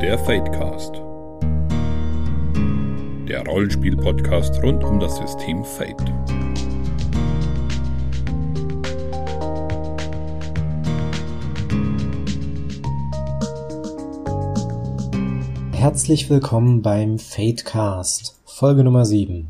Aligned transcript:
Der 0.00 0.18
Fadecast. 0.18 0.94
Der 3.28 3.44
Rollenspiel-Podcast 3.46 4.62
rund 4.62 4.82
um 4.82 4.98
das 4.98 5.18
System 5.18 5.62
Fate. 5.62 6.00
Herzlich 15.72 16.30
willkommen 16.30 16.80
beim 16.80 17.18
Fadecast, 17.18 18.40
Folge 18.46 18.84
Nummer 18.84 19.04
7. 19.04 19.48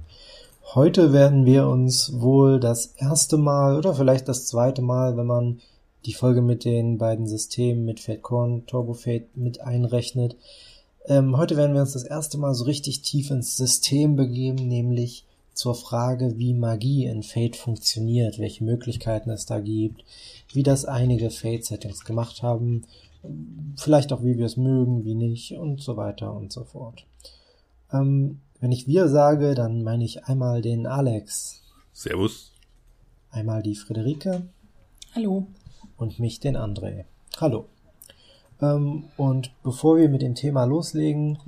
Heute 0.74 1.12
werden 1.12 1.46
wir 1.46 1.68
uns 1.68 2.20
wohl 2.20 2.58
das 2.58 2.86
erste 2.96 3.36
Mal 3.36 3.76
oder 3.76 3.94
vielleicht 3.94 4.26
das 4.26 4.46
zweite 4.46 4.82
Mal, 4.82 5.16
wenn 5.16 5.26
man 5.26 5.60
die 6.06 6.14
Folge 6.14 6.42
mit 6.42 6.64
den 6.64 6.98
beiden 6.98 7.26
Systemen 7.26 7.84
mit 7.84 8.00
Fatecorn, 8.00 8.66
Turbofate 8.66 9.26
mit 9.34 9.60
einrechnet. 9.60 10.36
Ähm, 11.06 11.36
heute 11.36 11.56
werden 11.56 11.74
wir 11.74 11.82
uns 11.82 11.92
das 11.92 12.04
erste 12.04 12.38
Mal 12.38 12.54
so 12.54 12.64
richtig 12.64 13.02
tief 13.02 13.30
ins 13.30 13.56
System 13.56 14.16
begeben, 14.16 14.66
nämlich 14.68 15.24
zur 15.52 15.74
Frage, 15.74 16.38
wie 16.38 16.54
Magie 16.54 17.04
in 17.04 17.22
Fate 17.22 17.56
funktioniert, 17.56 18.38
welche 18.38 18.64
Möglichkeiten 18.64 19.30
es 19.30 19.44
da 19.44 19.60
gibt, 19.60 20.04
wie 20.52 20.62
das 20.62 20.84
einige 20.84 21.30
Fate-Settings 21.30 22.04
gemacht 22.04 22.42
haben, 22.42 22.84
vielleicht 23.76 24.12
auch 24.12 24.22
wie 24.22 24.38
wir 24.38 24.46
es 24.46 24.56
mögen, 24.56 25.04
wie 25.04 25.14
nicht 25.14 25.52
und 25.52 25.82
so 25.82 25.96
weiter 25.96 26.32
und 26.32 26.52
so 26.52 26.64
fort. 26.64 27.04
Ähm, 27.92 28.40
wenn 28.60 28.72
ich 28.72 28.86
wir 28.86 29.08
sage, 29.08 29.54
dann 29.54 29.82
meine 29.82 30.04
ich 30.04 30.24
einmal 30.24 30.62
den 30.62 30.86
Alex. 30.86 31.62
Servus. 31.92 32.52
Einmal 33.30 33.62
die 33.62 33.74
Friederike. 33.74 34.42
Hallo 35.14 35.46
und 36.00 36.18
mich, 36.18 36.40
den 36.40 36.56
André. 36.56 37.04
Hallo. 37.40 37.66
Ähm, 38.60 39.04
und 39.16 39.52
bevor 39.62 39.98
wir 39.98 40.08
mit 40.08 40.22
dem 40.22 40.34
Thema 40.34 40.64
loslegen, 40.64 41.38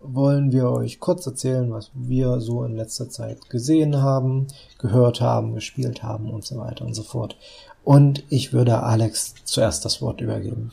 wollen 0.00 0.52
wir 0.52 0.68
euch 0.68 1.00
kurz 1.00 1.26
erzählen, 1.26 1.72
was 1.72 1.90
wir 1.94 2.40
so 2.40 2.64
in 2.64 2.76
letzter 2.76 3.08
Zeit 3.08 3.48
gesehen 3.48 4.02
haben, 4.02 4.46
gehört 4.78 5.20
haben, 5.20 5.54
gespielt 5.54 6.02
haben 6.02 6.30
und 6.30 6.44
so 6.44 6.58
weiter 6.58 6.84
und 6.84 6.94
so 6.94 7.02
fort. 7.02 7.36
Und 7.82 8.22
ich 8.28 8.52
würde 8.52 8.82
Alex 8.82 9.34
zuerst 9.44 9.84
das 9.84 10.02
Wort 10.02 10.20
übergeben. 10.20 10.72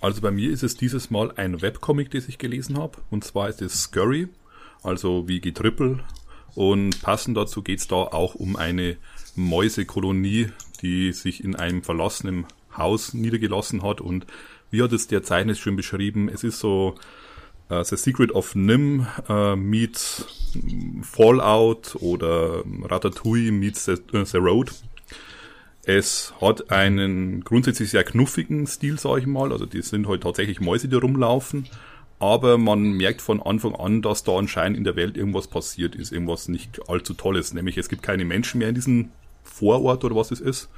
Also 0.00 0.20
bei 0.22 0.30
mir 0.30 0.50
ist 0.50 0.62
es 0.62 0.76
dieses 0.76 1.10
Mal 1.10 1.32
ein 1.36 1.60
Webcomic, 1.60 2.10
das 2.10 2.28
ich 2.28 2.38
gelesen 2.38 2.78
habe. 2.78 2.98
Und 3.10 3.24
zwar 3.24 3.48
ist 3.48 3.60
es 3.60 3.82
Scurry, 3.82 4.28
also 4.82 5.28
wie 5.28 5.40
Getrippel. 5.40 6.00
Und 6.54 7.02
passend 7.02 7.36
dazu 7.36 7.62
geht 7.62 7.80
es 7.80 7.88
da 7.88 7.96
auch 7.96 8.34
um 8.34 8.56
eine 8.56 8.96
Mäusekolonie, 9.36 10.48
die 10.82 11.12
sich 11.12 11.42
in 11.42 11.56
einem 11.56 11.82
verlassenen 11.82 12.46
Haus 12.76 13.14
niedergelassen 13.14 13.82
hat. 13.82 14.00
Und 14.00 14.26
wie 14.70 14.82
hat 14.82 14.92
es 14.92 15.06
der 15.06 15.22
Zeichner 15.22 15.54
schön 15.54 15.76
beschrieben? 15.76 16.28
Es 16.28 16.44
ist 16.44 16.58
so 16.58 16.94
uh, 17.70 17.82
The 17.82 17.96
Secret 17.96 18.32
of 18.32 18.54
Nim 18.54 19.06
uh, 19.28 19.56
meets 19.56 20.26
Fallout 21.02 21.96
oder 22.00 22.62
Ratatouille 22.84 23.52
meets 23.52 23.84
The, 23.86 23.96
uh, 24.14 24.24
the 24.24 24.38
Road. 24.38 24.72
Es 25.84 26.34
hat 26.40 26.70
einen 26.70 27.42
grundsätzlich 27.44 27.90
sehr 27.90 28.04
knuffigen 28.04 28.66
Stil, 28.66 28.98
sage 28.98 29.20
ich 29.20 29.26
mal. 29.26 29.52
Also 29.52 29.64
die 29.64 29.80
sind 29.80 30.06
halt 30.06 30.22
tatsächlich 30.22 30.60
Mäuse, 30.60 30.88
die 30.88 30.96
rumlaufen. 30.96 31.66
Aber 32.20 32.58
man 32.58 32.92
merkt 32.92 33.22
von 33.22 33.40
Anfang 33.40 33.74
an, 33.74 34.02
dass 34.02 34.24
da 34.24 34.36
anscheinend 34.36 34.76
in 34.76 34.84
der 34.84 34.96
Welt 34.96 35.16
irgendwas 35.16 35.46
passiert 35.46 35.94
ist, 35.94 36.12
irgendwas 36.12 36.48
nicht 36.48 36.88
allzu 36.88 37.14
Tolles. 37.14 37.54
Nämlich 37.54 37.78
es 37.78 37.88
gibt 37.88 38.02
keine 38.02 38.24
Menschen 38.24 38.58
mehr 38.58 38.68
in 38.68 38.74
diesem 38.74 39.10
Vorort 39.48 40.04
oder 40.04 40.16
was 40.16 40.30
es 40.30 40.40
ist. 40.40 40.68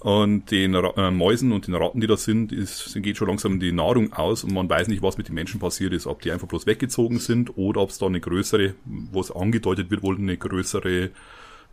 Und 0.00 0.50
den 0.50 0.74
äh, 0.74 1.10
Mäusen 1.12 1.52
und 1.52 1.68
den 1.68 1.76
Ratten, 1.76 2.00
die 2.00 2.08
da 2.08 2.16
sind, 2.16 2.50
ist, 2.50 2.92
geht 3.02 3.16
schon 3.16 3.28
langsam 3.28 3.60
die 3.60 3.70
Nahrung 3.70 4.12
aus 4.12 4.42
und 4.42 4.52
man 4.52 4.68
weiß 4.68 4.88
nicht, 4.88 5.00
was 5.00 5.16
mit 5.16 5.28
den 5.28 5.36
Menschen 5.36 5.60
passiert 5.60 5.92
ist. 5.92 6.08
Ob 6.08 6.20
die 6.22 6.32
einfach 6.32 6.48
bloß 6.48 6.66
weggezogen 6.66 7.20
sind 7.20 7.56
oder 7.56 7.80
ob 7.80 7.90
es 7.90 7.98
da 7.98 8.06
eine 8.06 8.18
größere, 8.18 8.74
wo 8.84 9.20
es 9.20 9.30
angedeutet 9.30 9.92
wird, 9.92 10.02
wohl 10.02 10.16
eine 10.16 10.36
größere 10.36 11.10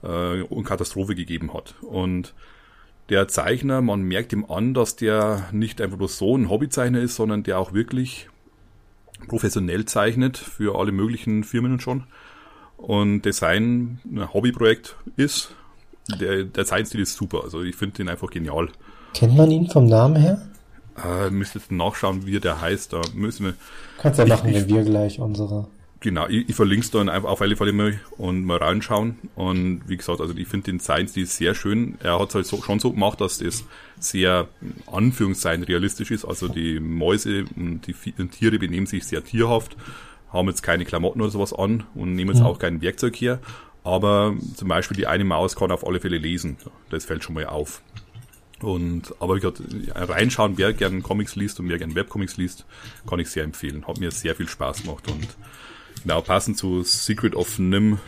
äh, 0.04 0.64
Katastrophe 0.64 1.16
gegeben 1.16 1.56
hat. 1.56 1.74
Und 1.82 2.36
der 3.10 3.28
Zeichner, 3.28 3.82
man 3.82 4.04
merkt 4.04 4.32
ihm 4.32 4.46
an, 4.46 4.76
dass 4.76 4.96
der 4.96 5.50
nicht 5.52 5.82
einfach 5.82 5.98
bloß 5.98 6.20
so 6.20 6.38
ein 6.38 6.50
Hobbyzeichner 6.50 7.02
ist, 7.02 7.16
sondern 7.16 7.42
der 7.42 7.58
auch 7.58 7.74
wirklich 7.74 8.30
professionell 9.28 9.86
zeichnet 9.86 10.38
für 10.38 10.78
alle 10.78 10.92
möglichen 10.92 11.44
Firmen 11.44 11.72
und 11.72 11.82
schon. 11.82 12.04
Und 12.78 13.24
Design 13.24 14.00
ein 14.06 14.32
Hobbyprojekt 14.32 14.96
ist 15.18 15.56
der, 16.20 16.44
der 16.44 16.66
Zeichenstil 16.66 17.02
ist 17.02 17.16
super. 17.16 17.44
Also 17.44 17.62
ich 17.62 17.76
finde 17.76 17.98
den 17.98 18.10
einfach 18.10 18.30
genial. 18.30 18.70
Kennt 19.14 19.36
man 19.36 19.52
ihn 19.52 19.70
vom 19.70 19.86
Namen 19.88 20.16
her? 20.16 20.42
Äh, 21.04 21.30
müsste 21.30 21.60
jetzt 21.60 21.72
nachschauen, 21.72 22.26
wie 22.26 22.40
der 22.40 22.62
heißt. 22.62 22.94
Da 22.94 23.02
müssen 23.14 23.46
wir. 23.46 23.54
Kannst 23.98 24.20
ja 24.20 24.26
machen, 24.26 24.54
wenn 24.54 24.68
wir 24.68 24.84
gleich 24.84 25.20
unsere. 25.20 25.68
Genau, 26.02 26.28
ich, 26.28 26.48
ich 26.48 26.56
verlinke 26.56 26.86
es 26.86 26.92
dann 26.92 27.10
einfach 27.10 27.30
auf 27.30 27.42
alle 27.42 27.58
Fälle 27.58 27.74
mal 27.74 28.00
und 28.18 28.46
mal 28.46 28.58
reinschauen. 28.58 29.18
Und 29.36 29.82
wie 29.88 29.98
gesagt, 29.98 30.22
also 30.22 30.34
ich 30.36 30.48
finde 30.48 30.72
den 30.72 30.80
Zeichenstil 30.80 31.26
sehr 31.26 31.54
schön. 31.56 31.98
Er 32.02 32.20
hat 32.20 32.30
es 32.30 32.36
halt 32.36 32.46
so, 32.46 32.62
schon 32.62 32.80
so 32.80 32.92
gemacht, 32.92 33.20
dass 33.20 33.40
das 33.40 33.66
sehr 34.00 34.48
Anführungszeichen 34.88 35.64
realistisch 35.64 36.12
ist. 36.12 36.24
Also 36.24 36.48
die 36.48 36.80
Mäuse 36.80 37.46
und 37.56 37.82
die, 37.88 37.94
die 37.94 38.28
Tiere 38.28 38.60
benehmen 38.60 38.88
sich 38.88 39.06
sehr 39.06 39.24
tierhaft, 39.26 39.76
haben 40.32 40.48
jetzt 40.48 40.64
keine 40.64 40.86
Klamotten 40.86 41.22
oder 41.22 41.32
sowas 41.32 41.54
an 41.54 41.84
und 41.96 42.16
nehmen 42.16 42.32
jetzt 42.32 42.42
mhm. 42.42 42.48
auch 42.48 42.60
kein 42.60 42.82
Werkzeug 42.82 43.16
her. 43.18 43.40
Aber 43.84 44.36
zum 44.56 44.68
Beispiel 44.68 44.98
die 44.98 45.08
eine 45.08 45.24
Maus 45.24 45.56
kann 45.56 45.72
auf 45.72 45.86
alle 45.86 46.00
Fälle 46.00 46.18
lesen. 46.18 46.58
Das 46.90 47.06
fällt 47.06 47.24
schon 47.24 47.36
mal 47.36 47.46
auf. 47.46 47.82
Und, 48.62 49.14
aber 49.20 49.36
wie 49.36 49.40
gesagt, 49.40 49.62
reinschauen, 49.96 50.58
wer 50.58 50.74
gern 50.74 51.02
Comics 51.02 51.36
liest 51.36 51.60
und 51.60 51.70
wer 51.70 51.78
gern 51.78 51.96
Webcomics 51.96 52.38
liest, 52.38 52.66
kann 53.08 53.20
ich 53.20 53.30
sehr 53.30 53.44
empfehlen. 53.44 53.88
Hat 53.88 54.00
mir 54.00 54.12
sehr 54.12 54.36
viel 54.36 54.50
Spaß 54.50 54.84
gemacht 54.84 55.10
und 55.10 55.28
genau 56.04 56.22
passend 56.22 56.58
zu 56.58 56.84
Secret 56.84 57.36
of 57.36 57.58
Nim, 57.58 58.00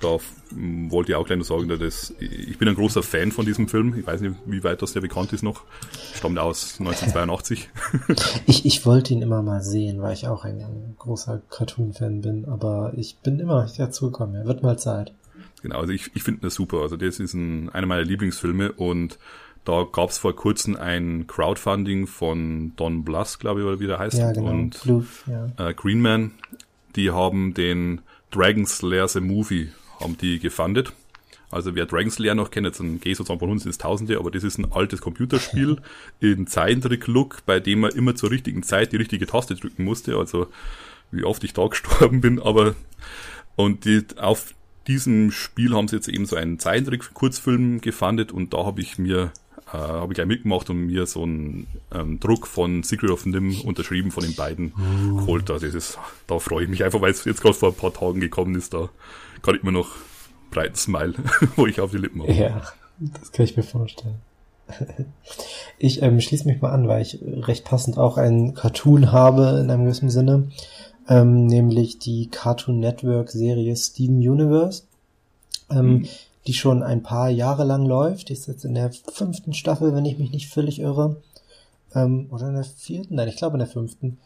da 0.00 0.18
wollte 0.50 1.12
ich 1.12 1.16
auch 1.16 1.26
gleich 1.26 1.38
noch 1.38 1.44
sagen, 1.44 1.68
dass 1.68 2.14
ich 2.18 2.58
bin 2.58 2.68
ein 2.68 2.74
großer 2.74 3.02
Fan 3.02 3.32
von 3.32 3.46
diesem 3.46 3.68
Film. 3.68 3.94
Ich 3.98 4.06
weiß 4.06 4.20
nicht, 4.20 4.36
wie 4.46 4.62
weit 4.64 4.82
das 4.82 4.92
der 4.92 5.00
bekannt 5.00 5.32
ist 5.32 5.42
noch. 5.42 5.62
Stammt 6.14 6.38
aus 6.38 6.76
1982. 6.78 7.68
ich, 8.46 8.66
ich 8.66 8.86
wollte 8.86 9.14
ihn 9.14 9.22
immer 9.22 9.42
mal 9.42 9.62
sehen, 9.62 10.00
weil 10.02 10.14
ich 10.14 10.28
auch 10.28 10.44
ein, 10.44 10.60
ein 10.60 10.96
großer 10.98 11.42
Cartoon-Fan 11.50 12.20
bin, 12.20 12.44
aber 12.46 12.92
ich 12.96 13.16
bin 13.18 13.40
immer 13.40 13.64
nicht 13.64 13.78
dazu 13.78 14.06
gekommen. 14.06 14.34
Er 14.34 14.46
wird 14.46 14.62
mal 14.62 14.78
Zeit. 14.78 15.12
Genau, 15.62 15.80
also 15.80 15.92
ich, 15.92 16.10
ich 16.14 16.22
finde 16.22 16.42
das 16.42 16.54
super. 16.54 16.78
Also 16.78 16.96
das 16.96 17.18
ist 17.18 17.34
ein, 17.34 17.70
einer 17.70 17.86
meiner 17.86 18.04
Lieblingsfilme 18.04 18.72
und 18.72 19.18
da 19.64 19.84
gab 19.90 20.10
es 20.10 20.18
vor 20.18 20.34
kurzem 20.36 20.76
ein 20.76 21.26
Crowdfunding 21.26 22.06
von 22.06 22.72
Don 22.76 23.04
Bluth, 23.04 23.38
glaube 23.40 23.60
ich, 23.60 23.66
oder 23.66 23.80
wie 23.80 23.88
der 23.88 23.98
heißt. 23.98 24.16
Ja, 24.16 24.32
genau. 24.32 24.50
Und 24.50 24.80
Bluth, 24.82 25.06
ja. 25.26 25.68
äh, 25.68 25.74
Greenman, 25.74 26.30
die 26.94 27.10
haben 27.10 27.52
den 27.52 28.00
Dragon 28.36 28.66
Slayer 28.66 29.08
the 29.08 29.20
Movie 29.20 29.70
haben 29.98 30.18
die 30.18 30.38
gefundet. 30.38 30.92
Also 31.50 31.74
wer 31.74 31.86
Dragon 31.86 32.10
Slayer 32.10 32.34
noch 32.34 32.50
kennt, 32.50 32.66
jetzt 32.66 32.80
ein 32.80 33.00
geht 33.00 33.16
sozusagen 33.16 33.40
von 33.40 33.50
uns 33.50 33.64
ins 33.64 33.78
Tausende, 33.78 34.18
aber 34.18 34.30
das 34.30 34.44
ist 34.44 34.58
ein 34.58 34.70
altes 34.72 35.00
Computerspiel 35.00 35.78
in 36.20 36.46
Zeichentrick-Look, 36.46 37.46
bei 37.46 37.60
dem 37.60 37.80
man 37.80 37.92
immer 37.92 38.14
zur 38.14 38.30
richtigen 38.30 38.62
Zeit 38.62 38.92
die 38.92 38.96
richtige 38.96 39.26
Taste 39.26 39.54
drücken 39.54 39.84
musste. 39.84 40.16
Also 40.16 40.48
wie 41.10 41.24
oft 41.24 41.44
ich 41.44 41.54
da 41.54 41.66
gestorben 41.68 42.20
bin, 42.20 42.40
aber 42.40 42.74
und 43.54 43.86
die, 43.86 44.04
auf 44.18 44.54
diesem 44.86 45.30
Spiel 45.30 45.74
haben 45.74 45.88
sie 45.88 45.96
jetzt 45.96 46.08
eben 46.08 46.26
so 46.26 46.36
einen 46.36 46.58
Zeichentrick-Kurzfilm 46.58 47.80
gefundet 47.80 48.32
und 48.32 48.52
da 48.52 48.66
habe 48.66 48.82
ich 48.82 48.98
mir 48.98 49.32
äh, 49.72 49.76
habe 49.76 50.12
ich 50.12 50.16
gleich 50.16 50.26
mitgemacht 50.26 50.70
und 50.70 50.86
mir 50.86 51.06
so 51.06 51.24
einen 51.24 51.66
ähm, 51.92 52.20
Druck 52.20 52.46
von 52.46 52.82
Secret 52.82 53.10
of 53.10 53.26
Nim 53.26 53.60
unterschrieben 53.62 54.10
von 54.10 54.22
den 54.22 54.34
beiden 54.34 54.72
uh. 54.72 55.16
geholt. 55.16 55.50
Also 55.50 55.66
das 55.66 55.74
ist, 55.74 55.98
da 56.26 56.38
freue 56.38 56.64
ich 56.64 56.70
mich 56.70 56.84
einfach, 56.84 57.00
weil 57.00 57.10
es 57.10 57.24
jetzt 57.24 57.42
gerade 57.42 57.54
vor 57.54 57.70
ein 57.70 57.74
paar 57.74 57.92
Tagen 57.92 58.20
gekommen 58.20 58.54
ist. 58.54 58.74
Da 58.74 58.88
kann 59.42 59.56
ich 59.56 59.62
mir 59.62 59.72
noch 59.72 59.90
breiten 60.50 60.76
Smile, 60.76 61.14
wo 61.56 61.66
ich 61.66 61.80
auf 61.80 61.90
die 61.90 61.98
Lippen 61.98 62.22
habe. 62.22 62.32
Ja, 62.32 62.62
das 62.98 63.32
kann 63.32 63.44
ich 63.44 63.56
mir 63.56 63.62
vorstellen. 63.62 64.16
Ich 65.78 66.00
ähm, 66.00 66.22
schließe 66.22 66.48
mich 66.48 66.62
mal 66.62 66.70
an, 66.70 66.88
weil 66.88 67.02
ich 67.02 67.18
recht 67.22 67.66
passend 67.66 67.98
auch 67.98 68.16
einen 68.16 68.54
Cartoon 68.54 69.12
habe 69.12 69.60
in 69.62 69.70
einem 69.70 69.84
gewissen 69.84 70.08
Sinne, 70.08 70.50
ähm, 71.06 71.44
nämlich 71.44 71.98
die 71.98 72.28
Cartoon 72.28 72.80
Network 72.80 73.30
Serie 73.30 73.76
Steam 73.76 74.16
Universe. 74.16 74.84
Ähm, 75.70 75.86
mhm 75.86 76.08
die 76.46 76.54
schon 76.54 76.82
ein 76.82 77.02
paar 77.02 77.28
Jahre 77.28 77.64
lang 77.64 77.86
läuft. 77.86 78.28
Die 78.28 78.32
ist 78.32 78.46
jetzt 78.46 78.64
in 78.64 78.74
der 78.74 78.92
fünften 78.92 79.52
Staffel, 79.52 79.94
wenn 79.94 80.04
ich 80.04 80.18
mich 80.18 80.30
nicht 80.30 80.48
völlig 80.48 80.78
irre. 80.78 81.22
Ähm, 81.94 82.28
oder 82.30 82.48
in 82.48 82.54
der 82.54 82.64
vierten? 82.64 83.16
Nein, 83.16 83.28
ich 83.28 83.36
glaube 83.36 83.54
in 83.54 83.60
der 83.60 83.68
fünften. 83.68 84.18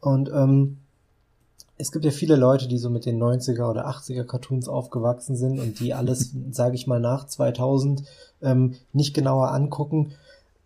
Und 0.00 0.30
ähm, 0.30 0.78
es 1.76 1.92
gibt 1.92 2.04
ja 2.04 2.10
viele 2.10 2.36
Leute, 2.36 2.66
die 2.66 2.78
so 2.78 2.90
mit 2.90 3.06
den 3.06 3.22
90er 3.22 3.70
oder 3.70 3.88
80er 3.88 4.24
Cartoons 4.24 4.68
aufgewachsen 4.68 5.36
sind 5.36 5.60
und 5.60 5.78
die 5.78 5.94
alles, 5.94 6.34
sage 6.50 6.74
ich 6.74 6.86
mal, 6.86 7.00
nach 7.00 7.26
2000 7.26 8.02
ähm, 8.42 8.74
nicht 8.92 9.14
genauer 9.14 9.52
angucken. 9.52 10.12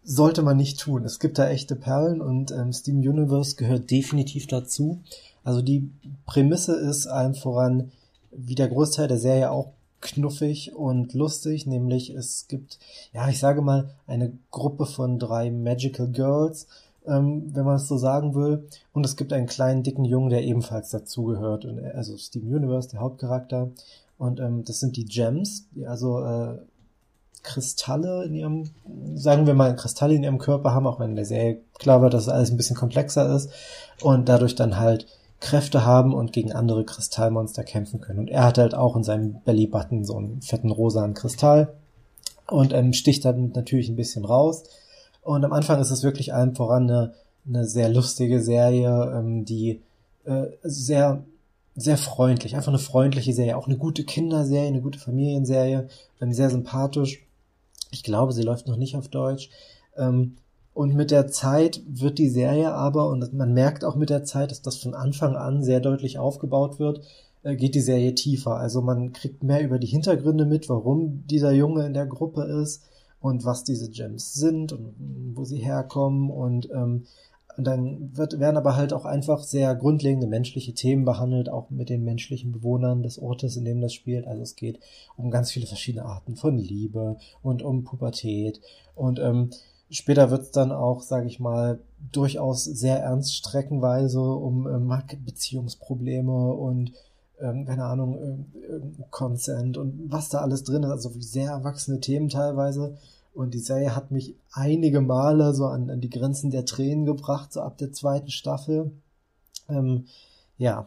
Sollte 0.05 0.43
man 0.43 0.57
nicht 0.57 0.81
tun. 0.81 1.05
Es 1.05 1.21
gibt 1.21 1.39
da 1.39 1.49
echte 1.49 1.77
Perlen 1.77 2.21
und 2.21 2.51
ähm, 2.51 2.73
Steam 2.73 2.99
Universe 2.99 3.55
gehört 3.55 3.91
definitiv 3.91 4.49
dazu. 4.49 5.01
Also 5.45 5.63
die 5.63 5.91
Prämisse 6.27 6.75
ist 6.75 7.07
allen 7.07 7.35
voran, 7.35 7.93
wie 8.33 8.55
der 8.55 8.69
Großteil 8.69 9.07
der 9.07 9.19
Serie 9.19 9.51
auch 9.51 9.73
knuffig 10.03 10.75
und 10.75 11.15
lustig, 11.15 11.67
nämlich 11.67 12.11
es 12.11 12.47
gibt, 12.49 12.79
ja, 13.13 13.29
ich 13.29 13.39
sage 13.39 13.63
mal, 13.63 13.95
eine 14.07 14.37
Gruppe 14.51 14.85
von 14.85 15.19
drei 15.19 15.51
Magical 15.51 16.09
Girls, 16.09 16.67
ähm, 17.07 17.51
wenn 17.55 17.65
man 17.65 17.77
es 17.77 17.89
so 17.89 17.97
sagen 17.97 18.35
will. 18.35 18.69
Und 18.93 19.07
es 19.07 19.17
gibt 19.17 19.33
einen 19.33 19.47
kleinen, 19.47 19.83
dicken 19.83 20.05
Jungen, 20.05 20.31
der 20.31 20.45
ebenfalls 20.45 20.91
dazugehört. 20.91 21.67
Also 21.95 22.17
Steven 22.17 22.55
Universe, 22.55 22.91
der 22.91 23.01
Hauptcharakter. 23.01 23.71
Und 24.19 24.41
ähm, 24.41 24.65
das 24.65 24.81
sind 24.81 24.97
die 24.97 25.07
Gems, 25.07 25.69
die 25.75 25.87
also 25.87 26.21
äh, 26.25 26.59
Kristalle 27.43 28.25
in 28.25 28.35
ihrem, 28.35 28.71
sagen 29.15 29.47
wir 29.47 29.55
mal, 29.55 29.75
Kristalle 29.75 30.15
in 30.15 30.23
ihrem 30.23 30.39
Körper 30.39 30.73
haben, 30.73 30.87
auch 30.87 31.01
wenn 31.01 31.11
in 31.11 31.17
der 31.17 31.25
Serie 31.25 31.61
klar 31.79 32.03
wird, 32.03 32.15
dass 32.15 32.29
alles 32.29 32.51
ein 32.51 32.57
bisschen 32.57 32.77
komplexer 32.77 33.35
ist 33.35 33.51
und 34.01 34.29
dadurch 34.29 34.55
dann 34.55 34.79
halt 34.79 35.07
Kräfte 35.43 35.85
haben 35.85 36.15
und 36.15 36.33
gegen 36.33 36.53
andere 36.53 36.85
Kristallmonster 36.85 37.65
kämpfen 37.65 38.01
können. 38.01 38.21
Und 38.21 38.31
er 38.31 38.45
hat 38.45 38.59
halt 38.59 38.75
auch 38.75 38.97
in 38.97 39.03
seinem 39.03 39.41
Bellybutton 39.45 40.05
so 40.05 40.17
einen 40.17 40.41
fetten 40.41 40.71
rosanen 40.71 41.15
Kristall 41.15 41.75
und 42.47 42.73
ähm, 42.73 42.93
sticht 42.93 43.25
dann 43.25 43.51
natürlich 43.53 43.89
ein 43.89 43.97
bisschen 43.97 44.25
raus. 44.25 44.65
Und 45.21 45.45
am 45.45 45.53
Anfang 45.53 45.81
ist 45.81 45.91
es 45.91 46.03
wirklich 46.03 46.33
allem 46.33 46.55
voran 46.55 46.85
eine, 46.85 47.15
eine 47.47 47.67
sehr 47.67 47.89
lustige 47.89 48.41
Serie, 48.41 49.13
ähm, 49.15 49.45
die 49.45 49.83
äh, 50.25 50.47
sehr 50.63 51.25
sehr 51.75 51.97
freundlich, 51.97 52.55
einfach 52.55 52.69
eine 52.69 52.79
freundliche 52.79 53.33
Serie, 53.33 53.57
auch 53.57 53.67
eine 53.67 53.79
gute 53.79 54.05
Kinderserie, 54.05 54.69
eine 54.69 54.83
gute 54.83 54.99
Familienserie, 54.99 55.89
ähm, 56.21 56.33
sehr 56.33 56.51
sympathisch. 56.51 57.25
Ich 57.91 58.03
glaube, 58.03 58.33
sie 58.33 58.43
läuft 58.43 58.69
noch 58.69 58.77
nicht 58.77 58.95
auf 58.95 59.09
Deutsch. 59.09 59.49
Ähm, 59.97 60.37
und 60.75 60.95
mit 60.95 61.11
der 61.11 61.29
Zeit 61.29 61.83
wird 61.87 62.19
die 62.19 62.31
Serie 62.31 62.73
aber, 62.73 63.09
und 63.09 63.33
man 63.35 63.53
merkt 63.53 63.85
auch 63.85 63.97
mit 63.97 64.11
der 64.11 64.25
Zeit, 64.25 64.51
dass 64.51 64.63
das 64.63 64.77
von 64.77 64.95
Anfang 64.95 65.37
an 65.37 65.63
sehr 65.63 65.81
deutlich 65.81 66.19
aufgebaut 66.19 66.79
wird, 66.79 67.03
äh, 67.43 67.57
geht 67.57 67.75
die 67.75 67.81
Serie 67.81 68.15
tiefer. 68.15 68.57
Also 68.57 68.81
man 68.81 69.13
kriegt 69.13 69.43
mehr 69.43 69.63
über 69.63 69.79
die 69.79 69.87
Hintergründe 69.87 70.47
mit, 70.47 70.69
warum 70.69 71.27
dieser 71.27 71.53
Junge 71.53 71.85
in 71.85 71.95
der 71.95 72.07
Gruppe 72.07 72.45
ist 72.45 72.83
und 73.21 73.45
was 73.45 73.65
diese 73.65 73.91
Gems 73.91 74.35
sind 74.35 74.73
und 74.73 74.95
wo 75.35 75.45
sie 75.45 75.59
herkommen 75.59 76.31
und 76.31 76.71
ähm, 76.71 77.05
und 77.57 77.65
dann 77.65 78.17
wird, 78.17 78.39
werden 78.39 78.57
aber 78.57 78.77
halt 78.77 78.93
auch 78.93 79.05
einfach 79.05 79.43
sehr 79.43 79.75
grundlegende 79.75 80.27
menschliche 80.27 80.73
Themen 80.73 81.05
behandelt, 81.05 81.49
auch 81.51 81.71
mit 81.71 81.91
den 81.91 82.03
menschlichen 82.03 82.53
Bewohnern 82.53 83.03
des 83.03 83.19
Ortes, 83.19 83.57
in 83.57 83.65
dem 83.65 83.81
das 83.81 83.93
spielt. 83.93 84.27
Also 84.27 84.43
es 84.43 84.57
geht 84.57 84.81
um 85.17 85.31
ganz 85.31 85.51
viele 85.51 85.67
verschiedene 85.67 86.07
Arten 86.07 86.37
von 86.37 86.57
Liebe 86.57 87.19
und 87.43 87.63
um 87.63 87.85
Pubertät. 87.85 88.61
Und 88.95 89.19
ähm, 89.19 89.51
später 89.93 90.31
wird 90.31 90.43
es 90.43 90.51
dann 90.51 90.73
auch, 90.73 91.03
sage 91.03 91.27
ich 91.27 91.39
mal, 91.39 91.79
durchaus 92.11 92.65
sehr 92.65 92.99
ernst 92.99 93.37
streckenweise 93.37 94.21
um 94.21 94.67
ähm, 94.67 94.93
Beziehungsprobleme 95.25 96.53
und 96.53 96.93
ähm, 97.41 97.67
keine 97.67 97.85
Ahnung, 97.85 98.19
ähm, 98.19 99.05
Consent 99.11 99.77
und 99.79 100.11
was 100.11 100.29
da 100.29 100.41
alles 100.41 100.65
drin 100.65 100.83
ist. 100.83 100.91
Also 100.91 101.11
sehr 101.19 101.51
erwachsene 101.51 102.01
Themen 102.01 102.29
teilweise. 102.29 102.97
Und 103.35 103.55
die 103.55 103.61
Serie 103.61 103.97
hat 103.97 104.11
mich 104.11 104.35
einige 104.53 105.01
Male 105.01 105.55
so 105.55 105.67
an, 105.67 105.89
an 105.91 106.01
die 106.01 106.11
Grenzen 106.11 106.51
der 106.51 106.65
Tränen 106.65 107.07
gebracht, 107.07 107.53
so 107.53 107.61
ab 107.61 107.79
der 107.79 107.93
zweiten 107.93 108.31
Staffel. 108.31 108.93
Ähm, 109.69 110.07
ja, 110.59 110.87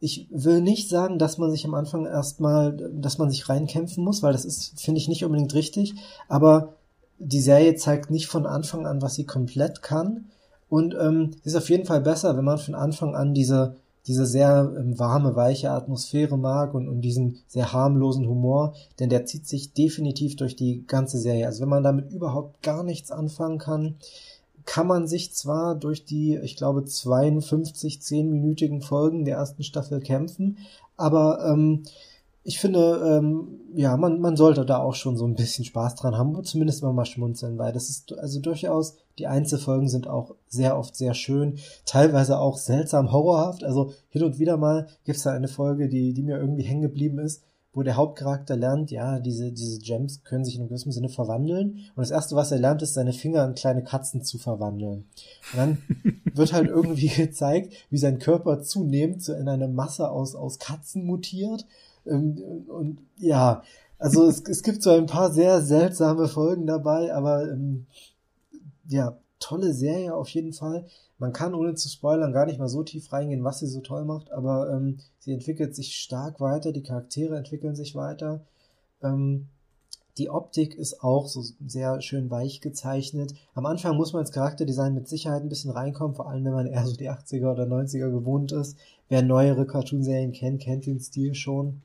ich 0.00 0.26
will 0.30 0.60
nicht 0.60 0.88
sagen, 0.88 1.18
dass 1.18 1.38
man 1.38 1.50
sich 1.50 1.64
am 1.64 1.74
Anfang 1.74 2.06
erstmal, 2.06 2.76
dass 2.92 3.18
man 3.18 3.30
sich 3.30 3.48
reinkämpfen 3.48 4.04
muss, 4.04 4.22
weil 4.22 4.32
das 4.32 4.44
ist, 4.44 4.80
finde 4.80 5.00
ich, 5.00 5.08
nicht 5.08 5.24
unbedingt 5.24 5.54
richtig. 5.54 5.94
Aber 6.28 6.75
die 7.18 7.40
Serie 7.40 7.74
zeigt 7.76 8.10
nicht 8.10 8.26
von 8.26 8.46
Anfang 8.46 8.86
an, 8.86 9.02
was 9.02 9.14
sie 9.14 9.24
komplett 9.24 9.82
kann. 9.82 10.26
Und 10.68 10.96
ähm, 11.00 11.32
ist 11.44 11.56
auf 11.56 11.70
jeden 11.70 11.86
Fall 11.86 12.00
besser, 12.00 12.36
wenn 12.36 12.44
man 12.44 12.58
von 12.58 12.74
Anfang 12.74 13.14
an 13.14 13.34
diese 13.34 13.76
diese 14.06 14.26
sehr 14.26 14.72
ähm, 14.78 14.98
warme, 14.98 15.34
weiche 15.34 15.70
Atmosphäre 15.70 16.38
mag 16.38 16.74
und, 16.74 16.88
und 16.88 17.00
diesen 17.00 17.40
sehr 17.48 17.72
harmlosen 17.72 18.28
Humor, 18.28 18.74
denn 19.00 19.10
der 19.10 19.26
zieht 19.26 19.46
sich 19.46 19.72
definitiv 19.72 20.36
durch 20.36 20.54
die 20.54 20.84
ganze 20.86 21.18
Serie. 21.18 21.46
Also 21.46 21.62
wenn 21.62 21.68
man 21.68 21.82
damit 21.82 22.12
überhaupt 22.12 22.62
gar 22.62 22.82
nichts 22.84 23.10
anfangen 23.10 23.58
kann, 23.58 23.96
kann 24.64 24.86
man 24.86 25.06
sich 25.06 25.32
zwar 25.32 25.74
durch 25.74 26.04
die, 26.04 26.36
ich 26.36 26.56
glaube, 26.56 26.84
52 26.84 28.02
zehnminütigen 28.02 28.80
Folgen 28.80 29.24
der 29.24 29.36
ersten 29.36 29.62
Staffel 29.62 30.00
kämpfen, 30.00 30.58
aber 30.96 31.44
ähm, 31.48 31.82
ich 32.46 32.60
finde, 32.60 33.18
ähm, 33.18 33.58
ja, 33.74 33.96
man, 33.96 34.20
man 34.20 34.36
sollte 34.36 34.64
da 34.64 34.78
auch 34.78 34.94
schon 34.94 35.16
so 35.16 35.26
ein 35.26 35.34
bisschen 35.34 35.64
Spaß 35.64 35.96
dran 35.96 36.16
haben, 36.16 36.44
zumindest 36.44 36.80
mal, 36.80 36.92
mal 36.92 37.04
schmunzeln, 37.04 37.58
weil 37.58 37.72
das 37.72 37.90
ist 37.90 38.16
also 38.16 38.40
durchaus, 38.40 38.94
die 39.18 39.26
Einzelfolgen 39.26 39.88
sind 39.88 40.06
auch 40.06 40.36
sehr 40.46 40.78
oft 40.78 40.94
sehr 40.94 41.14
schön, 41.14 41.58
teilweise 41.86 42.38
auch 42.38 42.56
seltsam 42.56 43.10
horrorhaft. 43.10 43.64
Also 43.64 43.92
hin 44.10 44.22
und 44.22 44.38
wieder 44.38 44.56
mal 44.58 44.86
gibt's 45.04 45.24
da 45.24 45.32
eine 45.32 45.48
Folge, 45.48 45.88
die, 45.88 46.14
die 46.14 46.22
mir 46.22 46.38
irgendwie 46.38 46.62
hängen 46.62 46.82
geblieben 46.82 47.18
ist, 47.18 47.42
wo 47.76 47.82
der 47.82 47.96
Hauptcharakter 47.96 48.56
lernt, 48.56 48.90
ja, 48.90 49.20
diese, 49.20 49.52
diese 49.52 49.78
Gems 49.78 50.24
können 50.24 50.44
sich 50.44 50.54
in 50.54 50.62
einem 50.62 50.68
gewissen 50.68 50.92
Sinne 50.92 51.10
verwandeln. 51.10 51.80
Und 51.94 51.98
das 51.98 52.10
erste, 52.10 52.34
was 52.34 52.50
er 52.50 52.58
lernt, 52.58 52.82
ist, 52.82 52.94
seine 52.94 53.12
Finger 53.12 53.44
in 53.44 53.54
kleine 53.54 53.84
Katzen 53.84 54.24
zu 54.24 54.38
verwandeln. 54.38 55.04
Und 55.52 55.56
dann 55.56 55.78
wird 56.34 56.52
halt 56.52 56.68
irgendwie 56.68 57.08
gezeigt, 57.08 57.74
wie 57.90 57.98
sein 57.98 58.18
Körper 58.18 58.62
zunehmend 58.62 59.22
so 59.22 59.34
in 59.34 59.48
eine 59.48 59.68
Masse 59.68 60.10
aus, 60.10 60.34
aus 60.34 60.58
Katzen 60.58 61.04
mutiert 61.04 61.66
ähm, 62.06 62.64
und 62.68 62.98
ja, 63.18 63.62
also 63.98 64.26
es, 64.26 64.42
es 64.48 64.62
gibt 64.62 64.82
so 64.82 64.90
ein 64.90 65.06
paar 65.06 65.32
sehr 65.32 65.62
seltsame 65.62 66.28
Folgen 66.28 66.66
dabei, 66.66 67.14
aber 67.14 67.50
ähm, 67.50 67.86
ja, 68.88 69.18
tolle 69.38 69.74
Serie 69.74 70.14
auf 70.14 70.28
jeden 70.30 70.52
Fall. 70.52 70.86
Man 71.18 71.32
kann 71.32 71.54
ohne 71.54 71.74
zu 71.74 71.88
spoilern 71.88 72.32
gar 72.32 72.46
nicht 72.46 72.58
mal 72.58 72.68
so 72.68 72.82
tief 72.82 73.12
reingehen, 73.12 73.44
was 73.44 73.60
sie 73.60 73.66
so 73.66 73.80
toll 73.80 74.04
macht, 74.04 74.30
aber 74.32 74.70
ähm, 74.70 74.98
sie 75.18 75.32
entwickelt 75.32 75.74
sich 75.74 75.96
stark 75.96 76.40
weiter, 76.40 76.72
die 76.72 76.82
Charaktere 76.82 77.36
entwickeln 77.36 77.74
sich 77.74 77.94
weiter. 77.94 78.44
Ähm, 79.02 79.48
die 80.18 80.30
Optik 80.30 80.74
ist 80.74 81.02
auch 81.02 81.28
so 81.28 81.44
sehr 81.66 82.00
schön 82.00 82.30
weich 82.30 82.62
gezeichnet. 82.62 83.34
Am 83.54 83.66
Anfang 83.66 83.96
muss 83.96 84.14
man 84.14 84.22
ins 84.22 84.32
Charakterdesign 84.32 84.94
mit 84.94 85.08
Sicherheit 85.08 85.42
ein 85.42 85.50
bisschen 85.50 85.70
reinkommen, 85.70 86.16
vor 86.16 86.28
allem 86.28 86.44
wenn 86.44 86.54
man 86.54 86.66
eher 86.66 86.86
so 86.86 86.96
die 86.96 87.10
80er 87.10 87.52
oder 87.52 87.64
90er 87.64 88.10
gewohnt 88.10 88.52
ist. 88.52 88.78
Wer 89.10 89.22
neuere 89.22 89.66
Cartoonserien 89.66 90.32
kennt, 90.32 90.62
kennt 90.62 90.86
den 90.86 91.00
Stil 91.00 91.34
schon. 91.34 91.82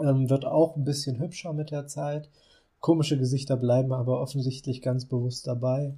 Ähm, 0.00 0.28
wird 0.28 0.44
auch 0.44 0.74
ein 0.74 0.84
bisschen 0.84 1.20
hübscher 1.20 1.52
mit 1.52 1.70
der 1.70 1.86
Zeit. 1.86 2.28
Komische 2.80 3.16
Gesichter 3.16 3.56
bleiben 3.56 3.92
aber 3.92 4.20
offensichtlich 4.20 4.82
ganz 4.82 5.04
bewusst 5.04 5.46
dabei. 5.46 5.94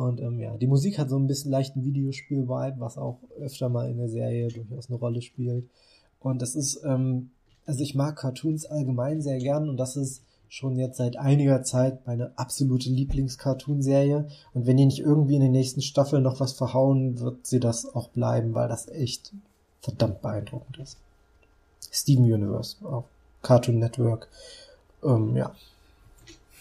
Und 0.00 0.18
ähm, 0.22 0.40
ja, 0.40 0.56
die 0.56 0.66
Musik 0.66 0.98
hat 0.98 1.10
so 1.10 1.18
ein 1.18 1.26
bisschen 1.26 1.50
leichten 1.50 1.84
Videospiel-Vibe, 1.84 2.76
was 2.80 2.96
auch 2.96 3.18
öfter 3.38 3.68
mal 3.68 3.90
in 3.90 3.98
der 3.98 4.08
Serie 4.08 4.48
durchaus 4.48 4.88
eine 4.88 4.98
Rolle 4.98 5.20
spielt. 5.20 5.68
Und 6.20 6.40
das 6.40 6.54
ist, 6.54 6.82
ähm, 6.86 7.32
also 7.66 7.82
ich 7.82 7.94
mag 7.94 8.16
Cartoons 8.16 8.64
allgemein 8.64 9.20
sehr 9.20 9.36
gern 9.36 9.68
und 9.68 9.76
das 9.76 9.96
ist 9.96 10.22
schon 10.48 10.78
jetzt 10.78 10.96
seit 10.96 11.18
einiger 11.18 11.62
Zeit 11.64 12.06
meine 12.06 12.32
absolute 12.38 12.88
Lieblings-Cartoon-Serie. 12.88 14.26
Und 14.54 14.66
wenn 14.66 14.78
die 14.78 14.86
nicht 14.86 15.00
irgendwie 15.00 15.34
in 15.34 15.42
den 15.42 15.52
nächsten 15.52 15.82
Staffeln 15.82 16.22
noch 16.22 16.40
was 16.40 16.54
verhauen, 16.54 17.20
wird 17.20 17.46
sie 17.46 17.60
das 17.60 17.84
auch 17.94 18.08
bleiben, 18.08 18.54
weil 18.54 18.68
das 18.68 18.88
echt 18.88 19.34
verdammt 19.82 20.22
beeindruckend 20.22 20.78
ist. 20.78 20.96
Steven 21.92 22.24
Universe 22.24 22.76
auch. 22.86 23.04
Cartoon 23.42 23.78
Network. 23.78 24.28
Ähm, 25.04 25.36
ja. 25.36 25.54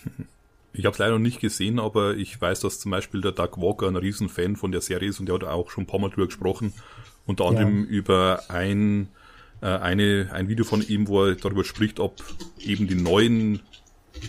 Ich 0.80 0.86
habe 0.86 0.94
es 0.94 1.00
leider 1.00 1.12
noch 1.12 1.20
nicht 1.20 1.42
gesehen, 1.42 1.78
aber 1.78 2.16
ich 2.16 2.40
weiß, 2.40 2.62
dass 2.62 2.80
zum 2.80 2.92
Beispiel 2.92 3.20
der 3.20 3.34
Doug 3.34 3.58
Walker 3.58 3.90
ein 3.90 3.98
Riesenfan 3.98 4.56
von 4.56 4.72
der 4.72 4.80
Serie 4.80 5.10
ist 5.10 5.20
und 5.20 5.26
der 5.26 5.36
hat 5.36 5.44
auch 5.44 5.70
schon 5.70 5.84
ein 5.84 5.88
paar 5.88 6.00
Mal 6.00 6.10
drüber 6.10 6.28
gesprochen. 6.28 6.74
Unter 7.26 7.48
anderem 7.48 7.84
ja. 7.84 7.90
über 7.90 8.44
ein, 8.48 9.10
äh, 9.62 9.66
eine, 9.66 10.30
ein 10.32 10.48
Video 10.48 10.64
von 10.64 10.82
ihm, 10.82 11.10
wo 11.10 11.26
er 11.26 11.36
darüber 11.36 11.66
spricht, 11.66 12.00
ob 12.00 12.24
eben 12.62 12.88
die 12.88 12.96
neuen 12.96 13.60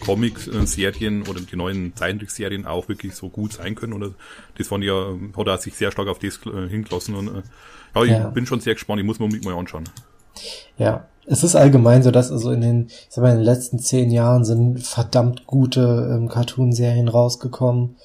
Comic-Serien 0.00 1.22
oder 1.28 1.40
die 1.40 1.54
neuen 1.54 1.94
Zeichentrickserien 1.94 2.66
auch 2.66 2.88
wirklich 2.88 3.14
so 3.14 3.28
gut 3.28 3.52
sein 3.52 3.76
können. 3.76 3.92
Oder 3.92 4.14
das 4.58 4.66
fand 4.66 4.82
ja, 4.82 5.14
hat 5.36 5.46
er 5.46 5.58
sich 5.58 5.74
sehr 5.74 5.92
stark 5.92 6.08
auf 6.08 6.18
das 6.18 6.40
äh, 6.46 6.68
hingelassen. 6.68 7.14
Und 7.14 7.28
äh, 7.28 7.42
ja, 7.94 8.02
ich 8.02 8.10
ja. 8.10 8.30
bin 8.30 8.44
schon 8.44 8.58
sehr 8.58 8.74
gespannt, 8.74 8.98
ich 8.98 9.06
muss 9.06 9.20
mir 9.20 9.26
unbedingt 9.26 9.44
mal 9.44 9.56
anschauen. 9.56 9.88
Ja, 10.78 11.08
es 11.26 11.44
ist 11.44 11.54
allgemein 11.56 12.02
so, 12.02 12.10
dass 12.10 12.32
also 12.32 12.50
in 12.50 12.60
den, 12.60 12.86
ich 12.86 13.06
sag 13.10 13.22
mal, 13.22 13.30
in 13.30 13.38
den 13.38 13.44
letzten 13.44 13.78
zehn 13.78 14.10
Jahren 14.10 14.44
sind 14.44 14.80
verdammt 14.80 15.46
gute 15.46 16.10
ähm, 16.12 16.28
Cartoon-Serien 16.28 17.08
rausgekommen. 17.08 17.96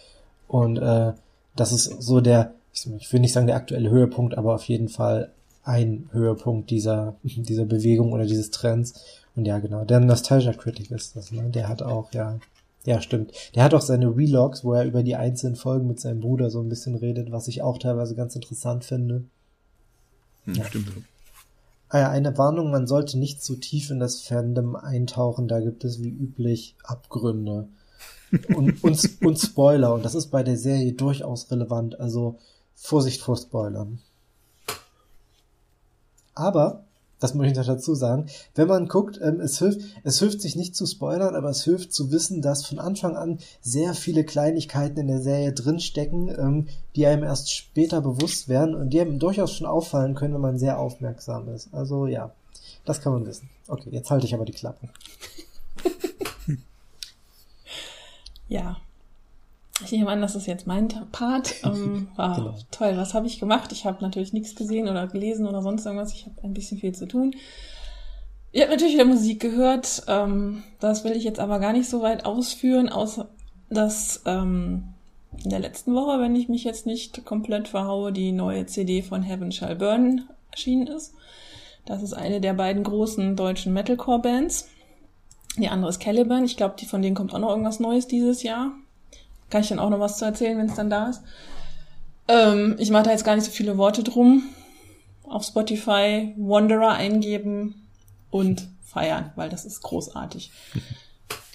Und 0.48 0.78
äh, 0.78 1.14
das 1.56 1.72
ist 1.72 2.02
so 2.02 2.22
der, 2.22 2.54
ich, 2.74 3.12
will 3.12 3.20
nicht 3.20 3.34
sagen 3.34 3.48
der 3.48 3.56
aktuelle 3.56 3.90
Höhepunkt, 3.90 4.38
aber 4.38 4.56
auf 4.56 4.64
jeden 4.66 4.90
Fall 4.90 5.32
ein 5.64 6.10
Höhepunkt 6.12 6.70
dieser, 6.70 7.16
dieser 7.24 7.66
Bewegung 7.66 8.12
oder 8.14 8.26
dieses 8.26 8.52
Trends. 8.52 8.94
Und 9.36 9.46
ja, 9.46 9.60
genau, 9.60 9.84
der 9.84 10.00
Nostalgia 10.00 10.54
Critic 10.54 10.92
ist 10.92 11.16
das, 11.16 11.32
ne? 11.32 11.50
Der 11.50 11.68
hat 11.68 11.82
auch, 11.82 12.12
ja, 12.14 12.40
ja, 12.86 13.02
stimmt. 13.02 13.32
Der 13.56 13.64
hat 13.64 13.74
auch 13.74 13.82
seine 13.82 14.14
Vlogs, 14.14 14.64
wo 14.64 14.74
er 14.74 14.86
über 14.86 15.02
die 15.02 15.16
einzelnen 15.16 15.56
Folgen 15.56 15.88
mit 15.88 16.00
seinem 16.00 16.22
Bruder 16.22 16.50
so 16.52 16.62
ein 16.62 16.70
bisschen 16.70 16.96
redet, 16.96 17.32
was 17.32 17.48
ich 17.48 17.64
auch 17.64 17.80
teilweise 17.80 18.16
ganz 18.16 18.36
interessant 18.36 18.86
finde. 18.86 19.24
Hm, 20.46 20.54
ja. 20.54 20.66
Stimmt. 20.66 20.90
Ah 21.96 22.00
ja, 22.00 22.10
eine 22.10 22.38
Warnung, 22.38 22.72
man 22.72 22.88
sollte 22.88 23.18
nicht 23.18 23.42
zu 23.42 23.56
tief 23.56 23.90
in 23.90 24.02
das 24.02 24.20
Fandom 24.20 24.76
eintauchen, 24.76 25.48
da 25.48 25.62
gibt 25.62 25.86
es 25.86 26.04
wie 26.04 26.10
üblich 26.10 26.76
Abgründe. 26.84 27.70
Und, 28.54 28.84
und, 28.84 29.22
und 29.22 29.40
Spoiler, 29.40 29.94
und 29.94 30.04
das 30.04 30.14
ist 30.14 30.28
bei 30.28 30.44
der 30.44 30.58
Serie 30.58 30.92
durchaus 30.92 31.50
relevant, 31.52 31.98
also 31.98 32.38
Vorsicht 32.74 33.22
vor 33.22 33.38
Spoilern. 33.38 34.00
Aber 36.34 36.84
Das 37.20 37.34
muss 37.34 37.48
ich 37.48 37.56
noch 37.56 37.66
dazu 37.66 37.96
sagen. 37.96 38.28
Wenn 38.56 38.68
man 38.68 38.88
guckt, 38.88 39.20
ähm, 39.22 39.40
es 39.40 39.60
hilft, 39.60 39.82
es 40.04 40.20
hilft 40.20 40.42
sich 40.42 40.56
nicht 40.56 40.76
zu 40.76 40.86
spoilern, 40.86 41.36
aber 41.36 41.50
es 41.50 41.64
hilft 41.64 41.94
zu 41.94 42.12
wissen, 42.12 42.42
dass 42.42 42.66
von 42.66 42.80
Anfang 42.80 43.16
an 43.16 43.40
sehr 43.62 43.94
viele 43.94 44.26
Kleinigkeiten 44.26 45.00
in 45.00 45.08
der 45.08 45.22
Serie 45.22 45.54
drinstecken, 45.54 46.30
ähm, 46.30 46.68
die 46.96 47.06
einem 47.06 47.24
erst 47.24 47.52
später 47.52 48.02
bewusst 48.02 48.50
werden 48.50 48.76
und 48.76 48.90
die 48.90 49.00
einem 49.00 49.20
durchaus 49.20 49.54
schon 49.54 49.68
auffallen 49.68 50.16
können, 50.16 50.34
wenn 50.34 50.42
man 50.42 50.60
sehr 50.60 50.80
aufmerksam 50.80 51.48
ist. 51.50 51.74
Also 51.74 52.08
ja, 52.08 52.34
das 52.84 53.02
kann 53.02 53.14
man 53.14 53.26
wissen. 53.26 53.50
Okay, 53.68 53.90
jetzt 53.92 54.12
halte 54.12 54.26
ich 54.26 54.34
aber 54.34 54.46
die 54.46 54.52
Klappe. 54.52 54.90
ja, 58.48 58.78
ich 59.84 59.92
nehme 59.92 60.10
an, 60.10 60.22
das 60.22 60.36
ist 60.36 60.48
jetzt 60.48 60.68
mein 60.68 60.88
Part. 61.12 61.56
Ähm, 61.66 62.08
war 62.16 62.36
genau. 62.36 62.56
toll. 62.72 62.96
Was 62.96 63.14
habe 63.14 63.28
ich 63.28 63.40
gemacht? 63.40 63.72
Ich 63.72 63.86
habe 63.86 64.02
natürlich 64.02 64.34
nichts 64.34 64.56
gesehen 64.56 64.88
oder 64.88 65.08
gelesen 65.08 65.48
oder 65.48 65.62
sonst 65.62 65.86
irgendwas. 65.86 66.14
Ich 66.14 66.26
habe 66.26 66.36
ein 66.44 66.54
bisschen 66.54 66.78
viel 66.78 66.94
zu 66.94 67.08
tun. 67.08 67.36
Ich 68.52 68.62
habe 68.62 68.72
natürlich 68.72 68.94
wieder 68.94 69.06
Musik 69.06 69.42
gehört. 69.42 70.04
Ähm, 70.08 70.64
das 70.80 71.04
will 71.04 71.12
ich 71.12 71.24
jetzt 71.24 71.40
aber 71.40 71.60
gar 71.60 71.74
nicht 71.74 71.90
so 71.90 72.02
weit 72.02 72.26
ausführen, 72.26 72.88
außer 72.90 73.28
dass 73.70 74.22
ähm, 74.26 74.94
in 75.44 75.50
der 75.50 75.60
letzten 75.60 75.94
Woche, 75.94 76.22
wenn 76.22 76.36
ich 76.36 76.48
mich 76.48 76.64
jetzt 76.64 76.86
nicht 76.86 77.26
komplett 77.26 77.68
verhaue, 77.68 78.14
die 78.14 78.32
neue 78.32 78.66
CD 78.66 79.02
von 79.02 79.24
Heaven 79.24 79.52
Shall 79.52 79.76
Burn 79.76 80.30
erschienen 80.52 80.88
ist. 80.88 81.14
Das 81.86 82.02
ist 82.02 82.14
eine 82.14 82.40
der 82.42 82.54
beiden 82.54 82.84
großen 82.84 83.36
deutschen 83.36 83.74
Metalcore-Bands. 83.74 84.70
Die 85.58 85.68
andere 85.68 85.90
ist 85.90 86.00
Caliban. 86.00 86.46
Ich 86.46 86.58
glaube, 86.58 86.76
die 86.80 86.86
von 86.86 87.02
denen 87.02 87.16
kommt 87.16 87.34
auch 87.34 87.40
noch 87.40 87.50
irgendwas 87.50 87.80
Neues 87.80 88.08
dieses 88.08 88.44
Jahr. 88.44 88.72
Kann 89.50 89.62
ich 89.62 89.70
dann 89.70 89.80
auch 89.80 89.90
noch 89.90 90.00
was 90.00 90.18
zu 90.18 90.26
erzählen, 90.26 90.58
wenn 90.58 90.70
es 90.70 90.76
dann 90.76 90.90
da 90.90 91.10
ist. 91.10 91.22
Ähm, 92.28 92.76
ich 92.80 92.90
mache 92.90 93.04
da 93.04 93.12
jetzt 93.12 93.26
gar 93.26 93.36
nicht 93.36 93.46
so 93.46 93.52
viele 93.52 93.78
Worte 93.78 94.04
drum. 94.04 94.44
Auf 95.24 95.44
Spotify 95.44 96.34
Wanderer 96.38 96.94
eingeben 96.94 97.88
und 98.30 98.68
feiern, 98.84 99.32
weil 99.36 99.50
das 99.50 99.66
ist 99.66 99.82
großartig. 99.82 100.52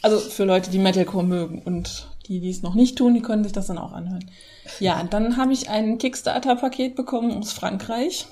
Also 0.03 0.19
für 0.19 0.45
Leute, 0.45 0.71
die 0.71 0.79
Metalcore 0.79 1.25
mögen 1.25 1.61
und 1.61 2.09
die, 2.27 2.41
die 2.41 2.49
es 2.49 2.63
noch 2.63 2.75
nicht 2.75 2.97
tun, 2.97 3.13
die 3.13 3.21
können 3.21 3.45
sich 3.45 3.53
das 3.53 3.67
dann 3.67 3.77
auch 3.77 3.93
anhören. 3.93 4.31
Ja, 4.79 5.03
dann 5.05 5.37
habe 5.37 5.53
ich 5.53 5.69
ein 5.69 5.99
Kickstarter-Paket 5.99 6.95
bekommen 6.95 7.33
aus 7.33 7.53
Frankreich. 7.53 8.27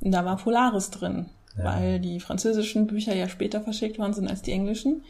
Und 0.00 0.12
da 0.12 0.24
war 0.24 0.36
Polaris 0.36 0.90
drin, 0.90 1.26
ja. 1.58 1.64
weil 1.64 2.00
die 2.00 2.18
französischen 2.18 2.86
Bücher 2.86 3.14
ja 3.14 3.28
später 3.28 3.60
verschickt 3.60 3.98
worden 3.98 4.14
sind 4.14 4.28
als 4.28 4.42
die 4.42 4.52
englischen. 4.52 5.04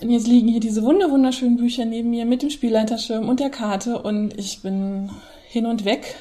Und 0.00 0.10
jetzt 0.10 0.26
liegen 0.26 0.48
hier 0.48 0.60
diese 0.60 0.82
wunderschönen 0.82 1.56
Bücher 1.56 1.86
neben 1.86 2.10
mir 2.10 2.26
mit 2.26 2.42
dem 2.42 2.50
Spielleiterschirm 2.50 3.28
und 3.28 3.40
der 3.40 3.50
Karte 3.50 4.02
und 4.02 4.38
ich 4.38 4.60
bin 4.60 5.10
hin 5.48 5.64
und 5.64 5.86
weg, 5.86 6.16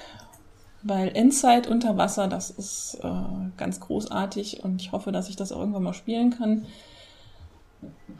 weil 0.82 1.10
Inside 1.10 1.70
unter 1.70 1.98
Wasser, 1.98 2.28
das 2.28 2.52
ist 2.52 3.00
äh, 3.04 3.10
ganz 3.58 3.82
großartig 3.82 4.64
und 4.64 4.82
ich 4.82 4.94
hoffe, 4.94 5.12
dass 5.12 5.28
ich 5.28 5.36
das 5.36 5.52
auch 5.52 5.60
irgendwann 5.60 5.84
mal 5.84 5.94
spielen 5.94 6.30
kann. 6.30 6.66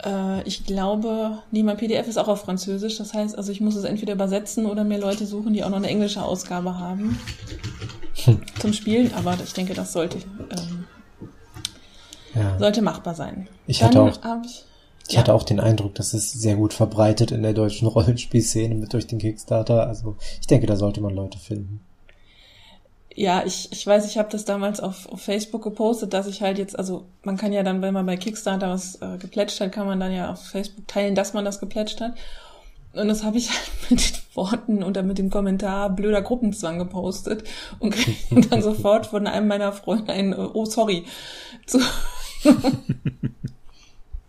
Äh, 0.04 0.42
ich 0.42 0.66
glaube, 0.66 1.38
nee, 1.50 1.62
mein 1.62 1.78
PDF 1.78 2.06
ist 2.06 2.18
auch 2.18 2.28
auf 2.28 2.42
Französisch, 2.42 2.98
das 2.98 3.14
heißt, 3.14 3.36
also 3.36 3.50
ich 3.50 3.62
muss 3.62 3.76
es 3.76 3.84
entweder 3.84 4.12
übersetzen 4.12 4.66
oder 4.66 4.84
mir 4.84 4.98
Leute 4.98 5.24
suchen, 5.24 5.54
die 5.54 5.64
auch 5.64 5.70
noch 5.70 5.78
eine 5.78 5.88
englische 5.88 6.22
Ausgabe 6.22 6.78
haben 6.78 7.18
hm. 8.24 8.42
zum 8.58 8.74
Spielen, 8.74 9.14
aber 9.14 9.38
ich 9.42 9.54
denke, 9.54 9.72
das 9.72 9.94
sollte, 9.94 10.18
ähm, 10.18 10.84
ja. 12.34 12.58
sollte 12.58 12.82
machbar 12.82 13.14
sein. 13.14 13.48
Ich 13.66 13.78
Dann 13.78 13.88
hatte 13.88 14.02
auch. 14.02 14.18
Ich, 15.08 15.14
ja. 15.14 15.20
hatte 15.20 15.34
auch 15.34 15.44
den 15.44 15.60
Eindruck, 15.60 15.94
dass 15.94 16.14
es 16.14 16.32
sehr 16.32 16.56
gut 16.56 16.72
verbreitet 16.72 17.30
in 17.30 17.42
der 17.42 17.52
deutschen 17.52 17.88
Rollenspielszene 17.88 18.74
mit 18.74 18.92
durch 18.92 19.06
den 19.06 19.18
Kickstarter. 19.18 19.86
Also 19.86 20.16
ich 20.40 20.46
denke, 20.46 20.66
da 20.66 20.76
sollte 20.76 21.00
man 21.00 21.14
Leute 21.14 21.38
finden. 21.38 21.80
Ja, 23.18 23.44
ich, 23.46 23.72
ich 23.72 23.86
weiß, 23.86 24.06
ich 24.06 24.18
habe 24.18 24.28
das 24.30 24.44
damals 24.44 24.78
auf, 24.78 25.10
auf 25.10 25.22
Facebook 25.22 25.62
gepostet, 25.62 26.12
dass 26.12 26.26
ich 26.26 26.42
halt 26.42 26.58
jetzt, 26.58 26.78
also 26.78 27.06
man 27.22 27.38
kann 27.38 27.50
ja 27.50 27.62
dann, 27.62 27.80
wenn 27.80 27.94
man 27.94 28.04
bei 28.04 28.18
Kickstarter 28.18 28.68
was 28.68 29.00
äh, 29.00 29.16
geplätscht 29.16 29.58
hat, 29.58 29.72
kann 29.72 29.86
man 29.86 29.98
dann 29.98 30.12
ja 30.12 30.32
auf 30.32 30.42
Facebook 30.44 30.86
teilen, 30.86 31.14
dass 31.14 31.32
man 31.32 31.44
das 31.44 31.58
geplätscht 31.58 32.02
hat. 32.02 32.12
Und 32.92 33.08
das 33.08 33.24
habe 33.24 33.38
ich 33.38 33.50
halt 33.50 33.90
mit 33.90 34.00
den 34.00 34.22
Worten 34.34 34.82
oder 34.82 35.02
mit 35.02 35.16
dem 35.16 35.30
Kommentar 35.30 35.90
blöder 35.90 36.20
Gruppenzwang 36.20 36.78
gepostet 36.78 37.44
und 37.78 37.90
krieg 37.90 38.16
dann 38.50 38.62
sofort 38.62 39.06
von 39.06 39.26
einem 39.26 39.48
meiner 39.48 39.72
Freunde 39.72 40.12
ein 40.12 40.34
äh, 40.34 40.48
Oh, 40.52 40.66
sorry. 40.66 41.04
Zu 41.66 41.80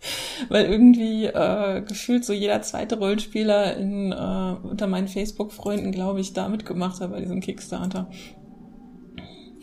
weil 0.48 0.66
irgendwie 0.66 1.26
äh, 1.26 1.82
gefühlt 1.82 2.24
so 2.24 2.32
jeder 2.32 2.62
zweite 2.62 2.98
Rollenspieler 2.98 3.76
in, 3.76 4.12
äh, 4.12 4.66
unter 4.68 4.86
meinen 4.86 5.08
Facebook-Freunden, 5.08 5.92
glaube 5.92 6.20
ich, 6.20 6.32
da 6.32 6.48
mitgemacht 6.48 7.00
hat 7.00 7.10
bei 7.10 7.20
diesem 7.20 7.40
Kickstarter. 7.40 8.10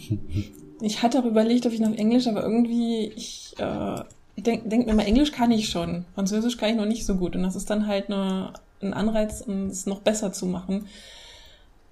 Ich 0.81 1.01
hatte 1.01 1.19
auch 1.19 1.25
überlegt, 1.25 1.65
ob 1.65 1.71
ich 1.71 1.79
noch 1.79 1.95
Englisch, 1.95 2.27
aber 2.27 2.43
irgendwie, 2.43 3.05
ich 3.15 3.55
äh, 3.57 3.95
denke 4.37 4.67
denk 4.67 4.85
mir 4.85 4.93
mal, 4.93 5.05
Englisch 5.05 5.31
kann 5.31 5.51
ich 5.51 5.69
schon. 5.69 6.05
Französisch 6.15 6.57
kann 6.57 6.69
ich 6.69 6.75
noch 6.75 6.85
nicht 6.85 7.05
so 7.05 7.15
gut. 7.15 7.35
Und 7.35 7.43
das 7.43 7.55
ist 7.55 7.69
dann 7.69 7.87
halt 7.87 8.09
eine, 8.09 8.51
ein 8.81 8.93
Anreiz, 8.93 9.41
um 9.41 9.67
es 9.67 9.85
noch 9.85 10.01
besser 10.01 10.33
zu 10.33 10.45
machen. 10.45 10.87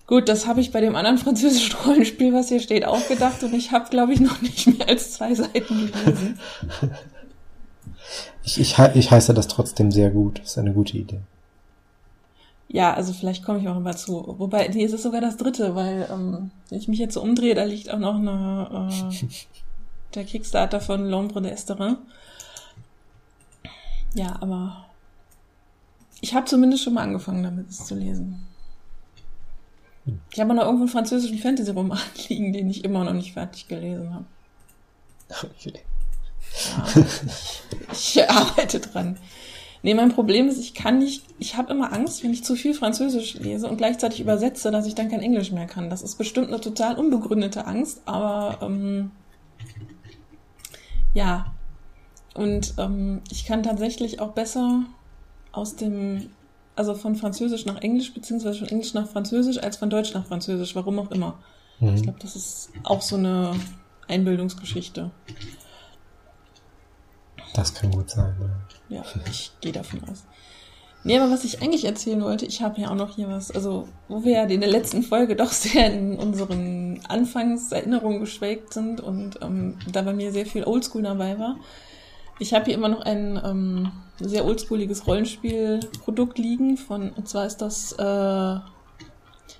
Gut, 0.05 0.27
das 0.27 0.47
habe 0.47 0.59
ich 0.59 0.71
bei 0.71 0.81
dem 0.81 0.95
anderen 0.95 1.17
französischen 1.23 1.75
Rollenspiel, 1.85 2.33
was 2.33 2.49
hier 2.49 2.59
steht, 2.59 2.85
auch 2.85 3.07
gedacht 3.07 3.41
und 3.43 3.53
ich 3.53 3.71
habe, 3.71 3.89
glaube 3.89 4.13
ich, 4.13 4.19
noch 4.19 4.41
nicht 4.41 4.67
mehr 4.67 4.89
als 4.89 5.13
zwei 5.13 5.33
Seiten 5.33 5.91
gelesen. 5.91 6.39
Ich, 8.43 8.59
ich, 8.59 8.77
ich 8.77 9.11
heiße 9.11 9.33
das 9.33 9.47
trotzdem 9.47 9.91
sehr 9.91 10.09
gut. 10.09 10.39
Das 10.39 10.51
ist 10.51 10.57
eine 10.57 10.73
gute 10.73 10.97
Idee. 10.97 11.19
Ja, 12.67 12.93
also 12.93 13.13
vielleicht 13.13 13.45
komme 13.45 13.59
ich 13.59 13.67
auch 13.67 13.79
mal 13.79 13.95
zu. 13.95 14.35
Wobei, 14.37 14.67
nee, 14.67 14.83
es 14.83 14.93
ist 14.93 15.03
sogar 15.03 15.21
das 15.21 15.37
dritte, 15.37 15.75
weil 15.75 16.07
ähm, 16.11 16.51
wenn 16.69 16.79
ich 16.79 16.87
mich 16.87 16.99
jetzt 16.99 17.13
so 17.13 17.21
umdrehe, 17.21 17.55
da 17.55 17.63
liegt 17.63 17.91
auch 17.91 17.99
noch 17.99 18.15
eine, 18.15 18.89
äh, 18.91 19.27
der 20.15 20.23
Kickstarter 20.23 20.81
von 20.81 21.07
L'Ombre 21.07 21.41
d'Esterin. 21.41 21.97
Ja, 24.15 24.37
aber 24.41 24.85
ich 26.21 26.33
habe 26.33 26.45
zumindest 26.45 26.83
schon 26.83 26.93
mal 26.93 27.03
angefangen, 27.03 27.43
damit 27.43 27.69
es 27.69 27.85
zu 27.85 27.95
lesen. 27.95 28.47
Ich 30.31 30.39
habe 30.39 30.53
noch 30.53 30.63
irgendwo 30.63 30.83
einen 30.83 30.91
französischen 30.91 31.37
Fantasy-Roman 31.37 31.99
liegen, 32.27 32.53
den 32.53 32.69
ich 32.69 32.83
immer 32.83 33.03
noch 33.03 33.13
nicht 33.13 33.33
fertig 33.33 33.67
gelesen 33.67 34.13
habe. 34.13 34.25
Ja, 36.53 37.01
ich, 37.91 38.15
ich 38.15 38.29
arbeite 38.29 38.79
dran. 38.79 39.17
Nee, 39.85 39.95
mein 39.95 40.13
Problem 40.13 40.47
ist, 40.47 40.59
ich 40.59 40.73
kann 40.73 40.99
nicht, 40.99 41.25
ich 41.39 41.57
habe 41.57 41.73
immer 41.73 41.91
Angst, 41.91 42.23
wenn 42.23 42.31
ich 42.31 42.45
zu 42.45 42.55
viel 42.55 42.73
Französisch 42.73 43.33
lese 43.33 43.67
und 43.67 43.75
gleichzeitig 43.75 44.21
übersetze, 44.21 44.71
dass 44.71 44.87
ich 44.87 44.95
dann 44.95 45.09
kein 45.09 45.19
Englisch 45.19 45.51
mehr 45.51 45.67
kann. 45.67 45.89
Das 45.89 46.01
ist 46.01 46.17
bestimmt 46.17 46.47
eine 46.47 46.61
total 46.61 46.95
unbegründete 46.95 47.65
Angst, 47.67 48.01
aber 48.05 48.59
ähm, 48.61 49.11
ja. 51.13 51.53
Und 52.33 52.75
ähm, 52.77 53.21
ich 53.29 53.45
kann 53.45 53.61
tatsächlich 53.61 54.21
auch 54.21 54.31
besser 54.31 54.83
aus 55.51 55.75
dem, 55.75 56.29
also 56.77 56.95
von 56.95 57.17
Französisch 57.17 57.65
nach 57.65 57.81
Englisch, 57.81 58.13
beziehungsweise 58.13 58.59
von 58.59 58.69
Englisch 58.69 58.93
nach 58.93 59.09
Französisch, 59.09 59.57
als 59.57 59.75
von 59.75 59.89
Deutsch 59.89 60.13
nach 60.13 60.25
Französisch, 60.25 60.75
warum 60.75 60.97
auch 60.97 61.11
immer. 61.11 61.39
Mhm. 61.81 61.95
Ich 61.95 62.03
glaube, 62.03 62.19
das 62.21 62.37
ist 62.37 62.69
auch 62.83 63.01
so 63.01 63.17
eine 63.17 63.51
Einbildungsgeschichte. 64.07 65.11
Das 67.53 67.73
kann 67.73 67.91
gut 67.91 68.09
sein, 68.09 68.35
ja. 68.89 68.97
Ja, 68.97 69.03
ich 69.29 69.51
gehe 69.61 69.71
davon 69.71 70.03
aus. 70.09 70.23
Nee, 71.05 71.19
aber 71.19 71.31
was 71.31 71.43
ich 71.43 71.61
eigentlich 71.61 71.83
erzählen 71.83 72.21
wollte, 72.21 72.45
ich 72.45 72.61
habe 72.61 72.79
ja 72.79 72.89
auch 72.89 72.95
noch 72.95 73.15
hier 73.15 73.27
was, 73.27 73.51
also 73.51 73.89
wo 74.07 74.23
wir 74.23 74.31
ja 74.31 74.43
in 74.43 74.61
der 74.61 74.69
letzten 74.69 75.03
Folge 75.03 75.35
doch 75.37 75.51
sehr 75.51 75.93
in 75.93 76.17
unseren 76.17 77.01
Anfangserinnerungen 77.07 78.21
geschwelgt 78.21 78.73
sind 78.73 79.01
und 79.01 79.39
ähm, 79.41 79.77
da 79.91 80.01
bei 80.01 80.13
mir 80.13 80.31
sehr 80.31 80.45
viel 80.45 80.63
Oldschool 80.63 81.03
dabei 81.03 81.37
war. 81.39 81.57
Ich 82.39 82.53
habe 82.53 82.65
hier 82.65 82.73
immer 82.73 82.89
noch 82.89 83.01
ein 83.01 83.39
ähm, 83.43 83.91
sehr 84.19 84.45
oldschooliges 84.45 85.05
Rollenspielprodukt 85.05 86.37
liegen 86.37 86.77
von, 86.77 87.11
und 87.11 87.27
zwar 87.27 87.45
ist 87.45 87.57
das 87.57 87.91
äh, 87.93 88.59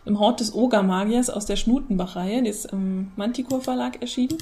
im 0.05 0.19
Hort 0.19 0.39
des 0.39 0.53
Ogermagiers 0.53 1.29
aus 1.29 1.45
der 1.45 1.55
Schnutenbach-Reihe, 1.55 2.41
die 2.41 2.49
ist 2.49 2.65
im 2.71 3.11
Manticore 3.15 3.61
Verlag 3.61 4.01
erschienen. 4.01 4.37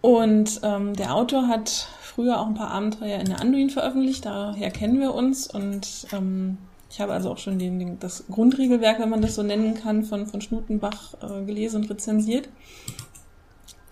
Und 0.00 0.60
ähm, 0.62 0.94
der 0.94 1.14
Autor 1.14 1.46
hat 1.46 1.88
früher 2.10 2.40
auch 2.40 2.46
ein 2.46 2.54
paar 2.54 2.70
Abenteuer 2.70 3.18
in 3.18 3.26
der 3.26 3.40
Anduin 3.40 3.70
veröffentlicht, 3.70 4.26
daher 4.26 4.70
kennen 4.70 5.00
wir 5.00 5.14
uns 5.14 5.46
und 5.46 6.06
ähm, 6.12 6.58
ich 6.90 7.00
habe 7.00 7.12
also 7.12 7.30
auch 7.30 7.38
schon 7.38 7.58
den, 7.58 7.78
den, 7.78 7.98
das 8.00 8.24
Grundregelwerk, 8.30 8.98
wenn 8.98 9.08
man 9.10 9.22
das 9.22 9.36
so 9.36 9.42
nennen 9.42 9.74
kann, 9.74 10.02
von, 10.02 10.26
von 10.26 10.40
Schnutenbach 10.40 11.14
äh, 11.22 11.44
gelesen 11.44 11.82
und 11.82 11.90
rezensiert. 11.90 12.48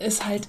Ist 0.01 0.27
halt 0.27 0.49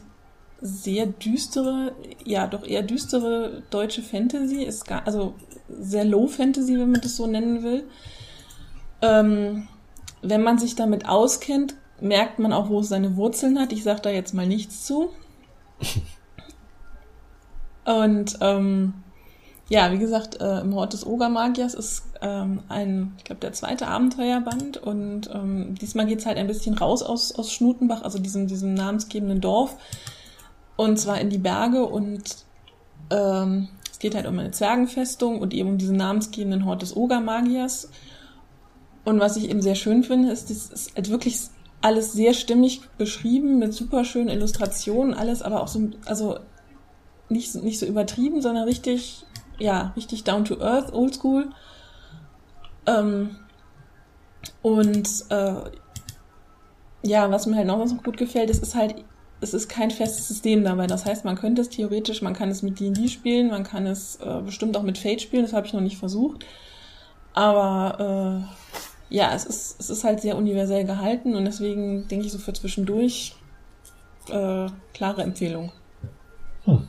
sehr 0.60 1.06
düstere, 1.06 1.94
ja 2.26 2.48
doch 2.48 2.66
eher 2.66 2.82
düstere 2.82 3.62
deutsche 3.70 4.02
Fantasy, 4.02 4.64
ist 4.64 4.88
gar, 4.88 5.06
also 5.06 5.36
sehr 5.70 6.06
Low 6.06 6.28
Fantasy, 6.28 6.78
wenn 6.80 6.92
man 6.92 7.02
das 7.02 7.16
so 7.16 7.28
nennen 7.28 7.62
will. 7.64 7.84
Ähm, 9.02 9.68
wenn 10.24 10.42
man 10.42 10.58
sich 10.58 10.76
damit 10.76 11.08
auskennt, 11.08 11.76
merkt 12.02 12.40
man 12.40 12.52
auch, 12.52 12.70
wo 12.70 12.80
es 12.80 12.90
seine 12.90 13.16
Wurzeln 13.16 13.60
hat. 13.60 13.72
Ich 13.72 13.84
sage 13.84 14.02
da 14.02 14.10
jetzt 14.10 14.34
mal 14.34 14.48
nichts 14.48 14.86
zu. 14.86 15.12
Und 17.90 18.38
ähm, 18.42 18.94
ja, 19.68 19.92
wie 19.92 19.98
gesagt, 19.98 20.42
äh, 20.42 20.62
im 20.62 20.76
Hort 20.76 20.94
des 20.94 21.06
Ogermagiers 21.06 21.74
ist 21.74 22.04
ähm, 22.22 22.62
ein, 22.70 23.14
ich 23.18 23.24
glaube, 23.24 23.42
der 23.42 23.54
zweite 23.54 23.88
Abenteuerband. 23.88 24.78
Und 24.78 25.30
ähm, 25.34 25.76
diesmal 25.76 26.06
geht's 26.06 26.26
halt 26.26 26.38
ein 26.38 26.48
bisschen 26.48 26.78
raus 26.78 27.02
aus, 27.02 27.32
aus 27.34 27.52
Schnutenbach, 27.52 28.04
also 28.04 28.20
diesem, 28.20 28.48
diesem 28.48 28.74
namensgebenden 28.74 29.42
Dorf. 29.42 29.78
Und 30.76 30.98
zwar 31.00 31.20
in 31.20 31.30
die 31.30 31.38
Berge 31.38 31.86
und 31.86 32.46
ähm, 33.10 33.70
es 33.92 34.00
geht 34.00 34.16
halt 34.16 34.28
um 34.28 34.38
eine 34.40 34.52
Zwergenfestung 34.52 35.40
und 35.40 35.54
eben 35.54 35.70
um 35.70 35.78
diesen 35.78 35.98
namensgebenden 35.98 36.66
Hort 36.66 36.82
des 36.82 36.96
Ogermagiers 36.96 37.90
und 39.10 39.20
was 39.20 39.38
ich 39.38 39.50
eben 39.50 39.62
sehr 39.62 39.76
schön 39.76 40.04
finde, 40.04 40.32
ist, 40.32 40.50
das 40.50 40.70
ist 40.70 40.96
halt 40.96 41.10
wirklich 41.10 41.40
alles 41.82 42.14
sehr 42.14 42.34
stimmig 42.34 42.82
beschrieben 42.98 43.58
mit 43.58 43.74
super 43.74 44.04
schönen 44.04 44.30
Illustrationen, 44.30 45.14
alles 45.14 45.42
aber 45.42 45.64
auch 45.64 45.68
so, 45.68 45.90
also 46.06 46.38
nicht, 47.30 47.56
nicht 47.56 47.80
so 47.80 47.86
übertrieben, 47.86 48.42
sondern 48.42 48.64
richtig 48.66 49.26
ja, 49.60 49.94
richtig 49.96 50.24
down 50.24 50.46
to 50.46 50.60
earth, 50.62 50.94
oldschool. 50.94 51.50
Ähm, 52.88 53.36
und 54.62 55.08
äh, 55.30 55.54
ja, 57.04 57.30
was 57.30 57.46
mir 57.46 57.56
halt 57.56 57.68
noch 57.68 57.86
so 57.86 57.96
gut 57.96 58.18
gefällt, 58.18 58.50
es 58.50 58.60
ist 58.60 58.76
halt, 58.76 58.96
es 59.42 59.54
ist 59.54 59.70
kein 59.70 59.92
festes 59.92 60.28
System 60.28 60.64
dabei. 60.64 60.88
Das 60.88 61.06
heißt, 61.06 61.26
man 61.26 61.38
könnte 61.38 61.62
es 61.62 61.70
theoretisch, 61.70 62.22
man 62.22 62.34
kann 62.34 62.50
es 62.50 62.62
mit 62.62 62.80
D&D 62.80 63.08
spielen, 63.10 63.50
man 63.50 63.64
kann 63.64 63.86
es 63.86 64.18
äh, 64.18 64.42
bestimmt 64.44 64.76
auch 64.76 64.84
mit 64.84 64.98
Fate 64.98 65.22
spielen, 65.22 65.44
das 65.44 65.54
habe 65.54 65.68
ich 65.68 65.74
noch 65.74 65.82
nicht 65.82 65.98
versucht. 65.98 66.46
Aber 67.34 68.46
äh, 69.12 69.16
ja, 69.16 69.34
es 69.34 69.46
ist, 69.46 69.80
es 69.80 69.90
ist 69.90 70.04
halt 70.04 70.22
sehr 70.22 70.38
universell 70.38 70.84
gehalten 70.84 71.36
und 71.36 71.46
deswegen 71.46 72.08
denke 72.08 72.26
ich 72.26 72.32
so 72.32 72.38
für 72.38 72.54
zwischendurch 72.54 73.36
äh, 74.30 74.68
klare 74.94 75.24
Empfehlung. 75.24 75.72
Hm. 76.66 76.88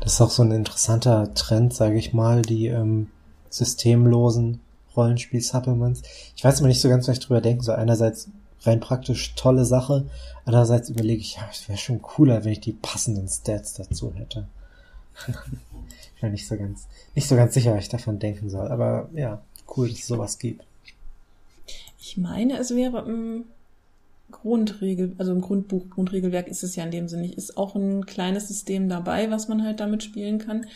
Das 0.00 0.14
ist 0.14 0.20
auch 0.20 0.30
so 0.30 0.42
ein 0.42 0.50
interessanter 0.50 1.34
Trend, 1.34 1.74
sage 1.74 1.98
ich 1.98 2.12
mal, 2.12 2.42
die 2.42 2.68
ähm, 2.68 3.08
systemlosen 3.50 4.60
Rollenspiel-Supplements. 4.96 6.02
Ich 6.36 6.42
weiß 6.42 6.60
immer 6.60 6.68
nicht 6.68 6.80
so 6.80 6.88
ganz, 6.88 7.06
was 7.06 7.18
ich 7.18 7.24
drüber 7.24 7.40
denke. 7.40 7.62
So 7.62 7.72
einerseits 7.72 8.28
rein 8.62 8.80
praktisch 8.80 9.34
tolle 9.34 9.64
Sache, 9.64 10.06
andererseits 10.44 10.90
überlege 10.90 11.20
ich, 11.20 11.36
ja, 11.36 11.48
es 11.50 11.68
wäre 11.68 11.78
schon 11.78 12.02
cooler, 12.02 12.44
wenn 12.44 12.52
ich 12.52 12.60
die 12.60 12.72
passenden 12.72 13.28
Stats 13.28 13.74
dazu 13.74 14.12
hätte. 14.14 14.48
ich 15.26 16.20
bin 16.20 16.32
nicht 16.32 16.46
so 16.46 16.56
ganz, 16.56 16.86
nicht 17.14 17.28
so 17.28 17.36
ganz 17.36 17.54
sicher, 17.54 17.74
was 17.74 17.84
ich 17.84 17.88
davon 17.88 18.18
denken 18.18 18.50
soll. 18.50 18.68
Aber 18.68 19.08
ja, 19.14 19.40
cool, 19.76 19.88
dass 19.88 20.00
es 20.00 20.06
sowas 20.06 20.38
gibt. 20.38 20.64
Ich 21.98 22.16
meine, 22.16 22.58
es 22.58 22.74
wäre 22.74 23.04
im 23.06 23.44
Grundregel, 24.30 25.14
also 25.18 25.32
im 25.32 25.40
Grundbuch, 25.40 25.90
Grundregelwerk 25.90 26.48
ist 26.48 26.62
es 26.62 26.76
ja 26.76 26.84
in 26.84 26.90
dem 26.90 27.08
Sinne 27.08 27.22
nicht. 27.22 27.34
Ist 27.34 27.56
auch 27.56 27.74
ein 27.74 28.06
kleines 28.06 28.48
System 28.48 28.88
dabei, 28.88 29.30
was 29.30 29.48
man 29.48 29.64
halt 29.64 29.80
damit 29.80 30.02
spielen 30.02 30.38
kann. 30.38 30.66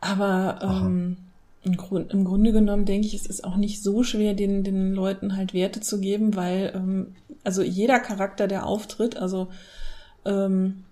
Aber 0.00 0.58
ähm, 0.62 1.16
im, 1.62 1.76
Grund, 1.76 2.12
im 2.12 2.24
Grunde 2.24 2.52
genommen 2.52 2.86
denke 2.86 3.06
ich, 3.06 3.14
es 3.14 3.26
ist 3.26 3.44
auch 3.44 3.56
nicht 3.56 3.82
so 3.82 4.02
schwer, 4.02 4.34
den, 4.34 4.64
den 4.64 4.94
Leuten 4.94 5.36
halt 5.36 5.52
Werte 5.52 5.80
zu 5.80 6.00
geben, 6.00 6.34
weil 6.34 6.72
ähm, 6.74 7.14
also 7.44 7.62
jeder 7.62 8.00
Charakter, 8.00 8.46
der 8.46 8.66
auftritt, 8.66 9.16
also 9.16 9.48
ähm, 10.24 10.84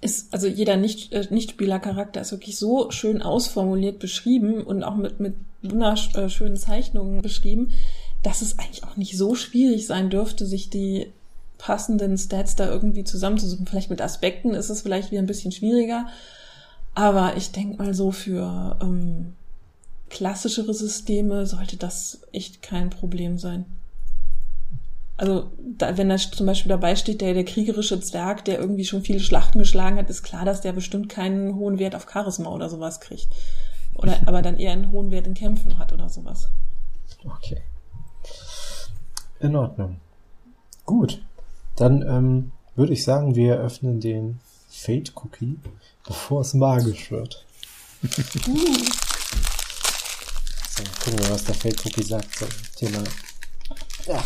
ist, 0.00 0.32
also 0.32 0.46
jeder 0.46 0.76
nicht, 0.76 1.12
äh, 1.12 1.26
Nicht-Spieler-Charakter 1.30 2.20
ist 2.20 2.32
wirklich 2.32 2.58
so 2.58 2.90
schön 2.90 3.22
ausformuliert 3.22 3.98
beschrieben 3.98 4.62
und 4.62 4.82
auch 4.82 4.96
mit, 4.96 5.20
mit 5.20 5.34
wunderschönen 5.62 6.56
Zeichnungen 6.56 7.22
beschrieben, 7.22 7.72
dass 8.22 8.42
es 8.42 8.58
eigentlich 8.58 8.84
auch 8.84 8.96
nicht 8.96 9.16
so 9.16 9.34
schwierig 9.34 9.86
sein 9.86 10.10
dürfte, 10.10 10.46
sich 10.46 10.70
die 10.70 11.12
passenden 11.58 12.16
Stats 12.18 12.56
da 12.56 12.68
irgendwie 12.68 13.04
zusammenzusuchen. 13.04 13.66
Vielleicht 13.66 13.90
mit 13.90 14.02
Aspekten 14.02 14.54
ist 14.54 14.68
es 14.68 14.82
vielleicht 14.82 15.10
wieder 15.10 15.22
ein 15.22 15.26
bisschen 15.26 15.52
schwieriger. 15.52 16.06
Aber 16.94 17.36
ich 17.36 17.52
denke 17.52 17.82
mal 17.82 17.94
so 17.94 18.10
für 18.10 18.78
ähm, 18.82 19.34
klassischere 20.10 20.74
Systeme 20.74 21.46
sollte 21.46 21.76
das 21.76 22.22
echt 22.32 22.62
kein 22.62 22.90
Problem 22.90 23.38
sein. 23.38 23.64
Also 25.16 25.52
da, 25.78 25.96
wenn 25.96 26.08
da 26.08 26.16
zum 26.16 26.46
Beispiel 26.46 26.68
dabei 26.70 26.96
steht, 26.96 27.20
der, 27.20 27.32
der 27.32 27.44
kriegerische 27.44 28.00
Zwerg, 28.00 28.44
der 28.44 28.58
irgendwie 28.58 28.84
schon 28.84 29.02
viele 29.02 29.20
Schlachten 29.20 29.58
geschlagen 29.58 29.96
hat, 29.96 30.10
ist 30.10 30.22
klar, 30.22 30.44
dass 30.44 30.60
der 30.60 30.72
bestimmt 30.72 31.08
keinen 31.08 31.54
hohen 31.54 31.78
Wert 31.78 31.94
auf 31.94 32.06
Charisma 32.10 32.50
oder 32.50 32.68
sowas 32.68 33.00
kriegt. 33.00 33.28
Oder 33.94 34.18
aber 34.26 34.42
dann 34.42 34.58
eher 34.58 34.72
einen 34.72 34.90
hohen 34.90 35.10
Wert 35.10 35.26
in 35.26 35.34
Kämpfen 35.34 35.78
hat 35.78 35.92
oder 35.92 36.08
sowas. 36.08 36.48
Okay. 37.24 37.62
In 39.42 39.56
Ordnung. 39.56 40.00
Gut. 40.86 41.20
Dann 41.74 42.02
ähm, 42.02 42.52
würde 42.76 42.92
ich 42.92 43.02
sagen, 43.02 43.34
wir 43.34 43.58
öffnen 43.58 44.00
den 44.00 44.38
Fate 44.68 45.12
Cookie, 45.16 45.58
bevor 46.06 46.42
es 46.42 46.54
magisch 46.54 47.10
wird. 47.10 47.44
so, 48.02 48.12
gucken 51.04 51.18
wir, 51.18 51.30
was 51.30 51.44
der 51.44 51.56
Fate 51.56 51.84
Cookie 51.84 52.04
sagt 52.04 52.32
zum 52.36 52.48
Thema. 52.76 53.02
Ja. 54.06 54.22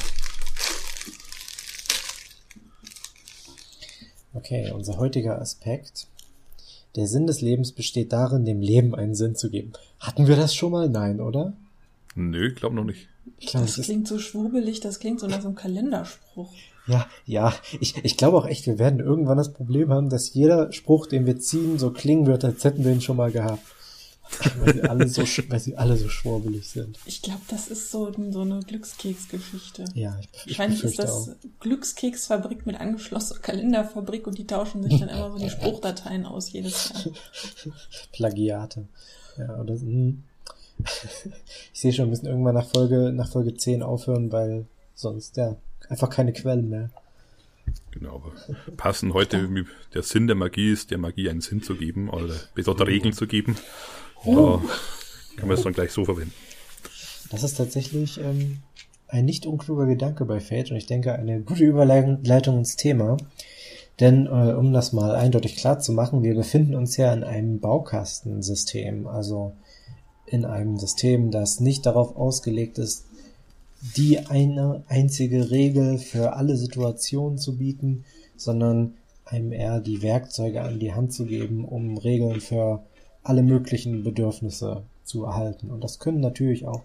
Okay, 4.34 4.70
unser 4.72 4.98
heutiger 4.98 5.40
Aspekt. 5.40 6.08
Der 6.94 7.06
Sinn 7.06 7.26
des 7.26 7.40
Lebens 7.40 7.72
besteht 7.72 8.12
darin, 8.12 8.44
dem 8.44 8.60
Leben 8.60 8.94
einen 8.94 9.14
Sinn 9.14 9.34
zu 9.34 9.48
geben. 9.50 9.72
Hatten 9.98 10.26
wir 10.26 10.36
das 10.36 10.54
schon 10.54 10.72
mal? 10.72 10.90
Nein, 10.90 11.22
oder? 11.22 11.54
Nö, 12.14 12.52
glaub 12.54 12.74
noch 12.74 12.84
nicht. 12.84 13.08
Ich 13.38 13.52
das, 13.52 13.76
das 13.76 13.86
klingt 13.86 14.08
so 14.08 14.18
schwurbelig, 14.18 14.80
das 14.80 14.98
klingt 14.98 15.20
so 15.20 15.26
nach 15.26 15.40
so 15.40 15.48
einem 15.48 15.56
Kalenderspruch. 15.56 16.52
Ja, 16.86 17.06
ja, 17.24 17.52
ich, 17.80 17.96
ich 18.04 18.16
glaube 18.16 18.38
auch 18.38 18.46
echt, 18.46 18.66
wir 18.66 18.78
werden 18.78 19.00
irgendwann 19.00 19.38
das 19.38 19.52
Problem 19.52 19.90
haben, 19.90 20.08
dass 20.08 20.34
jeder 20.34 20.72
Spruch, 20.72 21.06
den 21.06 21.26
wir 21.26 21.38
ziehen, 21.38 21.78
so 21.78 21.90
klingen 21.90 22.26
wird, 22.26 22.44
als 22.44 22.62
hätten 22.62 22.84
wir 22.84 22.92
ihn 22.92 23.00
schon 23.00 23.16
mal 23.16 23.32
gehabt. 23.32 23.62
weil, 24.58 24.74
sie 24.74 24.82
alle 24.82 25.08
so, 25.08 25.22
weil 25.22 25.60
sie 25.60 25.76
alle 25.76 25.96
so 25.96 26.08
schwurbelig 26.08 26.68
sind. 26.68 26.98
Ich 27.06 27.22
glaube, 27.22 27.42
das 27.48 27.68
ist 27.68 27.90
so, 27.90 28.12
so 28.30 28.40
eine 28.40 28.60
Glückskeksgeschichte. 28.60 29.84
Ja, 29.94 30.18
ich, 30.20 30.28
ich 30.32 30.58
Wahrscheinlich 30.58 30.82
ist 30.82 30.98
das 30.98 31.28
auch. 31.28 31.34
Glückskeksfabrik 31.60 32.66
mit 32.66 32.80
angeschlossener 32.80 33.40
Kalenderfabrik 33.40 34.26
und 34.26 34.38
die 34.38 34.46
tauschen 34.46 34.82
sich 34.82 34.98
dann 34.98 35.08
immer 35.08 35.30
so 35.30 35.38
die 35.38 35.50
Spruchdateien 35.50 36.26
aus 36.26 36.50
jedes 36.50 36.90
Jahr. 36.90 37.14
Plagiate. 38.12 38.88
Ja, 39.38 39.60
oder, 39.60 39.74
hm. 39.74 40.24
ich 41.72 41.80
sehe 41.80 41.92
schon, 41.92 42.06
wir 42.06 42.10
müssen 42.10 42.26
irgendwann 42.26 42.54
nach 42.54 42.68
Folge, 42.68 43.12
nach 43.12 43.30
Folge 43.30 43.54
10 43.54 43.82
aufhören, 43.82 44.32
weil 44.32 44.66
sonst, 44.94 45.36
ja, 45.36 45.56
einfach 45.88 46.10
keine 46.10 46.32
Quellen 46.32 46.68
mehr. 46.68 46.90
Genau, 47.90 48.16
aber 48.16 48.32
passen 48.76 49.14
heute, 49.14 49.48
der 49.94 50.02
Sinn 50.02 50.26
der 50.26 50.36
Magie 50.36 50.70
ist, 50.70 50.90
der 50.90 50.98
Magie 50.98 51.30
einen 51.30 51.40
Sinn 51.40 51.62
zu 51.62 51.76
geben 51.76 52.10
oder 52.10 52.34
besondere 52.54 52.88
Regeln 52.88 53.14
zu 53.14 53.26
geben. 53.26 53.56
Da 54.24 54.60
kann 55.36 55.48
man 55.48 55.56
es 55.56 55.62
dann 55.62 55.72
gleich 55.72 55.92
so 55.92 56.04
verwenden. 56.04 56.32
Das 57.30 57.42
ist 57.42 57.54
tatsächlich 57.54 58.20
ähm, 58.20 58.58
ein 59.08 59.24
nicht 59.24 59.46
unkluger 59.46 59.86
Gedanke 59.86 60.24
bei 60.24 60.40
Fate 60.40 60.70
und 60.70 60.76
ich 60.76 60.86
denke 60.86 61.14
eine 61.14 61.40
gute 61.40 61.64
Überleitung 61.64 62.58
ins 62.58 62.76
Thema. 62.76 63.16
Denn 64.00 64.26
äh, 64.26 64.52
um 64.52 64.72
das 64.72 64.92
mal 64.92 65.14
eindeutig 65.14 65.56
klar 65.56 65.78
zu 65.78 65.92
machen, 65.92 66.22
wir 66.22 66.34
befinden 66.34 66.74
uns 66.74 66.96
ja 66.96 67.12
in 67.12 67.24
einem 67.24 67.60
Baukastensystem. 67.60 69.06
Also 69.06 69.54
in 70.26 70.44
einem 70.44 70.78
System, 70.78 71.30
das 71.30 71.60
nicht 71.60 71.86
darauf 71.86 72.16
ausgelegt 72.16 72.78
ist, 72.78 73.04
die 73.96 74.18
eine 74.18 74.82
einzige 74.88 75.50
Regel 75.50 75.98
für 75.98 76.34
alle 76.34 76.56
Situationen 76.56 77.38
zu 77.38 77.56
bieten, 77.56 78.04
sondern 78.36 78.94
einem 79.24 79.52
eher 79.52 79.80
die 79.80 80.02
Werkzeuge 80.02 80.62
an 80.62 80.78
die 80.78 80.94
Hand 80.94 81.12
zu 81.12 81.26
geben, 81.26 81.64
um 81.64 81.98
Regeln 81.98 82.40
für 82.40 82.82
alle 83.22 83.42
möglichen 83.42 84.04
Bedürfnisse 84.04 84.82
zu 85.04 85.24
erhalten. 85.24 85.70
Und 85.70 85.82
das 85.82 85.98
können 85.98 86.20
natürlich 86.20 86.66
auch 86.66 86.82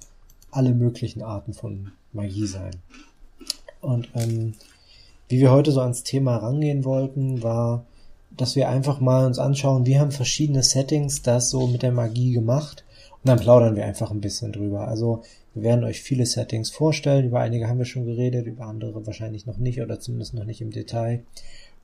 alle 0.50 0.74
möglichen 0.74 1.22
Arten 1.22 1.54
von 1.54 1.92
Magie 2.14 2.48
sein. 2.48 2.72
Und 3.80 4.10
ähm, 4.16 4.54
wie 5.30 5.40
wir 5.40 5.52
heute 5.52 5.72
so 5.72 5.82
ans 5.82 6.04
Thema 6.04 6.38
rangehen 6.38 6.84
wollten, 6.84 7.42
war, 7.42 7.86
dass 8.36 8.56
wir 8.56 8.70
einfach 8.70 9.00
mal 9.00 9.26
uns 9.26 9.40
anschauen, 9.40 9.86
wie 9.86 10.00
haben 10.00 10.12
verschiedene 10.12 10.64
Settings 10.64 11.22
das 11.22 11.50
so 11.50 11.68
mit 11.68 11.84
der 11.84 11.92
Magie 11.92 12.32
gemacht 12.32 12.84
dann 13.24 13.40
plaudern 13.40 13.76
wir 13.76 13.86
einfach 13.86 14.12
ein 14.12 14.22
bisschen 14.22 14.52
drüber. 14.52 14.88
Also 14.88 15.22
wir 15.54 15.64
werden 15.64 15.84
euch 15.84 16.02
viele 16.02 16.26
Settings 16.26 16.70
vorstellen. 16.70 17.26
Über 17.26 17.40
einige 17.40 17.68
haben 17.68 17.78
wir 17.78 17.86
schon 17.86 18.06
geredet, 18.06 18.48
über 18.48 18.66
andere 18.66 19.06
wahrscheinlich 19.06 19.46
noch 19.46 19.58
nicht 19.58 19.82
oder 19.82 20.00
zumindest 20.00 20.34
noch 20.34 20.46
nicht 20.46 20.62
im 20.62 20.72
Detail. 20.72 21.24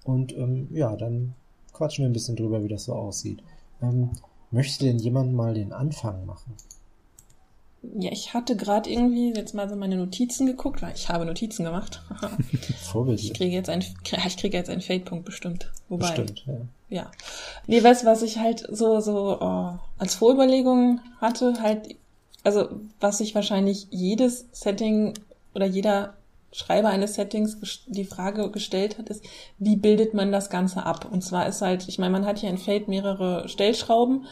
Und 0.03 0.35
ähm, 0.35 0.67
ja, 0.71 0.95
dann 0.95 1.35
quatschen 1.73 2.03
wir 2.03 2.09
ein 2.09 2.13
bisschen 2.13 2.35
drüber, 2.35 2.63
wie 2.63 2.69
das 2.69 2.85
so 2.85 2.93
aussieht. 2.93 3.43
Ähm, 3.81 4.11
möchte 4.51 4.85
denn 4.85 4.97
jemand 4.97 5.33
mal 5.33 5.53
den 5.53 5.73
Anfang 5.73 6.25
machen? 6.25 6.53
Ja, 7.95 8.11
ich 8.11 8.33
hatte 8.33 8.55
gerade 8.55 8.89
irgendwie 8.89 9.33
jetzt 9.33 9.53
mal 9.53 9.69
so 9.69 9.75
meine 9.75 9.95
Notizen 9.95 10.45
geguckt, 10.45 10.81
weil 10.81 10.93
ich 10.95 11.09
habe 11.09 11.25
Notizen 11.25 11.63
gemacht. 11.63 12.01
Ich 13.15 13.33
kriege 13.33 13.53
jetzt 13.53 13.69
ein, 13.69 13.81
ich 13.81 14.37
kriege 14.37 14.57
jetzt 14.57 14.69
einen 14.69 14.81
Fade-Punkt 14.81 15.25
bestimmt. 15.25 15.71
Wobei. 15.89 16.07
Bestimmt, 16.07 16.43
ja. 16.47 16.57
Ja. 16.89 17.11
Nee, 17.67 17.83
weißt 17.83 18.05
was 18.05 18.21
ich 18.21 18.37
halt 18.37 18.65
so, 18.69 18.99
so 18.99 19.37
oh, 19.39 19.73
als 19.97 20.15
Vorüberlegung 20.15 21.01
hatte, 21.19 21.61
halt, 21.61 21.95
also 22.43 22.69
was 22.99 23.17
sich 23.17 23.35
wahrscheinlich 23.35 23.87
jedes 23.91 24.45
Setting 24.51 25.13
oder 25.53 25.65
jeder 25.65 26.13
Schreiber 26.53 26.89
eines 26.89 27.15
Settings 27.15 27.57
die 27.87 28.05
Frage 28.05 28.49
gestellt 28.51 28.97
hat, 28.97 29.09
ist, 29.09 29.23
wie 29.59 29.75
bildet 29.75 30.13
man 30.13 30.31
das 30.31 30.49
Ganze 30.49 30.85
ab? 30.85 31.07
Und 31.11 31.23
zwar 31.23 31.47
ist 31.47 31.61
halt, 31.61 31.87
ich 31.87 31.99
meine, 31.99 32.11
man 32.11 32.25
hat 32.25 32.39
hier 32.39 32.49
in 32.49 32.57
Fade 32.57 32.85
mehrere 32.87 33.49
Stellschrauben 33.49 34.25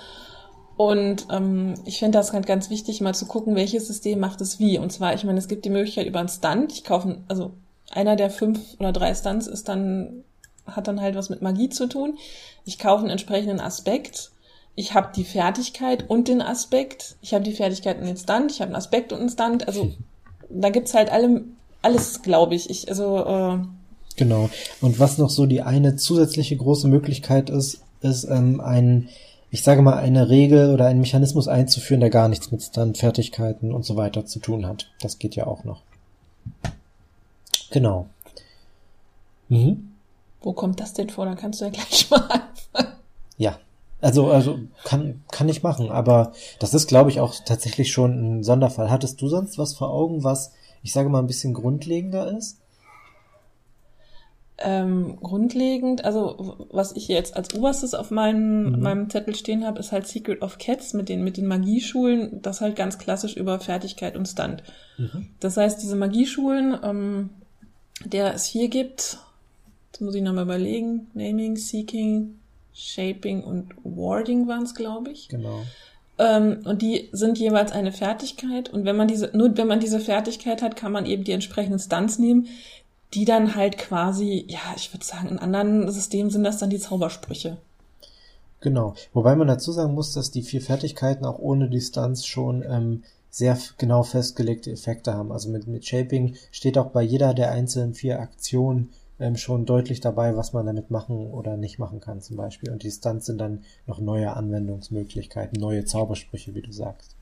Und 0.78 1.28
ähm, 1.32 1.76
ich 1.86 2.00
finde 2.00 2.18
das 2.18 2.34
halt 2.34 2.46
ganz 2.46 2.70
wichtig, 2.70 3.00
mal 3.02 3.16
zu 3.16 3.26
gucken, 3.26 3.56
welches 3.56 3.88
System 3.88 4.20
macht 4.20 4.42
es 4.42 4.60
wie. 4.60 4.78
Und 4.78 4.92
zwar, 4.92 5.14
ich 5.14 5.24
meine, 5.24 5.40
es 5.40 5.48
gibt 5.48 5.66
die 5.66 5.70
Möglichkeit 5.70 6.08
über 6.08 6.20
einen 6.20 6.30
Stunt. 6.30 6.74
Ich 6.74 6.84
kaufe, 6.84 7.18
also 7.28 7.52
einer 7.92 8.16
der 8.16 8.30
fünf 8.30 8.60
oder 8.80 8.92
drei 8.92 9.14
Stunts 9.14 9.48
ist 9.48 9.70
dann, 9.70 10.24
hat 10.66 10.88
dann 10.88 11.00
halt 11.00 11.16
was 11.16 11.30
mit 11.30 11.42
Magie 11.42 11.70
zu 11.70 11.88
tun. 11.88 12.18
Ich 12.66 12.78
kaufe 12.78 13.02
einen 13.02 13.12
entsprechenden 13.12 13.62
Aspekt. 13.62 14.32
Ich 14.76 14.94
habe 14.94 15.12
die 15.16 15.24
Fertigkeit 15.24 16.10
und 16.10 16.28
den 16.28 16.42
Aspekt. 16.42 17.16
Ich 17.22 17.34
habe 17.34 17.46
die 17.46 17.54
Fertigkeit 17.54 17.98
und 17.98 18.06
den 18.06 18.18
Stunt. 18.18 18.52
Ich 18.52 18.60
habe 18.60 18.70
einen 18.70 18.76
Aspekt 18.76 19.14
und 19.14 19.20
einen 19.20 19.30
Stunt. 19.30 19.68
Also 19.68 19.94
da 20.50 20.70
gibt's 20.72 20.94
halt 20.94 21.10
alle, 21.10 21.46
alles, 21.82 22.22
glaube 22.22 22.56
ich. 22.56 22.70
Ich, 22.70 22.90
also, 22.90 23.26
äh, 23.26 23.58
Genau. 24.18 24.50
Und 24.82 25.00
was 25.00 25.18
noch 25.18 25.30
so 25.30 25.46
die 25.46 25.62
eine 25.62 25.96
zusätzliche 25.96 26.56
große 26.56 26.88
Möglichkeit 26.88 27.50
ist, 27.50 27.82
ist 28.02 28.26
ähm, 28.26 28.62
ein, 28.62 29.10
ich 29.56 29.64
sage 29.64 29.82
mal, 29.82 29.96
eine 29.96 30.28
Regel 30.28 30.74
oder 30.74 30.88
einen 30.88 31.00
Mechanismus 31.00 31.48
einzuführen, 31.48 32.02
der 32.02 32.10
gar 32.10 32.28
nichts 32.28 32.52
mit 32.52 32.62
Stunt-Fertigkeiten 32.62 33.72
und 33.72 33.86
so 33.86 33.96
weiter 33.96 34.26
zu 34.26 34.40
tun 34.40 34.68
hat. 34.68 34.92
Das 35.00 35.18
geht 35.18 35.34
ja 35.38 35.48
auch 35.48 35.64
noch. 35.64 35.82
Genau. 37.72 38.08
Mhm. 39.48 39.94
Wo 40.42 40.52
kommt 40.52 40.82
das 40.82 40.92
denn 40.92 41.10
vor? 41.10 41.24
Dann 41.24 41.38
kannst 41.38 41.62
du 41.62 41.66
ja 41.66 41.72
gleich 41.72 42.10
mal 42.12 42.18
anfangen. 42.18 43.00
Ja. 43.38 43.58
Also, 44.02 44.30
also 44.30 44.60
kann, 44.84 45.24
kann 45.32 45.48
ich 45.48 45.64
machen, 45.64 45.90
aber 45.90 46.34
das 46.60 46.74
ist, 46.74 46.88
glaube 46.88 47.10
ich, 47.10 47.22
auch 47.22 47.34
tatsächlich 47.46 47.94
schon 47.94 48.40
ein 48.40 48.44
Sonderfall. 48.44 48.92
Hattest 48.92 49.22
du 49.22 49.30
sonst 49.30 49.58
was 49.58 49.74
vor 49.74 49.90
Augen, 49.90 50.26
was, 50.26 50.52
ich 50.84 50.92
sage 50.92 51.08
mal, 51.08 51.20
ein 51.20 51.28
bisschen 51.28 51.54
grundlegender 51.54 52.30
ist? 52.38 52.58
Ähm, 54.58 55.18
grundlegend, 55.22 56.06
also 56.06 56.68
was 56.72 56.94
ich 56.94 57.10
jetzt 57.10 57.36
als 57.36 57.54
oberstes 57.54 57.94
auf 57.94 58.10
meinem, 58.10 58.72
mhm. 58.72 58.80
meinem 58.80 59.10
Zettel 59.10 59.36
stehen 59.36 59.66
habe, 59.66 59.80
ist 59.80 59.92
halt 59.92 60.08
Secret 60.08 60.42
of 60.42 60.60
Cats 60.60 60.94
mit 60.94 61.10
den, 61.10 61.26
mit 61.26 61.36
den 61.36 61.46
Magieschulen, 61.46 62.42
das 62.42 62.62
halt 62.62 62.78
ganz 62.78 62.98
klassisch 62.98 63.36
über 63.36 63.60
Fertigkeit 63.60 64.16
und 64.16 64.28
Stand. 64.28 64.64
Mhm. 64.98 65.28
Das 65.42 65.58
heißt, 65.58 65.82
diese 65.82 65.98
Magieschulen, 65.98 66.78
ähm, 66.84 67.30
der 68.06 68.34
es 68.34 68.46
hier 68.46 68.70
gibt, 68.70 69.18
jetzt 69.92 70.02
muss 70.02 70.16
ich 70.16 70.22
nochmal 70.22 70.46
überlegen, 70.46 71.08
Naming, 71.14 71.58
Seeking, 71.58 72.40
Shaping 72.74 73.44
und 73.44 73.74
Warding 73.84 74.48
waren 74.48 74.64
es, 74.64 74.74
glaube 74.74 75.12
ich. 75.12 75.28
Genau. 75.28 75.64
Ähm, 76.18 76.62
und 76.64 76.82
die 76.82 77.10
sind 77.12 77.38
jeweils 77.38 77.72
eine 77.72 77.92
Fertigkeit. 77.92 78.70
Und 78.70 78.86
wenn 78.86 78.96
man 78.96 79.08
diese, 79.08 79.32
nur 79.36 79.58
wenn 79.58 79.68
man 79.68 79.80
diese 79.80 80.00
Fertigkeit 80.00 80.62
hat, 80.62 80.76
kann 80.76 80.92
man 80.92 81.06
eben 81.06 81.24
die 81.24 81.34
entsprechenden 81.34 81.80
Stunts 81.80 82.20
nehmen, 82.20 82.48
die 83.16 83.26
dann 83.26 83.56
halt 83.56 83.78
quasi, 83.78 84.46
ja, 84.50 84.60
ich 84.76 84.94
würde 84.94 85.06
sagen, 85.06 85.30
in 85.30 85.40
anderen 85.40 85.90
Systemen 85.90 86.30
sind 86.30 86.44
das 86.44 86.58
dann 86.58 86.70
die 86.70 86.80
Zaubersprüche. 86.80 87.58
Genau. 88.60 88.96
Wobei 89.14 89.36
man 89.36 89.48
dazu 89.48 89.72
sagen 89.72 89.94
muss, 89.94 90.12
dass 90.14 90.32
die 90.32 90.42
vier 90.42 90.62
Fertigkeiten 90.62 91.26
auch 91.26 91.40
ohne 91.40 91.70
Distanz 91.70 92.26
schon 92.26 92.64
ähm, 92.68 93.04
sehr 93.30 93.58
genau 93.78 94.04
festgelegte 94.04 94.72
Effekte 94.72 95.14
haben. 95.14 95.32
Also 95.32 95.50
mit, 95.50 95.68
mit 95.68 95.86
Shaping 95.86 96.36
steht 96.52 96.78
auch 96.78 96.88
bei 96.88 97.04
jeder 97.04 97.34
der 97.34 97.52
einzelnen 97.52 97.94
vier 97.94 98.20
Aktionen 98.20 98.90
ähm, 99.20 99.38
schon 99.38 99.66
deutlich 99.66 100.02
dabei, 100.02 100.36
was 100.36 100.52
man 100.52 100.66
damit 100.66 100.92
machen 100.92 101.32
oder 101.32 101.56
nicht 101.56 101.80
machen 101.80 102.02
kann 102.02 102.22
zum 102.22 102.36
Beispiel. 102.36 102.72
Und 102.72 102.84
die 102.84 102.92
Stunts 102.92 103.28
sind 103.28 103.40
dann 103.40 103.64
noch 103.88 104.00
neue 104.00 104.34
Anwendungsmöglichkeiten, 104.34 105.60
neue 105.60 105.86
Zaubersprüche, 105.86 106.54
wie 106.54 106.62
du 106.62 106.72
sagst. 106.74 107.16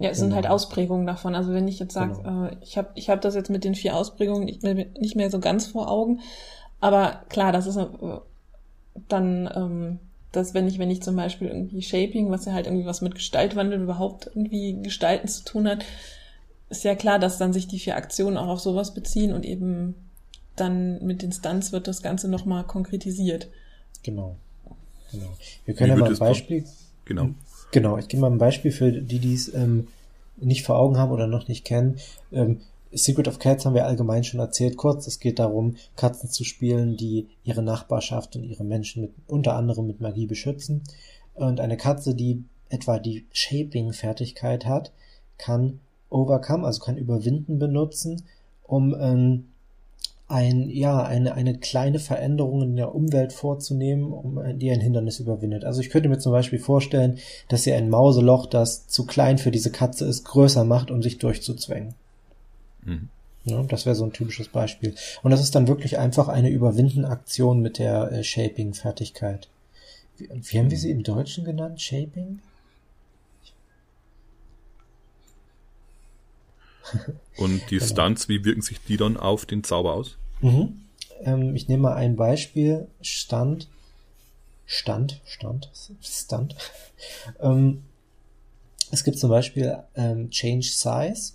Ja, 0.00 0.08
es 0.08 0.16
genau. 0.16 0.28
sind 0.28 0.34
halt 0.34 0.44
genau. 0.44 0.54
Ausprägungen 0.54 1.06
davon. 1.06 1.34
Also 1.34 1.52
wenn 1.52 1.68
ich 1.68 1.78
jetzt 1.78 1.92
sage, 1.92 2.14
genau. 2.16 2.46
äh, 2.46 2.56
ich 2.62 2.78
habe 2.78 2.88
ich 2.94 3.10
hab 3.10 3.20
das 3.20 3.34
jetzt 3.34 3.50
mit 3.50 3.64
den 3.64 3.74
vier 3.74 3.94
Ausprägungen 3.94 4.46
nicht 4.46 4.62
mehr, 4.62 4.86
nicht 4.98 5.14
mehr 5.14 5.30
so 5.30 5.40
ganz 5.40 5.66
vor 5.66 5.90
Augen. 5.90 6.20
Aber 6.80 7.20
klar, 7.28 7.52
das 7.52 7.66
ist 7.66 7.76
äh, 7.76 7.86
dann, 9.08 9.50
ähm, 9.54 9.98
dass 10.32 10.54
wenn 10.54 10.66
ich, 10.66 10.78
wenn 10.78 10.90
ich 10.90 11.02
zum 11.02 11.16
Beispiel 11.16 11.48
irgendwie 11.48 11.82
Shaping, 11.82 12.30
was 12.30 12.46
ja 12.46 12.54
halt 12.54 12.66
irgendwie 12.66 12.86
was 12.86 13.02
mit 13.02 13.14
Gestaltwandel 13.14 13.82
überhaupt 13.82 14.26
irgendwie 14.26 14.80
Gestalten 14.82 15.28
zu 15.28 15.44
tun 15.44 15.68
hat, 15.68 15.84
ist 16.70 16.84
ja 16.84 16.94
klar, 16.94 17.18
dass 17.18 17.36
dann 17.36 17.52
sich 17.52 17.68
die 17.68 17.78
vier 17.78 17.96
Aktionen 17.96 18.38
auch 18.38 18.48
auf 18.48 18.60
sowas 18.60 18.94
beziehen 18.94 19.34
und 19.34 19.44
eben 19.44 19.94
dann 20.56 21.04
mit 21.04 21.20
den 21.20 21.32
Stunts 21.32 21.72
wird 21.72 21.88
das 21.88 22.00
Ganze 22.00 22.28
nochmal 22.28 22.64
konkretisiert. 22.64 23.48
Genau. 24.02 24.36
Genau. 25.12 25.28
Wir 25.66 25.74
können 25.74 25.90
Wie 25.90 25.98
ja 25.98 26.00
mal 26.00 26.10
ein 26.10 26.18
Beispiel. 26.18 26.64
Genau. 27.04 27.30
Genau, 27.72 27.98
ich 27.98 28.08
gebe 28.08 28.22
mal 28.22 28.30
ein 28.30 28.38
Beispiel 28.38 28.72
für 28.72 28.90
die, 28.90 29.18
die 29.18 29.34
es 29.34 29.52
ähm, 29.54 29.86
nicht 30.36 30.64
vor 30.64 30.76
Augen 30.76 30.98
haben 30.98 31.12
oder 31.12 31.26
noch 31.26 31.48
nicht 31.48 31.64
kennen. 31.64 31.98
Ähm, 32.32 32.60
Secret 32.92 33.28
of 33.28 33.38
Cats 33.38 33.64
haben 33.64 33.74
wir 33.74 33.86
allgemein 33.86 34.24
schon 34.24 34.40
erzählt. 34.40 34.76
Kurz, 34.76 35.06
es 35.06 35.20
geht 35.20 35.38
darum, 35.38 35.76
Katzen 35.94 36.28
zu 36.28 36.42
spielen, 36.42 36.96
die 36.96 37.28
ihre 37.44 37.62
Nachbarschaft 37.62 38.34
und 38.34 38.42
ihre 38.42 38.64
Menschen 38.64 39.02
mit, 39.02 39.12
unter 39.28 39.54
anderem 39.54 39.86
mit 39.86 40.00
Magie 40.00 40.26
beschützen. 40.26 40.82
Und 41.34 41.60
eine 41.60 41.76
Katze, 41.76 42.14
die 42.16 42.42
etwa 42.68 42.98
die 42.98 43.26
Shaping-Fertigkeit 43.32 44.66
hat, 44.66 44.90
kann 45.38 45.78
Overcome, 46.08 46.66
also 46.66 46.80
kann 46.80 46.96
Überwinden 46.96 47.60
benutzen, 47.60 48.24
um 48.64 48.96
ähm, 48.98 49.49
ein, 50.30 50.70
ja, 50.70 51.02
eine, 51.02 51.34
eine 51.34 51.58
kleine 51.58 51.98
Veränderung 51.98 52.62
in 52.62 52.76
der 52.76 52.94
Umwelt 52.94 53.32
vorzunehmen, 53.32 54.12
um, 54.12 54.58
die 54.58 54.70
ein 54.70 54.80
Hindernis 54.80 55.18
überwindet. 55.18 55.64
Also 55.64 55.80
ich 55.80 55.90
könnte 55.90 56.08
mir 56.08 56.18
zum 56.18 56.32
Beispiel 56.32 56.58
vorstellen, 56.58 57.18
dass 57.48 57.64
sie 57.64 57.72
ein 57.72 57.90
Mauseloch, 57.90 58.46
das 58.46 58.86
zu 58.86 59.06
klein 59.06 59.38
für 59.38 59.50
diese 59.50 59.70
Katze 59.70 60.06
ist, 60.06 60.24
größer 60.24 60.64
macht, 60.64 60.90
um 60.90 61.02
sich 61.02 61.18
durchzuzwängen. 61.18 61.94
Mhm. 62.84 63.08
Ja, 63.44 63.62
das 63.62 63.86
wäre 63.86 63.96
so 63.96 64.04
ein 64.04 64.12
typisches 64.12 64.48
Beispiel. 64.48 64.94
Und 65.22 65.30
das 65.30 65.40
ist 65.40 65.54
dann 65.54 65.66
wirklich 65.66 65.98
einfach 65.98 66.28
eine 66.28 66.50
Überwinden-Aktion 66.50 67.60
mit 67.60 67.78
der 67.78 68.12
äh, 68.12 68.22
Shaping-Fertigkeit. 68.22 69.48
Wie, 70.18 70.28
wie 70.30 70.58
haben 70.58 70.70
wir 70.70 70.78
sie 70.78 70.90
im 70.90 71.02
Deutschen 71.02 71.44
genannt? 71.44 71.80
Shaping? 71.80 72.40
Und 77.36 77.70
die 77.70 77.78
genau. 77.78 77.90
Stunts, 77.90 78.28
wie 78.28 78.44
wirken 78.44 78.62
sich 78.62 78.80
die 78.82 78.96
dann 78.96 79.16
auf 79.16 79.46
den 79.46 79.64
Zauber 79.64 79.94
aus? 79.94 80.16
Mhm. 80.40 80.80
Ähm, 81.22 81.54
ich 81.54 81.68
nehme 81.68 81.84
mal 81.84 81.94
ein 81.94 82.16
Beispiel. 82.16 82.88
Stand. 83.00 83.68
Stand, 84.66 85.20
Stand, 85.24 85.70
Stand. 86.00 86.54
ähm, 87.40 87.82
es 88.92 89.04
gibt 89.04 89.18
zum 89.18 89.30
Beispiel 89.30 89.78
ähm, 89.96 90.30
Change 90.30 90.68
Size, 90.68 91.32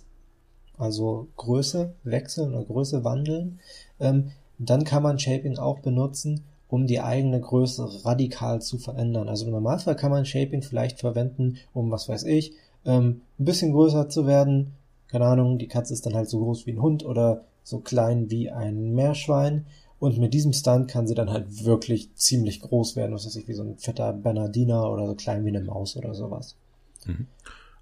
also 0.78 1.28
Größe 1.36 1.94
wechseln 2.02 2.54
oder 2.54 2.64
Größe 2.64 3.04
wandeln. 3.04 3.60
Ähm, 4.00 4.32
dann 4.58 4.84
kann 4.84 5.02
man 5.02 5.18
Shaping 5.18 5.58
auch 5.58 5.80
benutzen, 5.80 6.44
um 6.68 6.86
die 6.86 7.00
eigene 7.00 7.40
Größe 7.40 8.04
radikal 8.04 8.62
zu 8.62 8.78
verändern. 8.78 9.28
Also 9.28 9.44
im 9.44 9.52
Normalfall 9.52 9.96
kann 9.96 10.10
man 10.10 10.24
Shaping 10.24 10.62
vielleicht 10.62 11.00
verwenden, 11.00 11.58
um, 11.72 11.90
was 11.90 12.08
weiß 12.08 12.24
ich, 12.24 12.52
ähm, 12.84 13.20
ein 13.38 13.44
bisschen 13.44 13.72
größer 13.72 14.08
zu 14.08 14.26
werden, 14.26 14.72
keine 15.08 15.26
Ahnung, 15.26 15.58
die 15.58 15.68
Katze 15.68 15.92
ist 15.92 16.06
dann 16.06 16.14
halt 16.14 16.28
so 16.28 16.38
groß 16.40 16.66
wie 16.66 16.72
ein 16.72 16.82
Hund 16.82 17.04
oder 17.04 17.44
so 17.62 17.80
klein 17.80 18.30
wie 18.30 18.50
ein 18.50 18.94
Meerschwein. 18.94 19.66
Und 19.98 20.18
mit 20.18 20.34
diesem 20.34 20.52
Stunt 20.52 20.88
kann 20.88 21.06
sie 21.06 21.14
dann 21.14 21.30
halt 21.30 21.64
wirklich 21.64 22.14
ziemlich 22.14 22.60
groß 22.60 22.96
werden, 22.96 23.14
was 23.14 23.26
weiß 23.26 23.36
ich, 23.36 23.48
wie 23.48 23.54
so 23.54 23.62
ein 23.62 23.78
fetter 23.78 24.12
Bernardiner 24.12 24.90
oder 24.90 25.06
so 25.06 25.14
klein 25.14 25.44
wie 25.44 25.48
eine 25.48 25.62
Maus 25.62 25.96
oder 25.96 26.14
sowas. 26.14 26.54
Mhm. 27.06 27.26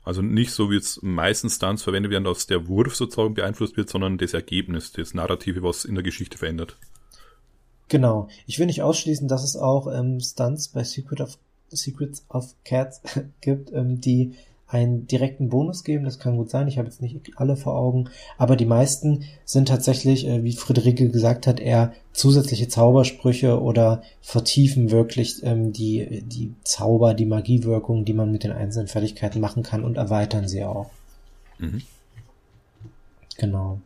Also 0.04 0.20
nicht 0.20 0.52
so, 0.52 0.70
wie 0.70 0.76
es 0.76 1.00
meistens 1.02 1.56
Stunts 1.56 1.82
verwendet 1.82 2.12
werden, 2.12 2.24
dass 2.24 2.46
der 2.46 2.68
Wurf 2.68 2.94
sozusagen 2.94 3.34
beeinflusst 3.34 3.76
wird, 3.76 3.88
sondern 3.88 4.18
das 4.18 4.34
Ergebnis, 4.34 4.92
das 4.92 5.14
Narrative, 5.14 5.62
was 5.62 5.84
in 5.84 5.94
der 5.94 6.04
Geschichte 6.04 6.36
verändert. 6.36 6.76
Genau. 7.88 8.28
Ich 8.46 8.58
will 8.58 8.66
nicht 8.66 8.82
ausschließen, 8.82 9.28
dass 9.28 9.44
es 9.44 9.56
auch 9.56 9.86
ähm, 9.92 10.20
Stunts 10.20 10.68
bei 10.68 10.84
Secret 10.84 11.20
of, 11.20 11.38
Secrets 11.70 12.24
of 12.28 12.54
Cats 12.64 13.00
gibt, 13.40 13.72
ähm, 13.72 14.00
die 14.00 14.34
einen 14.74 15.06
direkten 15.06 15.48
Bonus 15.48 15.84
geben. 15.84 16.04
Das 16.04 16.18
kann 16.18 16.36
gut 16.36 16.50
sein. 16.50 16.66
Ich 16.66 16.78
habe 16.78 16.88
jetzt 16.88 17.00
nicht 17.00 17.16
alle 17.36 17.56
vor 17.56 17.76
Augen. 17.76 18.10
Aber 18.38 18.56
die 18.56 18.66
meisten 18.66 19.24
sind 19.44 19.68
tatsächlich, 19.68 20.26
äh, 20.26 20.42
wie 20.42 20.52
Friederike 20.52 21.10
gesagt 21.10 21.46
hat, 21.46 21.60
eher 21.60 21.92
zusätzliche 22.12 22.68
Zaubersprüche 22.68 23.60
oder 23.62 24.02
vertiefen 24.20 24.90
wirklich 24.90 25.42
ähm, 25.44 25.72
die, 25.72 26.22
die 26.26 26.52
Zauber, 26.64 27.14
die 27.14 27.26
Magiewirkung, 27.26 28.04
die 28.04 28.14
man 28.14 28.32
mit 28.32 28.42
den 28.42 28.52
einzelnen 28.52 28.88
Fertigkeiten 28.88 29.40
machen 29.40 29.62
kann 29.62 29.84
und 29.84 29.96
erweitern 29.96 30.48
sie 30.48 30.64
auch. 30.64 30.90
Mhm. 31.58 31.82
Genau. 33.38 33.78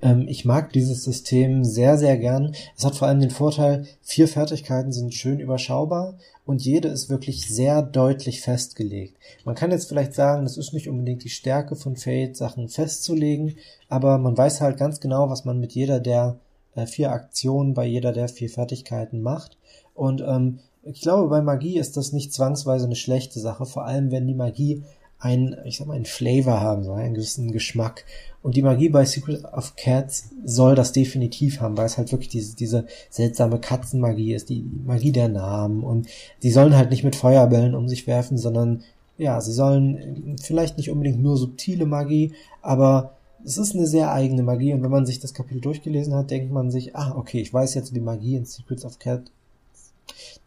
Ähm, 0.00 0.26
ich 0.28 0.44
mag 0.44 0.72
dieses 0.72 1.02
System 1.02 1.64
sehr, 1.64 1.98
sehr 1.98 2.16
gern. 2.18 2.54
Es 2.76 2.84
hat 2.84 2.94
vor 2.94 3.08
allem 3.08 3.20
den 3.20 3.30
Vorteil, 3.30 3.86
vier 4.02 4.28
Fertigkeiten 4.28 4.92
sind 4.92 5.14
schön 5.14 5.40
überschaubar 5.40 6.14
und 6.46 6.64
jede 6.64 6.88
ist 6.88 7.08
wirklich 7.08 7.48
sehr 7.48 7.82
deutlich 7.82 8.42
festgelegt. 8.42 9.16
Man 9.44 9.54
kann 9.54 9.70
jetzt 9.70 9.88
vielleicht 9.88 10.14
sagen, 10.14 10.44
das 10.44 10.56
ist 10.56 10.72
nicht 10.72 10.88
unbedingt 10.88 11.24
die 11.24 11.30
Stärke 11.30 11.74
von 11.76 11.96
Fate, 11.96 12.36
Sachen 12.36 12.68
festzulegen, 12.68 13.56
aber 13.88 14.18
man 14.18 14.36
weiß 14.36 14.60
halt 14.60 14.76
ganz 14.76 15.00
genau, 15.00 15.30
was 15.30 15.44
man 15.44 15.58
mit 15.58 15.72
jeder 15.72 16.00
der 16.00 16.38
äh, 16.74 16.86
vier 16.86 17.12
Aktionen 17.12 17.74
bei 17.74 17.86
jeder 17.86 18.12
der 18.12 18.28
vier 18.28 18.50
Fertigkeiten 18.50 19.22
macht. 19.22 19.56
Und 19.94 20.20
ähm, 20.20 20.58
ich 20.82 21.00
glaube, 21.00 21.28
bei 21.28 21.40
Magie 21.40 21.78
ist 21.78 21.96
das 21.96 22.12
nicht 22.12 22.34
zwangsweise 22.34 22.84
eine 22.84 22.96
schlechte 22.96 23.40
Sache, 23.40 23.64
vor 23.64 23.86
allem 23.86 24.10
wenn 24.10 24.26
die 24.26 24.34
Magie 24.34 24.82
einen, 25.18 25.56
ich 25.64 25.78
sag 25.78 25.86
mal, 25.86 25.94
einen 25.94 26.04
Flavor 26.04 26.60
haben 26.60 26.84
soll, 26.84 27.00
einen 27.00 27.14
gewissen 27.14 27.52
Geschmack. 27.52 28.04
Und 28.42 28.56
die 28.56 28.62
Magie 28.62 28.90
bei 28.90 29.04
Secret 29.04 29.44
of 29.44 29.74
Cats 29.76 30.30
soll 30.44 30.74
das 30.74 30.92
definitiv 30.92 31.60
haben, 31.60 31.78
weil 31.78 31.86
es 31.86 31.96
halt 31.96 32.12
wirklich 32.12 32.28
diese, 32.28 32.56
diese 32.56 32.86
seltsame 33.08 33.58
Katzenmagie 33.58 34.34
ist, 34.34 34.50
die 34.50 34.64
Magie 34.84 35.12
der 35.12 35.28
Namen. 35.28 35.82
Und 35.82 36.08
die 36.42 36.50
sollen 36.50 36.76
halt 36.76 36.90
nicht 36.90 37.04
mit 37.04 37.16
Feuerbällen 37.16 37.74
um 37.74 37.88
sich 37.88 38.06
werfen, 38.06 38.36
sondern 38.36 38.82
ja, 39.16 39.40
sie 39.40 39.52
sollen 39.52 40.36
vielleicht 40.42 40.76
nicht 40.76 40.90
unbedingt 40.90 41.22
nur 41.22 41.36
subtile 41.36 41.86
Magie, 41.86 42.32
aber 42.62 43.16
es 43.44 43.58
ist 43.58 43.74
eine 43.74 43.86
sehr 43.86 44.12
eigene 44.12 44.42
Magie 44.42 44.72
und 44.72 44.82
wenn 44.82 44.90
man 44.90 45.06
sich 45.06 45.20
das 45.20 45.34
Kapitel 45.34 45.60
durchgelesen 45.60 46.14
hat, 46.14 46.30
denkt 46.30 46.50
man 46.50 46.70
sich, 46.70 46.96
ah, 46.96 47.14
okay, 47.16 47.40
ich 47.40 47.52
weiß 47.52 47.74
jetzt, 47.74 47.94
wie 47.94 48.00
Magie 48.00 48.36
in 48.36 48.46
Secrets 48.46 48.84
of 48.84 48.98
Cat 48.98 49.30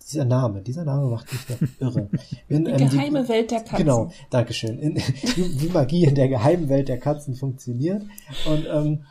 dieser 0.10 0.26
Name, 0.26 0.62
dieser 0.62 0.86
Name 0.86 1.10
macht 1.10 1.32
mich 1.32 1.50
ja 1.50 1.68
irre. 1.80 2.10
In, 2.48 2.66
die 2.66 2.72
ähm, 2.72 2.90
geheime 2.90 3.24
die, 3.24 3.30
Welt 3.30 3.52
der 3.52 3.60
Katzen. 3.60 3.78
Genau, 3.78 4.12
Dankeschön. 4.30 4.80
In, 4.80 4.96
wie, 4.96 5.62
wie 5.62 5.70
Magie 5.70 6.06
in 6.06 6.16
der 6.16 6.30
geheimen 6.30 6.70
Welt 6.70 6.88
der 6.88 7.00
Katzen 7.00 7.36
funktioniert. 7.36 8.04
Und 8.46 8.66
ähm, 8.72 9.04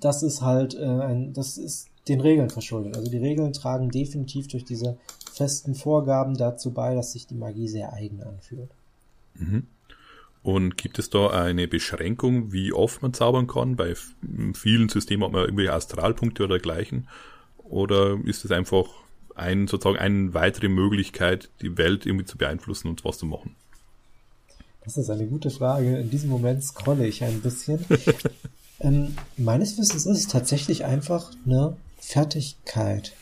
das 0.00 0.22
ist 0.22 0.42
halt 0.42 0.74
äh, 0.74 0.84
ein, 0.84 1.32
das 1.32 1.58
ist 1.58 1.88
den 2.08 2.20
Regeln 2.20 2.50
verschuldet. 2.50 2.96
Also 2.96 3.10
die 3.10 3.18
Regeln 3.18 3.52
tragen 3.52 3.90
definitiv 3.90 4.48
durch 4.48 4.64
diese 4.64 4.96
festen 5.32 5.74
Vorgaben 5.74 6.36
dazu 6.36 6.72
bei, 6.72 6.94
dass 6.94 7.12
sich 7.12 7.26
die 7.26 7.34
Magie 7.34 7.68
sehr 7.68 7.92
eigen 7.92 8.22
anfühlt. 8.22 8.70
Mhm. 9.34 9.66
Und 10.42 10.76
gibt 10.76 10.98
es 10.98 11.10
da 11.10 11.28
eine 11.28 11.68
Beschränkung, 11.68 12.52
wie 12.52 12.72
oft 12.72 13.02
man 13.02 13.12
zaubern 13.12 13.46
kann? 13.46 13.76
Bei 13.76 13.94
vielen 14.54 14.88
Systemen 14.88 15.24
hat 15.24 15.32
man 15.32 15.44
irgendwie 15.44 15.68
Astralpunkte 15.68 16.44
oder 16.44 16.54
dergleichen. 16.54 17.08
Oder 17.58 18.16
ist 18.24 18.44
es 18.44 18.50
einfach 18.50 18.86
ein, 19.38 19.66
sozusagen 19.68 19.98
eine 19.98 20.34
weitere 20.34 20.68
Möglichkeit, 20.68 21.50
die 21.62 21.76
Welt 21.78 22.06
irgendwie 22.06 22.26
zu 22.26 22.38
beeinflussen 22.38 22.88
und 22.88 23.04
was 23.04 23.18
zu 23.18 23.26
machen? 23.26 23.54
Das 24.84 24.96
ist 24.96 25.10
eine 25.10 25.26
gute 25.26 25.50
Frage. 25.50 25.98
In 25.98 26.10
diesem 26.10 26.30
Moment 26.30 26.64
scrolle 26.64 27.06
ich 27.06 27.22
ein 27.22 27.40
bisschen. 27.40 27.84
ähm, 28.80 29.14
meines 29.36 29.76
Wissens 29.76 30.06
ist 30.06 30.18
es 30.18 30.28
tatsächlich 30.28 30.84
einfach 30.84 31.30
eine 31.44 31.76
Fertigkeit. 31.98 33.12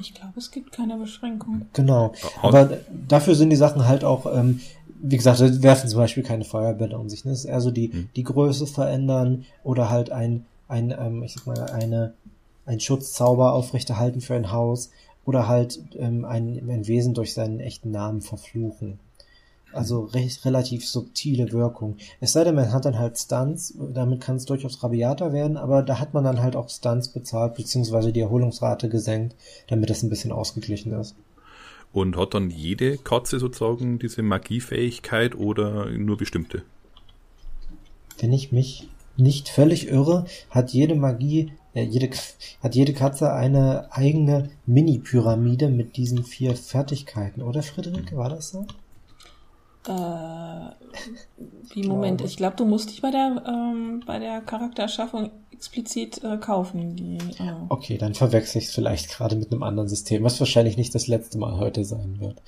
Ich 0.00 0.14
glaube, 0.14 0.38
es 0.38 0.50
gibt 0.50 0.72
keine 0.72 0.96
Beschränkung. 0.96 1.66
Genau. 1.72 2.14
Aber 2.40 2.78
dafür 3.08 3.34
sind 3.34 3.50
die 3.50 3.56
Sachen 3.56 3.86
halt 3.86 4.04
auch, 4.04 4.26
ähm, 4.32 4.60
wie 5.02 5.16
gesagt, 5.16 5.40
werfen 5.62 5.90
zum 5.90 5.98
Beispiel 5.98 6.22
keine 6.22 6.44
Feuerbälle 6.44 6.96
um 6.96 7.08
sich. 7.08 7.24
Ne? 7.24 7.32
Es 7.32 7.40
ist 7.40 7.44
eher 7.46 7.60
so 7.60 7.70
die, 7.70 7.92
hm. 7.92 8.08
die 8.14 8.22
Größe 8.22 8.66
verändern 8.66 9.44
oder 9.64 9.90
halt 9.90 10.10
ein, 10.10 10.46
ein 10.68 10.94
ähm, 10.96 11.22
ich 11.24 11.34
sag 11.34 11.46
mal, 11.46 11.64
eine, 11.70 12.14
ein 12.66 12.80
Schutzzauber 12.80 13.52
aufrechterhalten 13.52 14.20
für 14.20 14.34
ein 14.34 14.52
Haus 14.52 14.90
oder 15.24 15.48
halt 15.48 15.80
ähm, 15.96 16.24
ein, 16.24 16.68
ein 16.68 16.86
Wesen 16.86 17.14
durch 17.14 17.34
seinen 17.34 17.60
echten 17.60 17.90
Namen 17.90 18.22
verfluchen. 18.22 18.98
Also 19.72 20.04
recht, 20.04 20.44
relativ 20.44 20.86
subtile 20.86 21.50
Wirkung. 21.50 21.96
Es 22.20 22.32
sei 22.32 22.44
denn, 22.44 22.54
man 22.54 22.72
hat 22.72 22.84
dann 22.84 22.98
halt 22.98 23.18
Stunts, 23.18 23.74
damit 23.94 24.20
kann 24.20 24.36
es 24.36 24.44
durchaus 24.44 24.82
rabiater 24.82 25.32
werden, 25.32 25.56
aber 25.56 25.82
da 25.82 25.98
hat 25.98 26.12
man 26.12 26.24
dann 26.24 26.42
halt 26.42 26.56
auch 26.56 26.68
Stunts 26.68 27.08
bezahlt, 27.08 27.54
beziehungsweise 27.54 28.12
die 28.12 28.20
Erholungsrate 28.20 28.90
gesenkt, 28.90 29.34
damit 29.68 29.88
das 29.88 30.02
ein 30.02 30.10
bisschen 30.10 30.32
ausgeglichen 30.32 30.92
ist. 30.92 31.14
Und 31.92 32.16
hat 32.16 32.34
dann 32.34 32.50
jede 32.50 32.98
Katze 32.98 33.38
sozusagen 33.38 33.98
diese 33.98 34.22
Magiefähigkeit 34.22 35.34
oder 35.34 35.90
nur 35.90 36.16
bestimmte? 36.16 36.62
Wenn 38.18 38.32
ich 38.32 38.52
mich 38.52 38.88
nicht 39.16 39.48
völlig 39.48 39.88
irre, 39.88 40.26
hat 40.50 40.72
jede 40.72 40.94
Magie, 40.94 41.52
äh, 41.74 41.82
jede, 41.82 42.10
hat 42.62 42.74
jede 42.74 42.92
Katze 42.92 43.32
eine 43.32 43.88
eigene 43.90 44.50
Mini-Pyramide 44.66 45.68
mit 45.68 45.96
diesen 45.96 46.24
vier 46.24 46.56
Fertigkeiten, 46.56 47.42
oder 47.42 47.62
Friederike, 47.62 48.16
war 48.16 48.30
das 48.30 48.50
so? 48.50 48.66
Äh, 49.88 50.70
wie 51.74 51.82
Moment, 51.88 52.20
ich 52.22 52.36
glaube, 52.36 52.56
du 52.56 52.64
musst 52.64 52.90
dich 52.90 53.02
bei 53.02 53.10
der 53.10 53.42
ähm, 53.46 54.02
bei 54.06 54.18
der 54.18 54.40
Charaktererschaffung 54.40 55.30
explizit 55.62 56.22
äh, 56.24 56.38
kaufen. 56.38 56.96
Die, 56.96 57.18
äh. 57.38 57.54
Okay, 57.68 57.96
dann 57.98 58.14
verwechsel 58.14 58.60
ich 58.60 58.68
es 58.68 58.74
vielleicht 58.74 59.10
gerade 59.10 59.36
mit 59.36 59.52
einem 59.52 59.62
anderen 59.62 59.88
System, 59.88 60.24
was 60.24 60.40
wahrscheinlich 60.40 60.76
nicht 60.76 60.94
das 60.94 61.06
letzte 61.06 61.38
Mal 61.38 61.56
heute 61.56 61.84
sein 61.84 62.18
wird. 62.18 62.42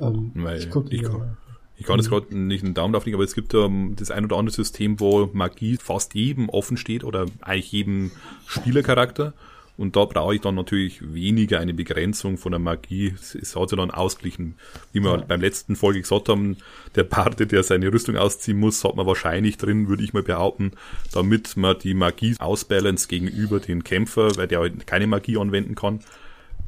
Ähm, 0.00 0.32
Weil 0.34 0.58
ich, 0.58 0.70
guck 0.70 0.92
ich, 0.92 1.02
kann, 1.02 1.36
ich 1.82 1.88
kann 1.88 1.98
jetzt 1.98 2.06
mhm. 2.06 2.14
gerade 2.14 2.38
nicht 2.38 2.64
einen 2.64 2.74
Daumen 2.74 2.94
auflegen, 2.94 3.16
aber 3.16 3.24
es 3.24 3.34
gibt 3.34 3.54
ähm, 3.54 3.96
das 3.98 4.12
ein 4.12 4.24
oder 4.24 4.36
andere 4.36 4.54
System, 4.54 5.00
wo 5.00 5.28
Magie 5.32 5.76
fast 5.82 6.14
jedem 6.14 6.48
offen 6.48 6.76
steht 6.76 7.02
oder 7.02 7.26
eigentlich 7.40 7.72
jedem 7.72 8.12
Spielercharakter. 8.46 9.34
Und 9.76 9.96
da 9.96 10.04
brauche 10.04 10.36
ich 10.36 10.40
dann 10.40 10.54
natürlich 10.54 11.00
weniger 11.12 11.58
eine 11.58 11.74
Begrenzung 11.74 12.38
von 12.38 12.52
der 12.52 12.60
Magie. 12.60 13.14
Es 13.20 13.56
hat 13.56 13.68
sich 13.68 13.76
dann 13.76 13.90
ausgeglichen. 13.90 14.54
Wie 14.92 15.00
wir 15.00 15.10
ja. 15.10 15.24
beim 15.26 15.40
letzten 15.40 15.74
Folge 15.74 16.02
gesagt 16.02 16.28
haben, 16.28 16.58
der 16.94 17.02
Parte, 17.02 17.48
der 17.48 17.64
seine 17.64 17.92
Rüstung 17.92 18.16
ausziehen 18.16 18.60
muss, 18.60 18.84
hat 18.84 18.94
man 18.94 19.06
wahrscheinlich 19.06 19.56
drin, 19.56 19.88
würde 19.88 20.04
ich 20.04 20.12
mal 20.12 20.22
behaupten, 20.22 20.72
damit 21.12 21.56
man 21.56 21.76
die 21.80 21.94
Magie 21.94 22.36
ausbalance 22.38 23.08
gegenüber 23.08 23.58
den 23.58 23.82
Kämpfer, 23.82 24.36
weil 24.36 24.46
der 24.46 24.60
halt 24.60 24.86
keine 24.86 25.08
Magie 25.08 25.36
anwenden 25.36 25.74
kann. 25.74 25.98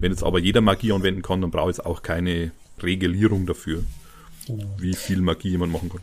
Wenn 0.00 0.10
jetzt 0.10 0.24
aber 0.24 0.40
jeder 0.40 0.60
Magie 0.60 0.90
anwenden 0.90 1.22
kann, 1.22 1.40
dann 1.40 1.52
brauche 1.52 1.70
ich 1.70 1.76
jetzt 1.76 1.86
auch 1.86 2.02
keine 2.02 2.50
Regulierung 2.82 3.46
dafür, 3.46 3.84
genau. 4.46 4.66
wie 4.78 4.94
viel 4.94 5.20
Magie 5.20 5.50
jemand 5.50 5.72
machen 5.72 5.90
kann. 5.90 6.00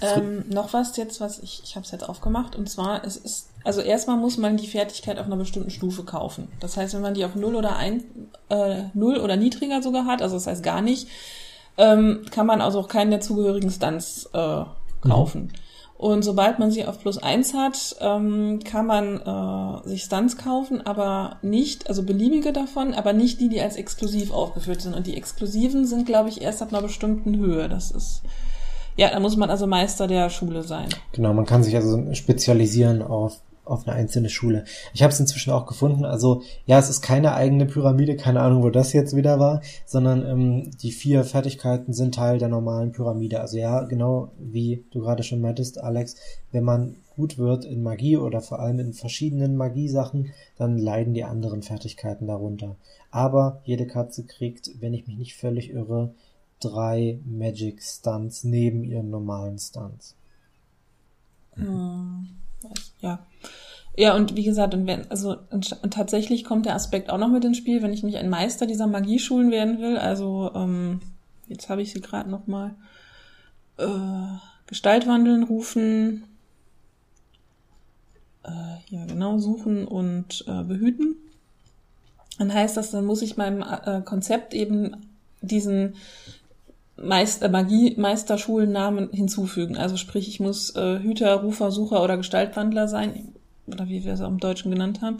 Ähm, 0.00 0.44
noch 0.48 0.72
was 0.72 0.96
jetzt, 0.96 1.20
was 1.20 1.38
ich, 1.38 1.62
ich 1.64 1.76
habe 1.76 1.84
es 1.84 1.92
jetzt 1.92 2.08
aufgemacht, 2.08 2.56
und 2.56 2.68
zwar, 2.68 3.04
es 3.04 3.16
ist, 3.16 3.48
also 3.62 3.80
erstmal 3.80 4.16
muss 4.16 4.36
man 4.36 4.56
die 4.56 4.66
Fertigkeit 4.66 5.18
auf 5.18 5.26
einer 5.26 5.36
bestimmten 5.36 5.70
Stufe 5.70 6.04
kaufen. 6.04 6.48
Das 6.60 6.76
heißt, 6.76 6.94
wenn 6.94 7.00
man 7.00 7.14
die 7.14 7.24
auf 7.24 7.34
null 7.34 7.54
oder 7.54 7.76
ein, 7.76 8.04
äh, 8.50 8.84
null 8.92 9.18
oder 9.18 9.36
niedriger 9.36 9.82
sogar 9.82 10.04
hat, 10.06 10.20
also 10.20 10.34
das 10.36 10.46
heißt 10.46 10.62
gar 10.62 10.82
nicht, 10.82 11.08
ähm, 11.78 12.22
kann 12.30 12.46
man 12.46 12.60
also 12.60 12.80
auch 12.80 12.88
keinen 12.88 13.10
der 13.10 13.20
zugehörigen 13.20 13.70
Stunts 13.70 14.28
äh, 14.32 14.64
kaufen. 15.00 15.42
Mhm. 15.42 15.63
Und 16.04 16.22
sobald 16.22 16.58
man 16.58 16.70
sie 16.70 16.84
auf 16.84 17.00
plus 17.00 17.16
eins 17.16 17.54
hat, 17.54 17.96
ähm, 18.00 18.58
kann 18.62 18.84
man 18.84 19.22
äh, 19.22 19.88
sich 19.88 20.02
Stunts 20.02 20.36
kaufen, 20.36 20.86
aber 20.86 21.38
nicht, 21.40 21.88
also 21.88 22.02
beliebige 22.02 22.52
davon, 22.52 22.92
aber 22.92 23.14
nicht 23.14 23.40
die, 23.40 23.48
die 23.48 23.62
als 23.62 23.76
exklusiv 23.76 24.30
aufgeführt 24.30 24.82
sind. 24.82 24.92
Und 24.92 25.06
die 25.06 25.16
exklusiven 25.16 25.86
sind, 25.86 26.04
glaube 26.04 26.28
ich, 26.28 26.42
erst 26.42 26.60
ab 26.60 26.74
einer 26.74 26.82
bestimmten 26.82 27.38
Höhe. 27.38 27.70
Das 27.70 27.90
ist 27.90 28.20
ja, 28.96 29.08
da 29.08 29.18
muss 29.18 29.38
man 29.38 29.48
also 29.48 29.66
Meister 29.66 30.06
der 30.06 30.28
Schule 30.28 30.62
sein. 30.62 30.90
Genau, 31.12 31.32
man 31.32 31.46
kann 31.46 31.62
sich 31.62 31.74
also 31.74 32.12
spezialisieren 32.12 33.00
auf 33.00 33.40
auf 33.64 33.86
eine 33.86 33.96
einzelne 33.96 34.28
Schule. 34.28 34.64
Ich 34.92 35.02
habe 35.02 35.12
es 35.12 35.20
inzwischen 35.20 35.52
auch 35.52 35.66
gefunden. 35.66 36.04
Also 36.04 36.42
ja, 36.66 36.78
es 36.78 36.90
ist 36.90 37.00
keine 37.00 37.34
eigene 37.34 37.66
Pyramide, 37.66 38.16
keine 38.16 38.40
Ahnung, 38.40 38.62
wo 38.62 38.70
das 38.70 38.92
jetzt 38.92 39.16
wieder 39.16 39.38
war, 39.40 39.62
sondern 39.86 40.26
ähm, 40.26 40.70
die 40.82 40.92
vier 40.92 41.24
Fertigkeiten 41.24 41.92
sind 41.92 42.14
Teil 42.14 42.38
der 42.38 42.48
normalen 42.48 42.92
Pyramide. 42.92 43.40
Also 43.40 43.58
ja, 43.58 43.82
genau 43.82 44.30
wie 44.38 44.84
du 44.90 45.00
gerade 45.00 45.22
schon 45.22 45.40
meintest, 45.40 45.78
Alex, 45.78 46.16
wenn 46.52 46.64
man 46.64 46.96
gut 47.16 47.38
wird 47.38 47.64
in 47.64 47.82
Magie 47.82 48.16
oder 48.16 48.40
vor 48.40 48.58
allem 48.58 48.80
in 48.80 48.92
verschiedenen 48.92 49.56
Magiesachen, 49.56 50.32
dann 50.56 50.78
leiden 50.78 51.14
die 51.14 51.24
anderen 51.24 51.62
Fertigkeiten 51.62 52.26
darunter. 52.26 52.76
Aber 53.10 53.60
jede 53.64 53.86
Katze 53.86 54.24
kriegt, 54.24 54.70
wenn 54.80 54.94
ich 54.94 55.06
mich 55.06 55.16
nicht 55.16 55.36
völlig 55.36 55.70
irre, 55.70 56.12
drei 56.60 57.18
Magic 57.24 57.82
Stunts 57.82 58.44
neben 58.44 58.84
ihren 58.84 59.10
normalen 59.10 59.58
Stunts. 59.58 60.16
Hm, 61.54 62.28
ja. 63.00 63.24
Ja, 63.96 64.16
und 64.16 64.36
wie 64.36 64.42
gesagt, 64.42 64.74
und 64.74 64.86
wenn, 64.86 65.08
also 65.10 65.36
und, 65.50 65.78
und 65.82 65.94
tatsächlich 65.94 66.44
kommt 66.44 66.66
der 66.66 66.74
Aspekt 66.74 67.10
auch 67.10 67.18
noch 67.18 67.30
mit 67.30 67.44
ins 67.44 67.58
Spiel, 67.58 67.82
wenn 67.82 67.92
ich 67.92 68.02
nicht 68.02 68.16
ein 68.16 68.28
Meister 68.28 68.66
dieser 68.66 68.88
Magieschulen 68.88 69.50
werden 69.52 69.80
will. 69.80 69.98
Also, 69.98 70.50
ähm, 70.54 71.00
jetzt 71.46 71.68
habe 71.68 71.82
ich 71.82 71.92
sie 71.92 72.00
gerade 72.00 72.28
noch 72.28 72.46
mal 72.48 72.74
äh, 73.78 73.86
Gestaltwandeln 74.66 75.44
rufen, 75.44 76.24
äh, 78.44 78.50
ja 78.88 79.04
genau, 79.06 79.38
suchen 79.38 79.86
und 79.86 80.44
äh, 80.48 80.64
behüten. 80.64 81.16
Dann 82.38 82.52
heißt 82.52 82.76
das, 82.76 82.90
dann 82.90 83.04
muss 83.04 83.22
ich 83.22 83.36
meinem 83.36 83.62
äh, 83.62 84.00
Konzept 84.00 84.54
eben 84.54 85.06
diesen 85.40 85.94
Meister, 86.96 87.48
Magie, 87.48 87.94
Meisterschulennamen 87.96 89.10
hinzufügen. 89.12 89.76
Also 89.76 89.96
sprich, 89.96 90.28
ich 90.28 90.40
muss 90.40 90.74
äh, 90.74 90.98
Hüter, 90.98 91.34
Rufer, 91.42 91.70
Sucher 91.70 92.02
oder 92.02 92.16
Gestaltwandler 92.16 92.88
sein, 92.88 93.32
oder 93.66 93.88
wie 93.88 94.04
wir 94.04 94.12
es 94.12 94.20
auch 94.20 94.28
im 94.28 94.38
Deutschen 94.38 94.70
genannt 94.70 95.00
haben. 95.02 95.18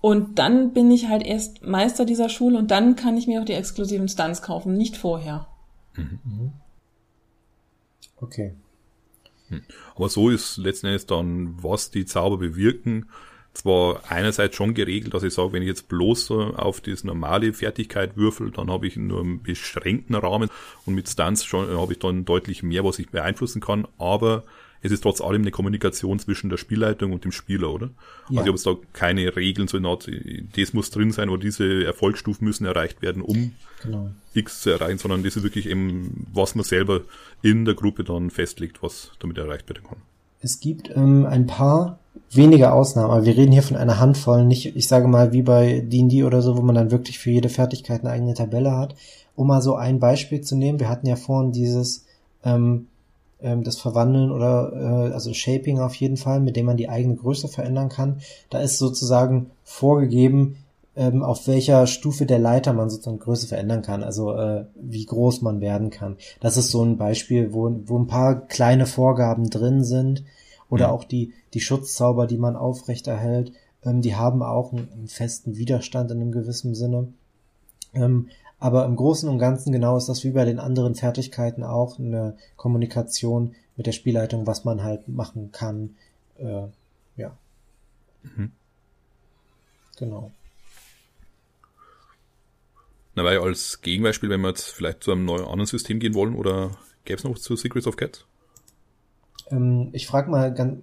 Und 0.00 0.38
dann 0.38 0.72
bin 0.72 0.90
ich 0.90 1.08
halt 1.08 1.24
erst 1.24 1.64
Meister 1.64 2.04
dieser 2.04 2.28
Schule 2.28 2.58
und 2.58 2.70
dann 2.70 2.96
kann 2.96 3.16
ich 3.16 3.26
mir 3.26 3.40
auch 3.40 3.44
die 3.44 3.52
exklusiven 3.52 4.08
Stunts 4.08 4.42
kaufen, 4.42 4.76
nicht 4.76 4.96
vorher. 4.96 5.46
Mhm. 5.94 6.52
Okay. 8.16 8.54
Hm. 9.48 9.62
Aber 9.94 10.08
so 10.08 10.30
ist 10.30 10.56
letzten 10.56 10.86
Endes 10.86 11.06
dann, 11.06 11.62
was 11.62 11.90
die 11.90 12.04
Zauber 12.04 12.38
bewirken, 12.38 13.06
zwar 13.56 14.02
einerseits 14.10 14.56
schon 14.56 14.74
geregelt, 14.74 15.14
dass 15.14 15.22
ich 15.22 15.32
sage, 15.32 15.52
wenn 15.52 15.62
ich 15.62 15.68
jetzt 15.68 15.88
bloß 15.88 16.30
auf 16.30 16.80
das 16.80 17.04
normale 17.04 17.52
Fertigkeit 17.52 18.16
würfel, 18.16 18.50
dann 18.50 18.70
habe 18.70 18.86
ich 18.86 18.96
nur 18.96 19.20
einen 19.20 19.42
beschränkten 19.42 20.14
Rahmen 20.14 20.50
und 20.84 20.94
mit 20.94 21.08
Stunts 21.08 21.44
schon 21.44 21.68
habe 21.76 21.94
ich 21.94 21.98
dann 21.98 22.24
deutlich 22.24 22.62
mehr, 22.62 22.84
was 22.84 22.98
ich 22.98 23.08
beeinflussen 23.08 23.60
kann, 23.60 23.88
aber 23.98 24.44
es 24.86 24.92
ist 24.92 25.02
trotz 25.02 25.20
allem 25.20 25.42
eine 25.42 25.50
Kommunikation 25.50 26.18
zwischen 26.18 26.48
der 26.48 26.56
Spielleitung 26.56 27.12
und 27.12 27.24
dem 27.24 27.32
Spieler, 27.32 27.70
oder? 27.72 27.90
Ja. 28.30 28.40
Also 28.40 28.54
ich 28.54 28.66
habe 28.66 28.80
da 28.80 28.88
keine 28.92 29.36
Regeln 29.36 29.68
so 29.68 29.76
in 29.76 29.86
Art, 29.86 30.08
das 30.56 30.72
muss 30.72 30.90
drin 30.90 31.12
sein 31.12 31.28
oder 31.28 31.40
diese 31.40 31.84
Erfolgsstufen 31.84 32.46
müssen 32.46 32.64
erreicht 32.64 33.02
werden, 33.02 33.22
um 33.22 33.52
genau. 33.82 34.10
X 34.34 34.62
zu 34.62 34.70
erreichen, 34.70 34.98
sondern 34.98 35.22
das 35.22 35.36
ist 35.36 35.42
wirklich 35.42 35.68
eben, 35.68 36.26
was 36.32 36.54
man 36.54 36.64
selber 36.64 37.02
in 37.42 37.64
der 37.64 37.74
Gruppe 37.74 38.04
dann 38.04 38.30
festlegt, 38.30 38.82
was 38.82 39.10
damit 39.18 39.38
erreicht 39.38 39.68
werden 39.68 39.84
kann. 39.84 39.98
Es 40.40 40.60
gibt 40.60 40.90
ähm, 40.94 41.26
ein 41.26 41.46
paar 41.46 41.98
wenige 42.30 42.72
Ausnahmen, 42.72 43.10
aber 43.10 43.24
wir 43.24 43.36
reden 43.36 43.52
hier 43.52 43.62
von 43.62 43.76
einer 43.76 43.98
Handvoll, 43.98 44.44
nicht, 44.44 44.76
ich 44.76 44.88
sage 44.88 45.08
mal, 45.08 45.32
wie 45.32 45.42
bei 45.42 45.80
D&D 45.80 46.24
oder 46.24 46.42
so, 46.42 46.56
wo 46.56 46.62
man 46.62 46.74
dann 46.74 46.90
wirklich 46.90 47.18
für 47.18 47.30
jede 47.30 47.48
Fertigkeit 47.48 48.00
eine 48.00 48.10
eigene 48.10 48.34
Tabelle 48.34 48.72
hat. 48.72 48.94
Um 49.34 49.48
mal 49.48 49.60
so 49.60 49.74
ein 49.74 50.00
Beispiel 50.00 50.40
zu 50.40 50.56
nehmen, 50.56 50.80
wir 50.80 50.88
hatten 50.88 51.06
ja 51.06 51.16
vorhin 51.16 51.52
dieses, 51.52 52.06
ähm, 52.44 52.86
ähm, 53.40 53.64
das 53.64 53.76
Verwandeln 53.78 54.30
oder, 54.30 54.72
äh, 54.72 55.12
also 55.12 55.32
Shaping 55.32 55.80
auf 55.80 55.94
jeden 55.94 56.16
Fall, 56.16 56.40
mit 56.40 56.56
dem 56.56 56.66
man 56.66 56.76
die 56.76 56.88
eigene 56.88 57.16
Größe 57.16 57.48
verändern 57.48 57.88
kann. 57.88 58.20
Da 58.50 58.60
ist 58.60 58.78
sozusagen 58.78 59.50
vorgegeben, 59.64 60.56
ähm, 60.96 61.22
auf 61.22 61.46
welcher 61.46 61.86
Stufe 61.86 62.24
der 62.24 62.38
Leiter 62.38 62.72
man 62.72 62.88
sozusagen 62.88 63.18
Größe 63.18 63.46
verändern 63.46 63.82
kann, 63.82 64.02
also 64.02 64.32
äh, 64.32 64.64
wie 64.74 65.04
groß 65.04 65.42
man 65.42 65.60
werden 65.60 65.90
kann. 65.90 66.16
Das 66.40 66.56
ist 66.56 66.70
so 66.70 66.82
ein 66.82 66.96
Beispiel, 66.96 67.52
wo, 67.52 67.70
wo 67.84 67.98
ein 67.98 68.06
paar 68.06 68.46
kleine 68.46 68.86
Vorgaben 68.86 69.50
drin 69.50 69.84
sind, 69.84 70.24
oder 70.68 70.88
mhm. 70.88 70.94
auch 70.94 71.04
die, 71.04 71.32
die 71.54 71.60
Schutzzauber, 71.60 72.26
die 72.26 72.38
man 72.38 72.56
aufrechterhält, 72.56 73.52
ähm, 73.84 74.02
die 74.02 74.16
haben 74.16 74.42
auch 74.42 74.72
einen, 74.72 74.88
einen, 74.92 75.08
festen 75.08 75.56
Widerstand 75.56 76.10
in 76.10 76.20
einem 76.20 76.32
gewissen 76.32 76.74
Sinne. 76.74 77.08
Ähm, 77.94 78.28
aber 78.58 78.84
im 78.84 78.96
Großen 78.96 79.28
und 79.28 79.38
Ganzen 79.38 79.72
genau 79.72 79.96
ist 79.96 80.08
das 80.08 80.24
wie 80.24 80.30
bei 80.30 80.44
den 80.44 80.58
anderen 80.58 80.94
Fertigkeiten 80.94 81.62
auch 81.62 81.98
eine 81.98 82.36
Kommunikation 82.56 83.54
mit 83.76 83.86
der 83.86 83.92
Spielleitung, 83.92 84.46
was 84.46 84.64
man 84.64 84.82
halt 84.82 85.08
machen 85.08 85.52
kann. 85.52 85.96
Äh, 86.38 86.68
ja. 87.16 87.36
Mhm. 88.22 88.52
Genau. 89.98 90.32
Na, 93.14 93.24
weil 93.24 93.38
als 93.38 93.80
Gegenbeispiel, 93.80 94.28
wenn 94.28 94.42
wir 94.42 94.48
jetzt 94.48 94.70
vielleicht 94.70 95.02
zu 95.02 95.12
einem 95.12 95.24
neuen 95.24 95.44
anderen 95.44 95.66
System 95.66 95.98
gehen 95.98 96.14
wollen, 96.14 96.34
oder 96.34 96.76
gäbe 97.04 97.18
es 97.18 97.24
noch 97.24 97.38
zu 97.38 97.56
Secrets 97.56 97.86
of 97.86 97.96
Cats? 97.96 98.26
Ähm, 99.50 99.88
ich 99.92 100.06
frage 100.06 100.30
mal 100.30 100.52
ganz, 100.52 100.82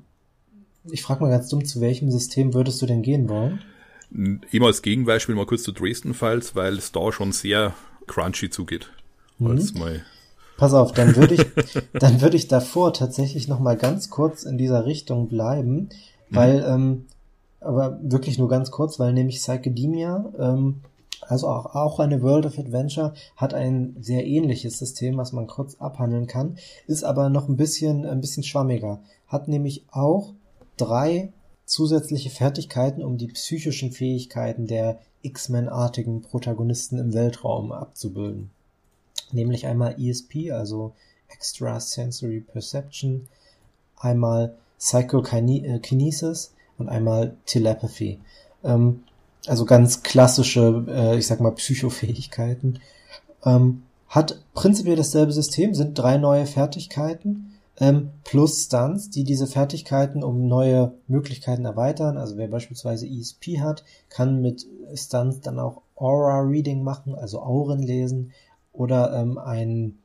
ich 0.85 1.03
frage 1.03 1.21
mal 1.21 1.29
ganz 1.29 1.49
dumm, 1.49 1.65
zu 1.65 1.79
welchem 1.81 2.09
System 2.11 2.53
würdest 2.53 2.81
du 2.81 2.85
denn 2.85 3.03
gehen 3.03 3.29
wollen? 3.29 3.61
Immer 4.11 4.67
als 4.67 4.81
Gegenbeispiel 4.81 5.35
mal 5.35 5.45
kurz 5.45 5.63
zu 5.63 5.71
Dresden 5.71 6.13
Files, 6.13 6.55
weil 6.55 6.77
es 6.77 6.91
da 6.91 7.11
schon 7.11 7.31
sehr 7.31 7.73
crunchy 8.07 8.49
zugeht. 8.49 8.89
Mhm. 9.39 10.01
Pass 10.57 10.73
auf, 10.73 10.91
dann 10.91 11.15
würde 11.15 11.35
ich, 11.35 11.45
dann 11.93 12.21
würde 12.21 12.37
ich 12.37 12.47
davor 12.47 12.93
tatsächlich 12.93 13.47
noch 13.47 13.59
mal 13.59 13.77
ganz 13.77 14.09
kurz 14.09 14.43
in 14.43 14.57
dieser 14.57 14.85
Richtung 14.85 15.27
bleiben, 15.27 15.89
weil, 16.29 16.59
mhm. 16.59 16.67
ähm, 16.67 17.05
aber 17.59 17.99
wirklich 18.03 18.37
nur 18.37 18.49
ganz 18.49 18.71
kurz, 18.71 18.99
weil 18.99 19.13
nämlich 19.13 19.37
Psychedemia 19.37 20.31
ähm, 20.37 20.81
also 21.27 21.47
auch, 21.47 21.75
auch 21.75 21.99
eine 21.99 22.21
World 22.21 22.45
of 22.45 22.59
Adventure 22.59 23.13
hat 23.35 23.53
ein 23.53 23.95
sehr 23.99 24.25
ähnliches 24.25 24.77
System, 24.79 25.17
was 25.17 25.31
man 25.31 25.47
kurz 25.47 25.75
abhandeln 25.75 26.27
kann, 26.27 26.57
ist 26.87 27.03
aber 27.03 27.29
noch 27.29 27.47
ein 27.47 27.57
bisschen, 27.57 28.05
ein 28.05 28.21
bisschen 28.21 28.43
schwammiger. 28.43 28.99
Hat 29.27 29.47
nämlich 29.47 29.85
auch 29.91 30.33
drei 30.77 31.31
zusätzliche 31.65 32.29
Fertigkeiten, 32.29 33.03
um 33.03 33.17
die 33.17 33.27
psychischen 33.27 33.91
Fähigkeiten 33.91 34.67
der 34.67 34.99
X-Men-artigen 35.21 36.21
Protagonisten 36.21 36.99
im 36.99 37.13
Weltraum 37.13 37.71
abzubilden. 37.71 38.51
Nämlich 39.31 39.65
einmal 39.65 39.95
ESP, 39.99 40.51
also 40.51 40.93
Extrasensory 41.29 42.41
Perception, 42.41 43.27
einmal 43.97 44.55
Psychokinesis 44.77 46.53
und 46.77 46.89
einmal 46.89 47.37
Telepathy. 47.45 48.19
Ähm, 48.63 49.03
also 49.47 49.65
ganz 49.65 50.03
klassische, 50.03 50.85
äh, 50.87 51.17
ich 51.17 51.27
sag 51.27 51.39
mal, 51.39 51.51
Psychofähigkeiten. 51.51 52.79
Ähm, 53.45 53.83
hat 54.07 54.41
prinzipiell 54.53 54.95
dasselbe 54.95 55.31
System, 55.31 55.73
sind 55.73 55.97
drei 55.97 56.17
neue 56.17 56.45
Fertigkeiten 56.45 57.52
ähm, 57.79 58.11
plus 58.23 58.65
Stunts, 58.65 59.09
die 59.09 59.23
diese 59.23 59.47
Fertigkeiten 59.47 60.23
um 60.23 60.47
neue 60.47 60.93
Möglichkeiten 61.07 61.65
erweitern. 61.65 62.17
Also 62.17 62.37
wer 62.37 62.47
beispielsweise 62.47 63.07
ESP 63.07 63.59
hat, 63.59 63.83
kann 64.09 64.41
mit 64.41 64.67
Stunts 64.93 65.41
dann 65.41 65.59
auch 65.59 65.81
Aura 65.95 66.41
Reading 66.41 66.83
machen, 66.83 67.15
also 67.15 67.41
Auren 67.41 67.81
lesen 67.81 68.31
oder 68.71 69.13
ähm, 69.13 69.37
ein 69.37 69.99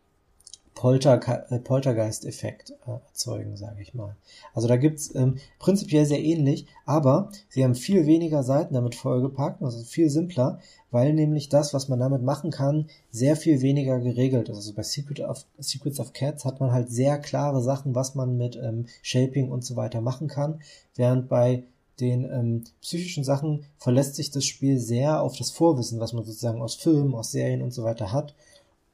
Polter, 0.78 1.20
äh, 1.50 1.58
Poltergeist-Effekt 1.58 2.70
äh, 2.86 2.92
erzeugen, 3.08 3.56
sage 3.56 3.82
ich 3.82 3.94
mal. 3.94 4.14
Also 4.54 4.68
da 4.68 4.76
gibt's 4.76 5.12
ähm, 5.12 5.38
prinzipiell 5.58 6.06
sehr 6.06 6.22
ähnlich, 6.22 6.66
aber 6.86 7.32
sie 7.48 7.64
haben 7.64 7.74
viel 7.74 8.06
weniger 8.06 8.44
Seiten 8.44 8.74
damit 8.74 8.94
vollgepackt, 8.94 9.60
also 9.60 9.82
viel 9.82 10.08
simpler, 10.08 10.60
weil 10.92 11.14
nämlich 11.14 11.48
das, 11.48 11.74
was 11.74 11.88
man 11.88 11.98
damit 11.98 12.22
machen 12.22 12.52
kann, 12.52 12.86
sehr 13.10 13.34
viel 13.34 13.60
weniger 13.60 13.98
geregelt 13.98 14.50
ist. 14.50 14.54
Also 14.54 14.72
bei 14.72 14.84
Secret 14.84 15.18
of, 15.18 15.44
Secrets 15.58 15.98
of 15.98 16.12
Cats 16.12 16.44
hat 16.44 16.60
man 16.60 16.70
halt 16.70 16.92
sehr 16.92 17.18
klare 17.18 17.60
Sachen, 17.60 17.96
was 17.96 18.14
man 18.14 18.36
mit 18.36 18.54
ähm, 18.54 18.86
Shaping 19.02 19.50
und 19.50 19.64
so 19.64 19.74
weiter 19.74 20.00
machen 20.00 20.28
kann, 20.28 20.60
während 20.94 21.28
bei 21.28 21.64
den 21.98 22.22
ähm, 22.22 22.62
psychischen 22.82 23.24
Sachen 23.24 23.64
verlässt 23.78 24.14
sich 24.14 24.30
das 24.30 24.44
Spiel 24.44 24.78
sehr 24.78 25.22
auf 25.22 25.36
das 25.36 25.50
Vorwissen, 25.50 25.98
was 25.98 26.12
man 26.12 26.22
sozusagen 26.22 26.62
aus 26.62 26.76
Filmen, 26.76 27.16
aus 27.16 27.32
Serien 27.32 27.62
und 27.62 27.72
so 27.72 27.82
weiter 27.82 28.12
hat. 28.12 28.36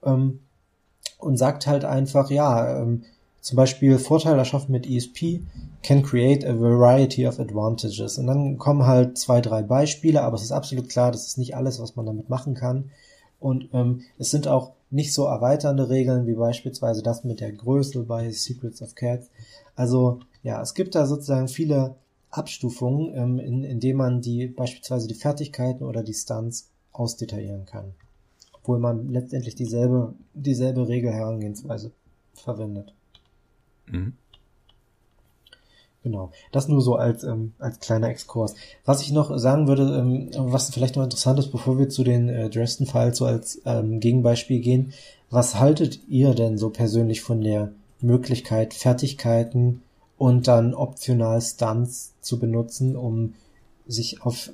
Ähm, 0.02 0.40
und 1.18 1.36
sagt 1.36 1.66
halt 1.66 1.84
einfach, 1.84 2.30
ja, 2.30 2.80
ähm, 2.80 3.04
zum 3.40 3.56
Beispiel 3.56 3.98
Vorteil 3.98 4.38
erschaffen 4.38 4.72
mit 4.72 4.88
ESP 4.88 5.42
can 5.82 6.02
create 6.02 6.46
a 6.46 6.58
variety 6.58 7.26
of 7.26 7.38
advantages. 7.38 8.16
Und 8.16 8.26
dann 8.26 8.56
kommen 8.56 8.86
halt 8.86 9.18
zwei, 9.18 9.42
drei 9.42 9.62
Beispiele, 9.62 10.22
aber 10.22 10.36
es 10.36 10.42
ist 10.42 10.52
absolut 10.52 10.88
klar, 10.88 11.12
das 11.12 11.26
ist 11.26 11.36
nicht 11.36 11.54
alles, 11.54 11.78
was 11.78 11.94
man 11.94 12.06
damit 12.06 12.30
machen 12.30 12.54
kann. 12.54 12.90
Und 13.40 13.68
ähm, 13.74 14.00
es 14.18 14.30
sind 14.30 14.48
auch 14.48 14.72
nicht 14.90 15.12
so 15.12 15.26
erweiternde 15.26 15.90
Regeln 15.90 16.26
wie 16.26 16.34
beispielsweise 16.34 17.02
das 17.02 17.24
mit 17.24 17.40
der 17.40 17.52
Größe 17.52 18.04
bei 18.04 18.30
Secrets 18.30 18.80
of 18.80 18.94
Cats. 18.94 19.28
Also 19.76 20.20
ja, 20.42 20.62
es 20.62 20.72
gibt 20.72 20.94
da 20.94 21.04
sozusagen 21.04 21.48
viele 21.48 21.96
Abstufungen, 22.30 23.14
ähm, 23.14 23.38
in, 23.38 23.62
in 23.62 23.78
denen 23.78 23.98
man 23.98 24.22
die 24.22 24.46
beispielsweise 24.46 25.06
die 25.06 25.14
Fertigkeiten 25.14 25.84
oder 25.84 26.02
die 26.02 26.14
Stunts 26.14 26.70
ausdetaillieren 26.92 27.66
kann 27.66 27.92
obwohl 28.64 28.78
man 28.78 29.10
letztendlich 29.12 29.54
dieselbe, 29.54 30.14
dieselbe 30.32 30.88
Regelherangehensweise 30.88 31.92
verwendet. 32.32 32.94
Mhm. 33.86 34.14
Genau, 36.02 36.30
das 36.50 36.68
nur 36.68 36.80
so 36.80 36.96
als, 36.96 37.24
ähm, 37.24 37.52
als 37.58 37.78
kleiner 37.78 38.08
Exkurs. 38.08 38.54
Was 38.86 39.02
ich 39.02 39.12
noch 39.12 39.36
sagen 39.38 39.68
würde, 39.68 39.98
ähm, 39.98 40.30
was 40.36 40.70
vielleicht 40.70 40.96
noch 40.96 41.04
interessant 41.04 41.38
ist, 41.38 41.52
bevor 41.52 41.78
wir 41.78 41.90
zu 41.90 42.04
den 42.04 42.30
äh, 42.30 42.48
Dresden-Files 42.48 43.18
so 43.18 43.26
als 43.26 43.60
ähm, 43.66 44.00
Gegenbeispiel 44.00 44.60
gehen, 44.60 44.94
was 45.28 45.60
haltet 45.60 46.00
ihr 46.08 46.34
denn 46.34 46.56
so 46.56 46.70
persönlich 46.70 47.20
von 47.20 47.42
der 47.42 47.70
Möglichkeit, 48.00 48.72
Fertigkeiten 48.72 49.82
und 50.16 50.48
dann 50.48 50.72
optional 50.72 51.42
Stunts 51.42 52.14
zu 52.22 52.38
benutzen, 52.38 52.96
um 52.96 53.34
sich 53.86 54.22
auf 54.22 54.50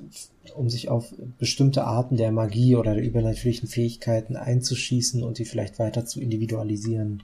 um 0.55 0.69
sich 0.69 0.89
auf 0.89 1.13
bestimmte 1.37 1.83
Arten 1.85 2.17
der 2.17 2.31
Magie 2.31 2.75
oder 2.75 2.95
der 2.95 3.03
übernatürlichen 3.03 3.67
Fähigkeiten 3.67 4.35
einzuschießen 4.35 5.23
und 5.23 5.37
die 5.37 5.45
vielleicht 5.45 5.79
weiter 5.79 6.05
zu 6.05 6.19
individualisieren. 6.19 7.23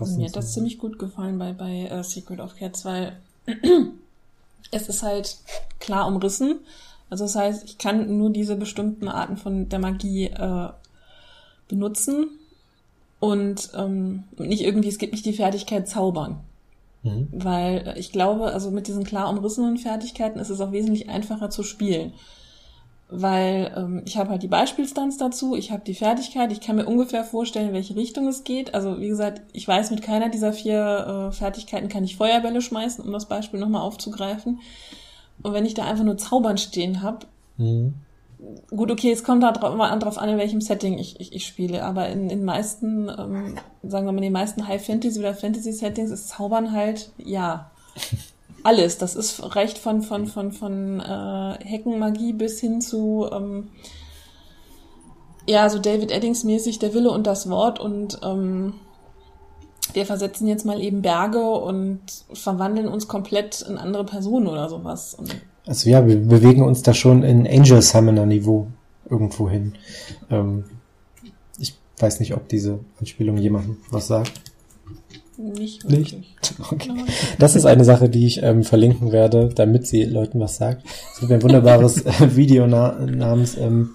Mir 0.00 0.26
hat 0.26 0.36
das 0.36 0.52
ziemlich 0.52 0.78
gut 0.78 0.98
gefallen 0.98 1.38
bei, 1.38 1.52
bei 1.52 1.90
uh, 1.92 2.02
Secret 2.02 2.40
of 2.40 2.56
Cats, 2.56 2.84
weil 2.84 3.16
es 4.70 4.88
ist 4.88 5.02
halt 5.02 5.38
klar 5.78 6.06
umrissen. 6.06 6.60
Also 7.10 7.24
das 7.24 7.36
heißt, 7.36 7.64
ich 7.64 7.78
kann 7.78 8.18
nur 8.18 8.30
diese 8.30 8.56
bestimmten 8.56 9.08
Arten 9.08 9.36
von 9.36 9.68
der 9.68 9.78
Magie 9.78 10.26
äh, 10.26 10.68
benutzen 11.68 12.38
und 13.20 13.70
ähm, 13.74 14.24
nicht 14.36 14.62
irgendwie, 14.62 14.88
es 14.88 14.98
gibt 14.98 15.12
nicht 15.12 15.24
die 15.26 15.32
Fertigkeit 15.32 15.88
zaubern. 15.88 16.40
Mhm. 17.04 17.28
Weil 17.30 17.94
ich 17.96 18.10
glaube, 18.10 18.46
also 18.46 18.70
mit 18.70 18.88
diesen 18.88 19.04
klar 19.04 19.30
umrissenen 19.30 19.76
Fertigkeiten 19.76 20.40
ist 20.40 20.50
es 20.50 20.60
auch 20.60 20.72
wesentlich 20.72 21.08
einfacher 21.08 21.50
zu 21.50 21.62
spielen. 21.62 22.12
Weil 23.08 23.72
ähm, 23.76 24.02
ich 24.06 24.16
habe 24.16 24.30
halt 24.30 24.42
die 24.42 24.48
Beispielstunts 24.48 25.18
dazu, 25.18 25.54
ich 25.54 25.70
habe 25.70 25.84
die 25.84 25.94
Fertigkeit, 25.94 26.50
ich 26.50 26.60
kann 26.60 26.76
mir 26.76 26.86
ungefähr 26.86 27.22
vorstellen, 27.22 27.68
in 27.68 27.74
welche 27.74 27.94
Richtung 27.94 28.26
es 28.26 28.42
geht. 28.42 28.74
Also 28.74 28.98
wie 28.98 29.08
gesagt, 29.08 29.42
ich 29.52 29.68
weiß, 29.68 29.90
mit 29.90 30.02
keiner 30.02 30.30
dieser 30.30 30.52
vier 30.52 31.28
äh, 31.30 31.32
Fertigkeiten 31.32 31.88
kann 31.88 32.02
ich 32.02 32.16
Feuerbälle 32.16 32.62
schmeißen, 32.62 33.04
um 33.04 33.12
das 33.12 33.28
Beispiel 33.28 33.60
nochmal 33.60 33.82
aufzugreifen. 33.82 34.60
Und 35.42 35.52
wenn 35.52 35.66
ich 35.66 35.74
da 35.74 35.84
einfach 35.84 36.04
nur 36.04 36.16
Zaubern 36.16 36.58
stehen 36.58 37.02
habe, 37.02 37.26
mhm 37.58 37.94
gut, 38.70 38.90
okay, 38.90 39.12
es 39.12 39.24
kommt 39.24 39.42
da 39.42 39.52
drauf, 39.52 39.74
immer 39.74 39.96
drauf 39.98 40.18
an, 40.18 40.28
in 40.28 40.38
welchem 40.38 40.60
Setting 40.60 40.98
ich, 40.98 41.20
ich, 41.20 41.32
ich 41.32 41.46
spiele, 41.46 41.84
aber 41.84 42.08
in 42.08 42.28
den 42.28 42.44
meisten, 42.44 43.08
ähm, 43.08 43.56
sagen 43.82 44.06
wir 44.06 44.12
mal, 44.12 44.18
in 44.18 44.24
den 44.24 44.32
meisten 44.32 44.66
High 44.66 44.84
Fantasy 44.84 45.18
oder 45.18 45.34
Fantasy 45.34 45.72
Settings 45.72 46.10
ist 46.10 46.28
Zaubern 46.28 46.72
halt, 46.72 47.10
ja, 47.18 47.70
alles. 48.62 48.98
Das 48.98 49.14
ist 49.14 49.54
recht 49.54 49.78
von, 49.78 50.02
von, 50.02 50.26
von, 50.26 50.52
von 50.52 51.00
äh, 51.00 51.64
Heckenmagie 51.64 52.32
bis 52.32 52.60
hin 52.60 52.80
zu, 52.80 53.28
ähm, 53.32 53.68
ja, 55.46 55.68
so 55.68 55.78
David 55.78 56.10
Eddings 56.10 56.44
mäßig 56.44 56.78
der 56.78 56.94
Wille 56.94 57.10
und 57.10 57.26
das 57.26 57.50
Wort 57.50 57.78
und 57.78 58.18
ähm, 58.22 58.74
wir 59.92 60.06
versetzen 60.06 60.48
jetzt 60.48 60.64
mal 60.64 60.80
eben 60.80 61.02
Berge 61.02 61.50
und 61.50 62.00
verwandeln 62.32 62.88
uns 62.88 63.06
komplett 63.06 63.62
in 63.62 63.78
andere 63.78 64.04
Personen 64.04 64.46
oder 64.46 64.68
sowas. 64.68 65.14
Und 65.14 65.34
also 65.66 65.88
ja, 65.90 66.06
wir 66.06 66.16
bewegen 66.16 66.62
uns 66.62 66.82
da 66.82 66.94
schon 66.94 67.22
in 67.22 67.46
Angel 67.46 67.80
Summoner 67.80 68.26
Niveau 68.26 68.68
irgendwo 69.08 69.48
hin. 69.48 69.74
Ähm, 70.30 70.64
ich 71.58 71.74
weiß 71.98 72.20
nicht, 72.20 72.34
ob 72.34 72.48
diese 72.48 72.80
Anspielung 73.00 73.38
jemandem 73.38 73.78
was 73.90 74.08
sagt. 74.08 74.32
Nicht 75.36 75.82
wirklich. 75.88 76.16
Nicht? 76.16 76.54
Okay. 76.70 76.92
Das 77.38 77.56
ist 77.56 77.66
eine 77.66 77.84
Sache, 77.84 78.08
die 78.08 78.26
ich 78.26 78.42
ähm, 78.42 78.62
verlinken 78.62 79.10
werde, 79.10 79.48
damit 79.52 79.86
sie 79.86 80.04
Leuten 80.04 80.38
was 80.38 80.56
sagt. 80.56 80.84
Es 81.12 81.20
gibt 81.20 81.32
ein 81.32 81.42
wunderbares 81.42 82.04
äh, 82.04 82.12
Video 82.36 82.66
na 82.66 82.92
namens 83.04 83.56
ähm, 83.56 83.90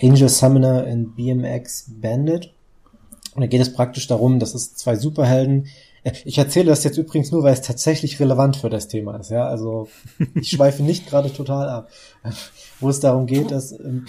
Angel 0.00 0.28
Summoner 0.28 0.86
in 0.86 1.14
BMX 1.14 1.90
Bandit. 2.00 2.52
Und 3.34 3.42
da 3.42 3.46
geht 3.46 3.60
es 3.60 3.72
praktisch 3.72 4.06
darum, 4.06 4.38
dass 4.38 4.54
es 4.54 4.74
zwei 4.74 4.96
Superhelden. 4.96 5.66
Ich 6.24 6.38
erzähle 6.38 6.66
das 6.66 6.84
jetzt 6.84 6.96
übrigens 6.96 7.32
nur, 7.32 7.42
weil 7.42 7.52
es 7.52 7.60
tatsächlich 7.60 8.20
relevant 8.20 8.56
für 8.56 8.70
das 8.70 8.88
Thema 8.88 9.16
ist. 9.16 9.30
Ja, 9.30 9.46
also 9.46 9.88
ich 10.34 10.50
schweife 10.50 10.82
nicht 10.82 11.08
gerade 11.08 11.32
total 11.32 11.68
ab, 11.68 11.90
wo 12.80 12.88
es 12.88 13.00
darum 13.00 13.26
geht, 13.26 13.50
dass 13.50 13.72
ähm, 13.72 14.06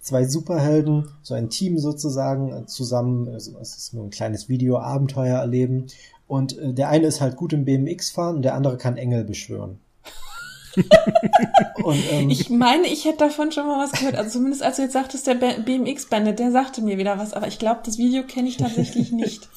zwei 0.00 0.26
Superhelden, 0.26 1.08
so 1.22 1.34
ein 1.34 1.50
Team 1.50 1.78
sozusagen, 1.78 2.52
äh, 2.52 2.66
zusammen, 2.66 3.28
also 3.28 3.58
es 3.60 3.76
ist 3.76 3.94
nur 3.94 4.04
ein 4.04 4.10
kleines 4.10 4.48
Video-Abenteuer 4.48 5.38
erleben. 5.38 5.86
Und 6.26 6.58
äh, 6.58 6.72
der 6.72 6.88
eine 6.88 7.06
ist 7.06 7.20
halt 7.20 7.36
gut 7.36 7.52
im 7.52 7.64
BMX 7.64 8.10
fahren 8.10 8.36
und 8.36 8.42
der 8.42 8.54
andere 8.54 8.76
kann 8.76 8.96
Engel 8.96 9.24
beschwören. 9.24 9.80
und, 11.84 12.02
ähm, 12.10 12.30
ich 12.30 12.50
meine, 12.50 12.86
ich 12.86 13.04
hätte 13.04 13.18
davon 13.18 13.52
schon 13.52 13.66
mal 13.66 13.78
was 13.78 13.92
gehört. 13.92 14.16
Also 14.16 14.30
zumindest 14.30 14.62
als 14.62 14.76
du 14.76 14.82
jetzt 14.82 14.92
sagtest, 14.92 15.26
der 15.26 15.34
BMX-Bandit, 15.34 16.38
der 16.38 16.50
sagte 16.50 16.82
mir 16.82 16.98
wieder 16.98 17.18
was, 17.18 17.32
aber 17.32 17.46
ich 17.46 17.58
glaube, 17.58 17.80
das 17.84 17.98
Video 17.98 18.24
kenne 18.24 18.48
ich 18.48 18.56
tatsächlich 18.56 19.12
nicht. 19.12 19.48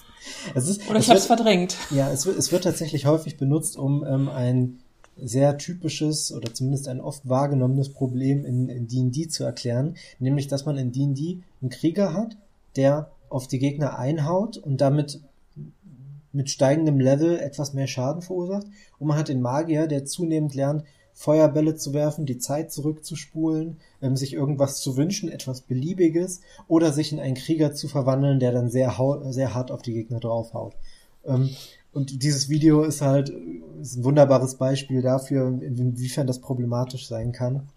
Ist, 0.55 0.89
Oder 0.89 0.99
ich 0.99 1.09
habe 1.09 1.19
es 1.19 1.25
verdrängt. 1.25 1.75
Ja, 1.91 2.11
es 2.11 2.25
wird, 2.25 2.37
es 2.37 2.51
wird 2.51 2.63
tatsächlich 2.63 3.05
häufig 3.05 3.37
benutzt, 3.37 3.77
um 3.77 4.05
ähm, 4.05 4.29
ein 4.29 4.79
sehr 5.19 5.57
typisches 5.57 6.31
oder 6.31 6.53
zumindest 6.53 6.87
ein 6.87 7.01
oft 7.01 7.27
wahrgenommenes 7.27 7.89
Problem 7.89 8.45
in, 8.45 8.69
in 8.69 8.87
D&D 8.87 9.27
zu 9.29 9.43
erklären, 9.43 9.95
nämlich 10.19 10.47
dass 10.47 10.65
man 10.65 10.77
in 10.77 10.91
D&D 10.91 11.39
einen 11.61 11.69
Krieger 11.69 12.13
hat, 12.13 12.37
der 12.75 13.11
auf 13.29 13.47
die 13.47 13.59
Gegner 13.59 13.97
einhaut 13.97 14.57
und 14.57 14.79
damit 14.79 15.19
mit 16.31 16.49
steigendem 16.49 16.99
Level 16.99 17.39
etwas 17.39 17.73
mehr 17.73 17.87
Schaden 17.87 18.21
verursacht 18.21 18.67
und 18.99 19.07
man 19.07 19.17
hat 19.17 19.29
den 19.29 19.41
Magier, 19.41 19.87
der 19.87 20.05
zunehmend 20.05 20.53
lernt, 20.53 20.83
Feuerbälle 21.17 21.75
zu 21.75 21.95
werfen, 21.95 22.27
die 22.27 22.37
Zeit 22.37 22.71
zurückzuspulen, 22.71 23.77
ähm, 24.03 24.15
sich 24.15 24.33
irgendwas 24.33 24.81
zu 24.81 24.97
wünschen, 24.97 25.29
etwas 25.29 25.61
Beliebiges, 25.61 26.41
oder 26.67 26.93
sich 26.93 27.11
in 27.11 27.19
einen 27.19 27.33
Krieger 27.33 27.73
zu 27.73 27.87
verwandeln, 27.87 28.39
der 28.39 28.51
dann 28.51 28.69
sehr, 28.69 28.95
sehr 29.29 29.55
hart 29.55 29.71
auf 29.71 29.81
die 29.81 29.93
Gegner 29.93 30.19
draufhaut. 30.19 30.75
Ähm, 31.25 31.49
und 31.91 32.21
dieses 32.21 32.49
Video 32.49 32.83
ist 32.83 33.01
halt 33.01 33.33
ist 33.81 33.97
ein 33.97 34.03
wunderbares 34.03 34.55
Beispiel 34.55 35.01
dafür, 35.01 35.47
inwiefern 35.47 36.27
das 36.27 36.39
problematisch 36.39 37.07
sein 37.07 37.31
kann. 37.31 37.67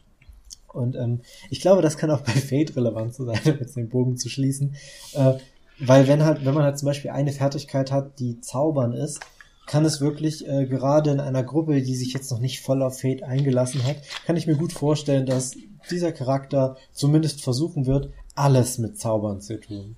Und 0.69 0.95
ähm, 0.95 1.21
ich 1.49 1.63
glaube, 1.63 1.81
das 1.81 1.97
kann 1.97 2.11
auch 2.11 2.21
bei 2.21 2.33
Fate 2.33 2.77
relevant 2.77 3.15
sein, 3.15 3.41
um 3.47 3.59
jetzt 3.59 3.75
den 3.75 3.89
Bogen 3.89 4.19
zu 4.19 4.29
schließen. 4.29 4.75
Äh, 5.15 5.35
weil 5.79 6.07
wenn 6.09 6.27
halt, 6.27 6.45
wenn 6.45 6.53
man 6.53 6.65
halt 6.65 6.79
zum 6.79 6.85
Beispiel 6.85 7.11
eine 7.11 7.33
Fertigkeit 7.33 7.91
hat, 7.91 8.19
die 8.19 8.39
zaubern 8.43 8.93
ist, 8.93 9.21
kann 9.67 9.85
es 9.85 10.01
wirklich 10.01 10.47
äh, 10.49 10.67
gerade 10.67 11.11
in 11.11 11.21
einer 11.21 11.43
Gruppe, 11.43 11.81
die 11.83 11.95
sich 11.95 12.13
jetzt 12.13 12.31
noch 12.31 12.41
nicht 12.41 12.61
voll 12.61 12.83
auf 12.83 13.01
Fate 13.01 13.23
eingelassen 13.23 13.85
hat, 13.85 13.97
kann 14.27 14.37
ich 14.37 14.47
mir 14.47 14.57
gut 14.57 14.73
vorstellen, 14.73 15.27
dass 15.27 15.57
dieser 15.91 16.13
Charakter 16.13 16.77
zumindest 16.93 17.43
versuchen 17.43 17.87
wird, 17.87 18.11
alles 18.35 18.79
mit 18.79 18.99
Zaubern 18.99 19.41
zu 19.41 19.61
tun. 19.61 19.97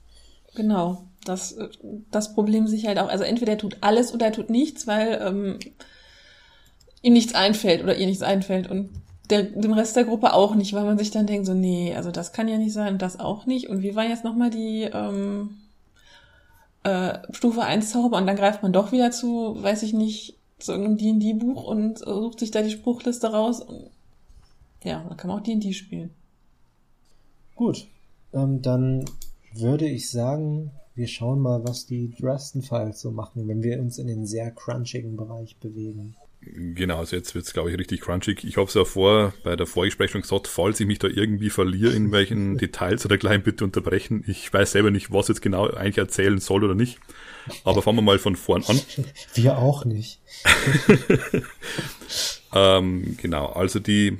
Genau 0.55 1.05
das, 1.25 1.57
das 2.11 2.35
Problem 2.35 2.67
sich 2.67 2.87
halt 2.87 2.99
auch, 2.99 3.09
also 3.09 3.25
entweder 3.25 3.53
er 3.53 3.59
tut 3.59 3.79
alles 3.81 4.13
oder 4.13 4.27
er 4.27 4.33
tut 4.33 4.51
nichts, 4.51 4.87
weil 4.87 5.21
ähm, 5.23 5.59
ihm 7.03 7.13
nichts 7.13 7.35
einfällt 7.35 7.83
oder 7.83 7.97
ihr 7.97 8.07
nichts 8.07 8.23
einfällt 8.23 8.71
und 8.71 8.91
der, 9.31 9.45
dem 9.45 9.73
Rest 9.73 9.97
der 9.97 10.05
Gruppe 10.05 10.35
auch 10.35 10.55
nicht, 10.55 10.75
weil 10.75 10.85
man 10.85 10.99
sich 10.99 11.11
dann 11.11 11.27
denkt, 11.27 11.47
so, 11.47 11.55
nee, 11.55 11.95
also 11.95 12.11
das 12.11 12.33
kann 12.33 12.49
ja 12.49 12.59
nicht 12.59 12.73
sein 12.73 12.99
das 12.99 13.19
auch 13.19 13.47
nicht. 13.47 13.69
Und 13.69 13.83
wie 13.83 13.95
war 13.95 14.05
jetzt 14.05 14.25
nochmal 14.25 14.51
die 14.51 14.83
ähm, 14.83 15.62
äh, 16.85 17.18
Stufe 17.33 17.62
1 17.62 17.91
Zauber 17.91 18.18
und 18.18 18.26
dann 18.26 18.37
greift 18.37 18.62
man 18.62 18.72
doch 18.72 18.93
wieder 18.93 19.11
zu, 19.11 19.57
weiß 19.62 19.83
ich 19.83 19.93
nicht, 19.93 20.39
zu 20.59 20.72
irgendeinem 20.72 21.18
D&D-Buch 21.18 21.64
und 21.64 21.99
sucht 21.99 22.41
sich 22.41 22.51
da 22.51 22.62
die 22.62 22.70
Spruchliste 22.70 23.33
raus. 23.33 23.61
Und, 23.61 23.91
ja, 24.85 25.05
dann 25.09 25.16
kann 25.16 25.28
man 25.28 25.41
auch 25.41 25.43
D&D 25.43 25.72
spielen. 25.72 26.11
Gut, 27.55 27.87
ähm, 28.33 28.62
dann 28.62 29.05
würde 29.55 29.87
ich 29.87 30.11
sagen, 30.11 30.70
wir 30.95 31.07
schauen 31.07 31.41
mal, 31.41 31.64
was 31.64 31.87
die 31.87 32.11
Dresden 32.11 32.62
Files 32.62 33.01
so 33.01 33.11
machen, 33.11 33.49
wenn 33.49 33.62
wir 33.62 33.80
uns 33.80 33.99
in 33.99 34.07
den 34.07 34.26
sehr 34.26 34.51
crunchigen 34.51 35.16
Bereich 35.16 35.57
bewegen. 35.59 36.16
Genau, 36.45 36.99
also 36.99 37.14
jetzt 37.14 37.34
wird's 37.34 37.53
glaube 37.53 37.70
ich, 37.70 37.78
richtig 37.78 38.01
crunchig. 38.01 38.45
Ich 38.45 38.57
habe 38.57 38.66
es 38.66 38.74
ja 38.74 38.84
vor 38.84 39.32
bei 39.45 39.55
der 39.55 39.66
Vorgesprächung 39.66 40.22
gesagt, 40.22 40.49
falls 40.49 40.80
ich 40.80 40.86
mich 40.86 40.99
da 40.99 41.07
irgendwie 41.07 41.51
verliere 41.51 41.93
in 41.93 42.11
welchen 42.11 42.59
Details 42.59 43.07
oder 43.07 43.16
gleich 43.16 43.43
bitte 43.43 43.64
unterbrechen. 43.64 44.24
Ich 44.26 44.53
weiß 44.53 44.72
selber 44.72 44.90
nicht, 44.90 45.12
was 45.12 45.28
jetzt 45.28 45.43
genau 45.43 45.70
eigentlich 45.70 45.99
erzählen 45.99 46.38
soll 46.38 46.64
oder 46.64 46.74
nicht. 46.74 46.99
Aber 47.64 47.82
fangen 47.82 47.99
wir 47.99 48.03
mal 48.03 48.18
von 48.18 48.36
vorn 48.36 48.64
an. 48.66 48.80
Wir 49.34 49.59
auch 49.59 49.84
nicht. 49.84 50.20
ähm, 52.55 53.16
genau, 53.20 53.47
also 53.47 53.78
die 53.78 54.18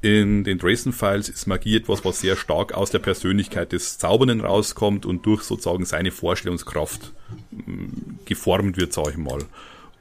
in 0.00 0.44
den 0.44 0.58
Dresden-Files 0.58 1.28
ist 1.28 1.46
Magie 1.46 1.76
etwas, 1.76 2.04
was 2.04 2.20
sehr 2.20 2.36
stark 2.36 2.74
aus 2.74 2.90
der 2.90 2.98
Persönlichkeit 2.98 3.72
des 3.72 3.96
Zaubernden 3.96 4.42
rauskommt 4.42 5.06
und 5.06 5.24
durch 5.24 5.42
sozusagen 5.42 5.86
seine 5.86 6.10
Vorstellungskraft 6.10 7.12
mm, 7.50 8.24
geformt 8.26 8.76
wird, 8.76 8.92
sage 8.92 9.12
ich 9.12 9.16
mal. 9.16 9.44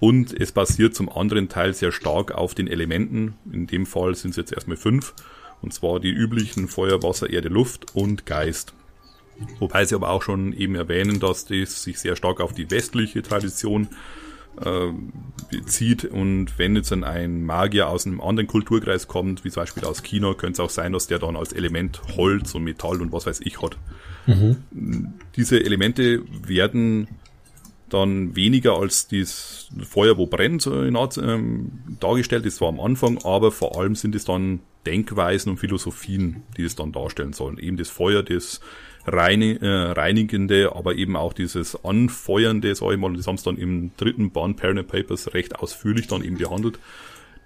Und 0.04 0.38
es 0.38 0.52
basiert 0.52 0.94
zum 0.96 1.08
anderen 1.08 1.48
Teil 1.48 1.74
sehr 1.74 1.94
stark 1.94 2.34
auf 2.34 2.54
den 2.54 2.68
Elementen. 2.68 3.36
In 3.50 3.68
dem 3.68 3.86
Fall 3.86 4.16
sind 4.16 4.32
es 4.32 4.36
jetzt 4.36 4.52
erstmal 4.52 4.76
fünf. 4.76 5.14
Und 5.62 5.74
zwar 5.74 6.02
die 6.02 6.10
üblichen 6.10 6.68
Feuer, 6.68 7.02
Wasser, 7.02 7.30
Erde, 7.30 7.48
Luft 7.48 7.96
und 7.96 8.26
Geist. 8.26 8.74
Wobei 9.60 9.86
sie 9.86 9.96
aber 9.96 10.10
auch 10.10 10.22
schon 10.22 10.52
eben 10.52 10.76
erwähnen, 10.76 11.22
dass 11.22 11.46
das 11.46 11.84
sich 11.84 12.00
sehr 12.00 12.18
stark 12.18 12.42
auf 12.42 12.52
die 12.52 12.70
westliche 12.70 13.22
Tradition 13.22 13.88
äh, 14.62 14.92
zieht 15.68 16.04
und 16.04 16.60
wenn 16.60 16.76
jetzt 16.76 16.92
dann 16.92 17.06
ein 17.06 17.46
Magier 17.46 17.88
aus 17.88 18.06
einem 18.06 18.20
anderen 18.20 18.48
Kulturkreis 18.48 19.08
kommt, 19.08 19.46
wie 19.46 19.52
zum 19.52 19.62
Beispiel 19.62 19.86
aus 19.86 20.04
China, 20.04 20.34
könnte 20.34 20.54
es 20.54 20.60
auch 20.60 20.70
sein, 20.70 20.92
dass 20.92 21.08
der 21.08 21.20
dann 21.20 21.38
als 21.38 21.54
Element 21.54 22.02
Holz 22.18 22.54
und 22.56 22.66
Metall 22.66 23.02
und 23.02 23.14
was 23.14 23.26
weiß 23.26 23.40
ich 23.40 23.62
hat. 23.62 23.78
Mhm. 24.28 25.14
Diese 25.38 25.64
Elemente 25.64 26.24
werden 26.46 27.08
dann 27.94 28.36
weniger 28.36 28.78
als 28.78 29.08
das 29.08 29.70
Feuer, 29.84 30.18
wo 30.18 30.26
brennt, 30.26 30.68
ähm, 30.68 31.72
dargestellt. 32.00 32.46
Das 32.46 32.60
war 32.62 32.70
am 32.70 32.80
Anfang, 32.80 33.20
aber 33.24 33.52
vor 33.52 33.80
allem 33.80 33.96
sind 33.96 34.16
es 34.16 34.26
dann 34.26 34.62
Denkweisen 34.86 35.52
und 35.52 35.58
Philosophien, 35.58 36.44
die 36.58 36.64
es 36.64 36.76
dann 36.76 36.92
darstellen 36.92 37.34
sollen. 37.34 37.58
Eben 37.58 37.78
das 37.78 37.90
Feuer, 37.90 38.24
das 38.24 38.60
äh, 39.06 39.68
reinigende, 39.68 40.76
aber 40.76 40.96
eben 40.96 41.16
auch 41.16 41.34
dieses 41.34 41.84
anfeuernde, 41.84 42.74
sag 42.76 42.92
ich 42.92 42.98
mal, 42.98 43.14
das 43.14 43.28
haben 43.28 43.38
sie 43.38 43.44
dann 43.44 43.58
im 43.58 43.92
dritten 43.98 44.32
Band 44.32 44.58
Parent 44.58 44.88
Papers 44.88 45.34
recht 45.34 45.60
ausführlich 45.60 46.08
dann 46.08 46.24
eben 46.24 46.38
behandelt. 46.38 46.80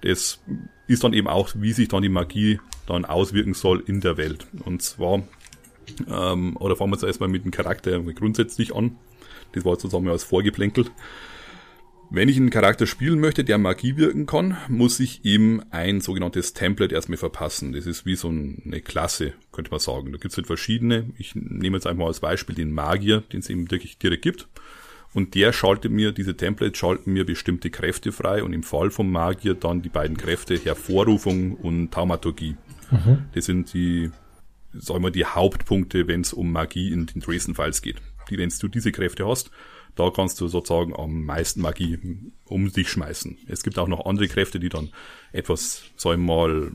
Das 0.02 0.39
ist 0.88 1.04
dann 1.04 1.14
eben 1.14 1.28
auch, 1.28 1.50
wie 1.56 1.74
sich 1.74 1.88
dann 1.88 2.04
die 2.04 2.10
Magie 2.10 2.60
dann 2.86 3.06
auswirken 3.06 3.54
soll 3.54 3.84
in 3.86 4.02
der 4.02 4.18
Welt. 4.18 4.45
Und 4.64 4.82
zwar, 4.82 5.24
ähm, 6.08 6.56
oder 6.58 6.76
fangen 6.76 6.91
wir 6.91 6.98
jetzt 6.98 7.04
erstmal 7.04 7.30
mit 7.30 7.43
dem 7.43 7.52
Charakter 7.52 8.00
grundsätzlich 8.00 8.76
an. 8.76 8.95
Das 9.54 9.66
war 9.66 9.74
sozusagen 9.74 10.08
als 10.10 10.24
Vorgeplänkel. 10.24 10.86
Wenn 12.10 12.30
ich 12.30 12.38
einen 12.38 12.50
Charakter 12.50 12.88
spielen 12.88 13.20
möchte, 13.20 13.43
der 13.43 13.58
Magie 13.58 13.98
wirken 13.98 14.26
kann, 14.26 14.56
muss 14.70 15.00
ich 15.02 15.26
ihm 15.26 15.62
ein 15.72 16.00
sogenanntes 16.00 16.54
Template 16.54 16.95
erstmal 16.95 17.18
verpassen. 17.18 17.74
Das 17.74 17.86
ist 17.86 18.06
wie 18.06 18.16
so 18.16 18.30
eine 18.30 18.80
Klasse, 18.80 19.34
könnte 19.52 19.72
man 19.72 19.82
sagen. 19.82 20.14
Da 20.14 20.18
gibt 20.18 20.32
es 20.32 20.38
halt 20.38 20.48
verschiedene. 20.48 21.12
Ich 21.18 21.36
nehme 21.36 21.76
jetzt 21.76 21.86
einfach 21.86 22.04
mal 22.04 22.08
als 22.08 22.22
Beispiel 22.22 22.56
den 22.56 22.72
Magier, 22.72 23.24
den 23.34 23.41
es 23.41 23.50
eben 23.50 23.70
wirklich 23.70 23.98
direkt 23.98 24.22
gibt. 24.22 24.48
Und 25.14 25.36
der 25.36 25.52
schaltet 25.52 25.91
mir, 25.91 26.14
diese 26.14 26.38
Templates 26.38 26.78
schalten 26.78 27.12
mir 27.12 27.26
bestimmte 27.26 27.70
Kräfte 27.70 28.14
frei 28.14 28.41
und 28.41 28.54
im 28.54 28.64
Fall 28.64 28.89
vom 28.89 29.12
Magier 29.12 29.54
dann 29.54 29.82
die 29.82 29.89
beiden 29.89 30.16
Kräfte 30.16 30.56
Hervorrufung 30.58 31.56
und 31.56 31.91
Taumaturgie. 31.91 32.56
Mhm. 32.91 33.26
Das 33.34 33.45
sind 33.45 33.74
die, 33.74 34.12
sagen 34.74 35.04
wir, 35.04 35.12
die 35.12 35.26
Hauptpunkte, 35.26 36.08
wenn 36.08 36.22
es 36.22 36.32
um 36.32 36.52
Magie 36.52 36.93
in 36.93 37.06
den 37.06 37.22
Dresden-Files 37.22 37.82
geht. 37.82 37.98
Die, 38.30 38.38
wenn 38.38 38.51
du 38.59 38.67
diese 38.67 38.91
Kräfte 38.91 39.28
hast, 39.28 39.51
da 39.95 40.11
kannst 40.11 40.39
du 40.39 40.47
sozusagen 40.47 40.95
am 40.95 41.25
meisten 41.25 41.61
Magie 41.61 41.97
um 42.45 42.71
dich 42.71 42.89
schmeißen. 42.89 43.38
Es 43.47 43.63
gibt 43.63 43.80
auch 43.80 43.88
noch 43.88 44.05
andere 44.05 44.28
Kräfte, 44.28 44.59
die 44.59 44.69
dann 44.69 44.91
etwas, 45.32 45.84
sag 45.95 46.13
ich 46.13 46.19
mal, 46.19 46.71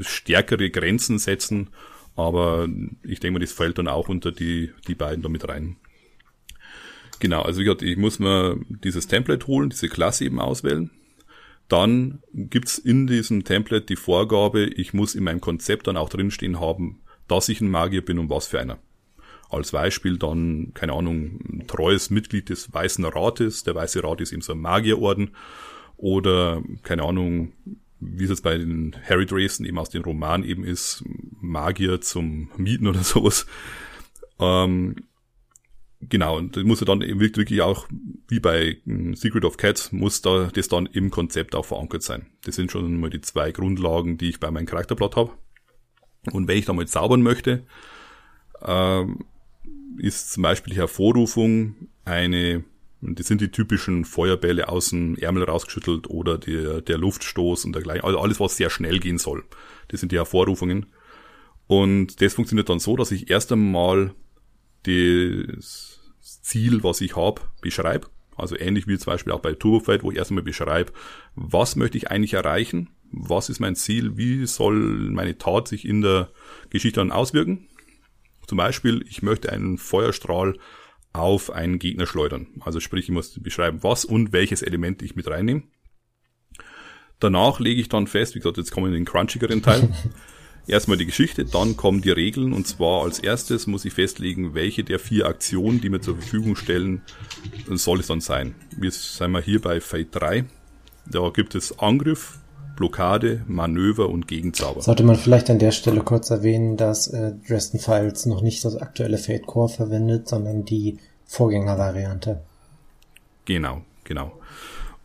stärkere 0.00 0.70
Grenzen 0.70 1.18
setzen, 1.18 1.68
aber 2.16 2.68
ich 3.02 3.20
denke 3.20 3.34
mal, 3.34 3.40
das 3.40 3.52
fällt 3.52 3.78
dann 3.78 3.88
auch 3.88 4.08
unter 4.08 4.32
die, 4.32 4.70
die 4.88 4.94
beiden 4.94 5.22
damit 5.22 5.48
rein. 5.48 5.76
Genau, 7.18 7.42
also 7.42 7.60
ich, 7.60 7.82
ich 7.82 7.96
muss 7.96 8.18
mir 8.18 8.58
dieses 8.68 9.06
Template 9.06 9.46
holen, 9.46 9.70
diese 9.70 9.88
Klasse 9.88 10.24
eben 10.24 10.40
auswählen. 10.40 10.90
Dann 11.68 12.22
gibt's 12.34 12.78
in 12.78 13.06
diesem 13.06 13.44
Template 13.44 13.86
die 13.86 13.96
Vorgabe, 13.96 14.64
ich 14.64 14.92
muss 14.92 15.14
in 15.14 15.24
meinem 15.24 15.40
Konzept 15.40 15.86
dann 15.86 15.96
auch 15.96 16.08
drinstehen 16.08 16.60
haben, 16.60 17.00
dass 17.28 17.48
ich 17.48 17.60
ein 17.60 17.70
Magier 17.70 18.04
bin 18.04 18.18
und 18.18 18.28
was 18.28 18.46
für 18.46 18.60
einer. 18.60 18.78
Als 19.52 19.72
Beispiel 19.72 20.18
dann, 20.18 20.72
keine 20.74 20.92
Ahnung, 20.92 21.40
ein 21.48 21.66
treues 21.66 22.10
Mitglied 22.10 22.48
des 22.48 22.72
Weißen 22.72 23.04
Rates. 23.04 23.64
Der 23.64 23.74
Weiße 23.74 24.02
Rat 24.02 24.20
ist 24.20 24.32
eben 24.32 24.42
so 24.42 24.52
ein 24.52 24.60
Magierorden. 24.60 25.30
Oder, 25.96 26.62
keine 26.82 27.04
Ahnung, 27.04 27.52
wie 28.00 28.24
es 28.24 28.30
jetzt 28.30 28.42
bei 28.42 28.58
den 28.58 28.96
Harry 29.08 29.26
Dresden 29.26 29.64
eben 29.64 29.78
aus 29.78 29.90
den 29.90 30.02
Romanen 30.02 30.44
eben 30.44 30.64
ist, 30.64 31.04
Magier 31.40 32.00
zum 32.00 32.50
Mieten 32.56 32.86
oder 32.86 32.98
sowas. 33.04 33.46
Ähm, 34.40 34.96
genau, 36.00 36.38
und 36.38 36.56
das 36.56 36.64
muss 36.64 36.80
ja 36.80 36.86
dann 36.86 37.02
eben 37.02 37.20
wirklich 37.20 37.62
auch, 37.62 37.86
wie 38.28 38.40
bei 38.40 38.78
hm, 38.84 39.14
Secret 39.14 39.44
of 39.44 39.56
Cats, 39.56 39.92
muss 39.92 40.22
da 40.22 40.50
das 40.52 40.68
dann 40.68 40.86
im 40.86 41.10
Konzept 41.10 41.54
auch 41.54 41.64
verankert 41.64 42.02
sein. 42.02 42.26
Das 42.44 42.56
sind 42.56 42.72
schon 42.72 42.98
mal 42.98 43.10
die 43.10 43.20
zwei 43.20 43.52
Grundlagen, 43.52 44.18
die 44.18 44.30
ich 44.30 44.40
bei 44.40 44.50
meinem 44.50 44.66
Charakterblatt 44.66 45.16
habe. 45.16 45.32
Und 46.32 46.48
wenn 46.48 46.58
ich 46.58 46.64
da 46.64 46.72
mal 46.72 46.86
zaubern 46.86 47.22
möchte, 47.22 47.64
ähm, 48.64 49.24
ist 49.98 50.32
zum 50.32 50.42
Beispiel 50.42 50.74
die 50.74 50.80
Hervorrufung 50.80 51.88
eine, 52.04 52.64
das 53.00 53.26
sind 53.26 53.40
die 53.40 53.50
typischen 53.50 54.04
Feuerbälle 54.04 54.68
aus 54.68 54.90
dem 54.90 55.16
Ärmel 55.16 55.44
rausgeschüttelt 55.44 56.08
oder 56.08 56.38
der, 56.38 56.80
der 56.80 56.98
Luftstoß 56.98 57.64
und 57.64 57.74
dergleichen. 57.74 58.04
Also 58.04 58.18
alles, 58.18 58.40
was 58.40 58.56
sehr 58.56 58.70
schnell 58.70 58.98
gehen 58.98 59.18
soll. 59.18 59.44
Das 59.88 60.00
sind 60.00 60.12
die 60.12 60.16
Hervorrufungen. 60.16 60.86
Und 61.66 62.20
das 62.20 62.34
funktioniert 62.34 62.68
dann 62.68 62.80
so, 62.80 62.96
dass 62.96 63.12
ich 63.12 63.30
erst 63.30 63.52
einmal 63.52 64.14
das 64.82 66.00
Ziel, 66.20 66.82
was 66.82 67.00
ich 67.00 67.16
habe, 67.16 67.40
beschreibe. 67.60 68.08
Also 68.36 68.56
ähnlich 68.56 68.86
wie 68.86 68.98
zum 68.98 69.12
Beispiel 69.12 69.32
auch 69.32 69.40
bei 69.40 69.54
Turbofeld, 69.54 70.02
wo 70.02 70.10
ich 70.10 70.16
erst 70.16 70.30
einmal 70.30 70.44
beschreibe, 70.44 70.92
was 71.34 71.76
möchte 71.76 71.98
ich 71.98 72.10
eigentlich 72.10 72.34
erreichen, 72.34 72.90
was 73.10 73.48
ist 73.48 73.60
mein 73.60 73.76
Ziel, 73.76 74.16
wie 74.16 74.46
soll 74.46 74.74
meine 74.74 75.36
Tat 75.38 75.68
sich 75.68 75.86
in 75.86 76.00
der 76.00 76.30
Geschichte 76.70 77.00
dann 77.00 77.12
auswirken. 77.12 77.68
Zum 78.46 78.58
Beispiel, 78.58 79.04
ich 79.08 79.22
möchte 79.22 79.52
einen 79.52 79.78
Feuerstrahl 79.78 80.56
auf 81.12 81.50
einen 81.50 81.78
Gegner 81.78 82.06
schleudern. 82.06 82.48
Also 82.60 82.80
sprich, 82.80 83.04
ich 83.04 83.10
muss 83.10 83.38
beschreiben, 83.40 83.82
was 83.82 84.04
und 84.04 84.32
welches 84.32 84.62
Element 84.62 85.02
ich 85.02 85.14
mit 85.14 85.28
reinnehme. 85.28 85.62
Danach 87.20 87.60
lege 87.60 87.80
ich 87.80 87.88
dann 87.88 88.06
fest, 88.06 88.34
wie 88.34 88.40
gesagt, 88.40 88.56
jetzt 88.56 88.72
kommen 88.72 88.86
wir 88.86 88.96
in 88.96 89.04
den 89.04 89.10
crunchigeren 89.10 89.62
Teil. 89.62 89.88
Erstmal 90.66 90.96
die 90.96 91.06
Geschichte, 91.06 91.44
dann 91.44 91.76
kommen 91.76 92.02
die 92.02 92.10
Regeln 92.10 92.52
und 92.52 92.68
zwar 92.68 93.02
als 93.02 93.18
erstes 93.18 93.66
muss 93.66 93.84
ich 93.84 93.92
festlegen, 93.92 94.54
welche 94.54 94.84
der 94.84 95.00
vier 95.00 95.26
Aktionen, 95.26 95.80
die 95.80 95.88
mir 95.88 96.00
zur 96.00 96.16
Verfügung 96.16 96.54
stellen, 96.54 97.02
soll 97.68 97.98
es 97.98 98.06
dann 98.06 98.20
sein. 98.20 98.54
Wir 98.76 98.92
sind 98.92 99.32
wir 99.32 99.40
hier 99.40 99.60
bei 99.60 99.80
Fate 99.80 100.14
3. 100.14 100.44
Da 101.10 101.30
gibt 101.30 101.56
es 101.56 101.78
Angriff, 101.80 102.38
Blockade, 102.76 103.42
Manöver 103.46 104.08
und 104.08 104.28
Gegenzauber. 104.28 104.82
Sollte 104.82 105.04
man 105.04 105.16
vielleicht 105.16 105.50
an 105.50 105.58
der 105.58 105.72
Stelle 105.72 106.00
kurz 106.00 106.30
erwähnen, 106.30 106.76
dass 106.76 107.08
äh, 107.08 107.32
Dresden 107.46 107.78
Files 107.78 108.26
noch 108.26 108.42
nicht 108.42 108.64
das 108.64 108.76
aktuelle 108.76 109.18
Fate 109.18 109.46
Core 109.46 109.68
verwendet, 109.68 110.28
sondern 110.28 110.64
die 110.64 110.98
Vorgängervariante. 111.26 112.42
Genau, 113.44 113.82
genau. 114.04 114.32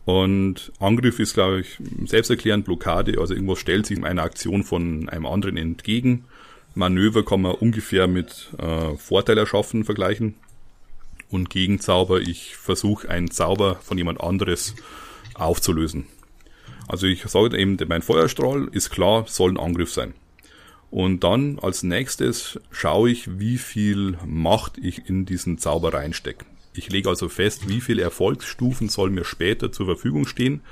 Und 0.04 0.72
Angriff 0.78 1.18
ist, 1.18 1.34
glaube 1.34 1.60
ich, 1.60 1.78
selbsterklärend 2.06 2.64
Blockade, 2.64 3.20
also 3.20 3.34
irgendwas 3.34 3.58
stellt 3.58 3.86
sich 3.86 4.02
einer 4.02 4.22
Aktion 4.22 4.62
von 4.62 5.08
einem 5.08 5.26
anderen 5.26 5.56
entgegen. 5.58 6.24
Manöver 6.74 7.24
kann 7.24 7.42
man 7.42 7.52
ungefähr 7.52 8.06
mit 8.06 8.50
äh, 8.58 8.96
Vorteil 8.96 9.36
erschaffen 9.36 9.84
vergleichen. 9.84 10.36
Und 11.30 11.50
Gegenzauber, 11.50 12.20
ich 12.20 12.56
versuche 12.56 13.10
einen 13.10 13.30
Zauber 13.30 13.76
von 13.82 13.98
jemand 13.98 14.20
anderes 14.22 14.74
aufzulösen. 15.34 16.06
Also 16.88 17.06
ich 17.06 17.22
sage 17.24 17.56
eben, 17.58 17.76
mein 17.86 18.02
Feuerstrahl 18.02 18.68
ist 18.72 18.90
klar, 18.90 19.24
soll 19.28 19.52
ein 19.52 19.58
Angriff 19.58 19.92
sein. 19.92 20.14
Und 20.90 21.22
dann 21.22 21.58
als 21.58 21.82
nächstes 21.82 22.58
schaue 22.70 23.10
ich, 23.10 23.38
wie 23.38 23.58
viel 23.58 24.16
Macht 24.26 24.78
ich 24.78 25.08
in 25.08 25.26
diesen 25.26 25.58
Zauber 25.58 25.92
reinstecke. 25.92 26.46
Ich 26.72 26.90
lege 26.90 27.10
also 27.10 27.28
fest, 27.28 27.68
wie 27.68 27.82
viele 27.82 28.02
Erfolgsstufen 28.02 28.88
soll 28.88 29.10
mir 29.10 29.24
später 29.24 29.70
zur 29.70 29.84
Verfügung 29.84 30.26
stehen, 30.26 30.62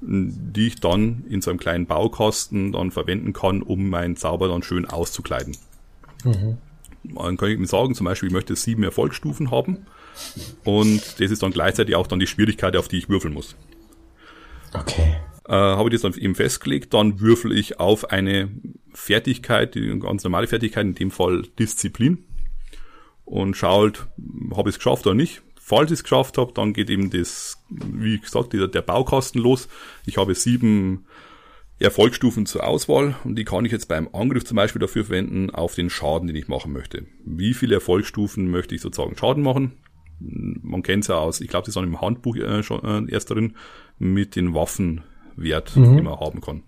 die 0.00 0.66
ich 0.66 0.80
dann 0.80 1.24
in 1.28 1.40
so 1.40 1.50
einem 1.50 1.58
kleinen 1.58 1.86
Baukasten 1.86 2.72
dann 2.72 2.90
verwenden 2.90 3.32
kann, 3.32 3.62
um 3.62 3.88
meinen 3.88 4.16
Zauber 4.16 4.48
dann 4.48 4.62
schön 4.62 4.84
auszukleiden. 4.84 5.56
Mhm. 6.24 6.58
Dann 7.04 7.36
kann 7.38 7.50
ich 7.50 7.58
mir 7.58 7.66
sagen, 7.66 7.94
zum 7.94 8.04
Beispiel, 8.04 8.28
ich 8.28 8.34
möchte 8.34 8.54
sieben 8.54 8.82
Erfolgsstufen 8.82 9.50
haben 9.50 9.86
und 10.64 11.20
das 11.20 11.30
ist 11.30 11.42
dann 11.42 11.52
gleichzeitig 11.52 11.94
auch 11.94 12.06
dann 12.06 12.18
die 12.18 12.26
Schwierigkeit, 12.26 12.76
auf 12.76 12.88
die 12.88 12.98
ich 12.98 13.08
würfeln 13.08 13.32
muss. 13.32 13.56
Okay 14.74 15.16
äh, 15.48 15.52
habe 15.52 15.88
ich 15.88 16.00
das 16.00 16.02
dann 16.02 16.20
eben 16.20 16.34
festgelegt, 16.34 16.94
dann 16.94 17.20
würfel 17.20 17.56
ich 17.56 17.80
auf 17.80 18.10
eine 18.10 18.50
Fertigkeit, 18.92 19.74
die 19.74 19.98
ganz 19.98 20.24
normale 20.24 20.46
Fertigkeit, 20.46 20.84
in 20.84 20.94
dem 20.94 21.10
Fall 21.10 21.42
Disziplin 21.58 22.24
und 23.24 23.56
schaue 23.56 23.84
halt, 23.84 24.06
habe 24.54 24.68
ich 24.68 24.74
es 24.74 24.78
geschafft 24.78 25.06
oder 25.06 25.14
nicht. 25.14 25.42
Falls 25.60 25.90
ich 25.90 25.98
es 25.98 26.02
geschafft 26.02 26.38
habe, 26.38 26.52
dann 26.54 26.72
geht 26.72 26.88
eben 26.88 27.10
das, 27.10 27.62
wie 27.68 28.18
gesagt, 28.18 28.54
der, 28.54 28.68
der 28.68 28.82
Baukasten 28.82 29.40
los. 29.40 29.68
Ich 30.06 30.16
habe 30.16 30.34
sieben 30.34 31.04
Erfolgsstufen 31.78 32.46
zur 32.46 32.66
Auswahl 32.66 33.16
und 33.24 33.36
die 33.36 33.44
kann 33.44 33.64
ich 33.64 33.72
jetzt 33.72 33.86
beim 33.86 34.08
Angriff 34.12 34.44
zum 34.44 34.56
Beispiel 34.56 34.80
dafür 34.80 35.04
verwenden 35.04 35.50
auf 35.50 35.74
den 35.74 35.90
Schaden, 35.90 36.26
den 36.26 36.36
ich 36.36 36.48
machen 36.48 36.72
möchte. 36.72 37.06
Wie 37.24 37.54
viele 37.54 37.76
Erfolgsstufen 37.76 38.50
möchte 38.50 38.74
ich 38.74 38.80
sozusagen 38.80 39.16
Schaden 39.16 39.42
machen? 39.42 39.72
Man 40.18 40.82
kennt 40.82 41.04
es 41.04 41.08
ja 41.08 41.16
aus, 41.16 41.40
ich 41.40 41.48
glaube, 41.48 41.66
das 41.66 41.74
ist 41.74 41.76
auch 41.76 41.84
im 41.84 42.00
Handbuch 42.00 42.36
äh, 42.36 42.62
schon 42.62 43.08
äh, 43.08 43.12
erst 43.12 43.30
drin, 43.30 43.54
mit 43.98 44.36
den 44.36 44.54
Waffen 44.54 45.04
Wert, 45.42 45.76
mhm. 45.76 45.96
den 45.96 46.04
man 46.04 46.20
haben 46.20 46.40
kann. 46.40 46.62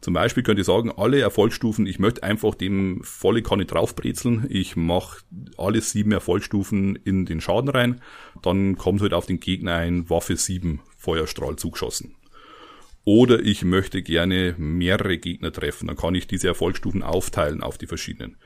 Zum 0.00 0.14
Beispiel 0.14 0.44
könnte 0.44 0.60
ich 0.60 0.66
sagen, 0.66 0.92
alle 0.96 1.18
Erfolgsstufen, 1.20 1.86
ich 1.86 1.98
möchte 1.98 2.22
einfach 2.22 2.54
dem 2.54 3.00
volle 3.02 3.42
Kanne 3.42 3.64
draufbrezeln. 3.64 4.46
Ich 4.48 4.76
mache 4.76 5.22
alle 5.56 5.80
sieben 5.80 6.12
Erfolgsstufen 6.12 6.94
in 6.96 7.26
den 7.26 7.40
Schaden 7.40 7.68
rein. 7.68 8.00
Dann 8.42 8.76
kommt 8.76 9.00
halt 9.00 9.12
auf 9.12 9.26
den 9.26 9.40
Gegner 9.40 9.74
ein 9.74 10.08
Waffe 10.08 10.36
7 10.36 10.80
Feuerstrahl 10.96 11.56
zugeschossen. 11.56 12.14
Oder 13.04 13.40
ich 13.40 13.64
möchte 13.64 14.02
gerne 14.02 14.54
mehrere 14.56 15.18
Gegner 15.18 15.50
treffen. 15.50 15.88
Dann 15.88 15.96
kann 15.96 16.14
ich 16.14 16.26
diese 16.26 16.46
Erfolgsstufen 16.46 17.02
aufteilen 17.02 17.62
auf 17.62 17.78
die 17.78 17.86
verschiedenen. 17.86 18.36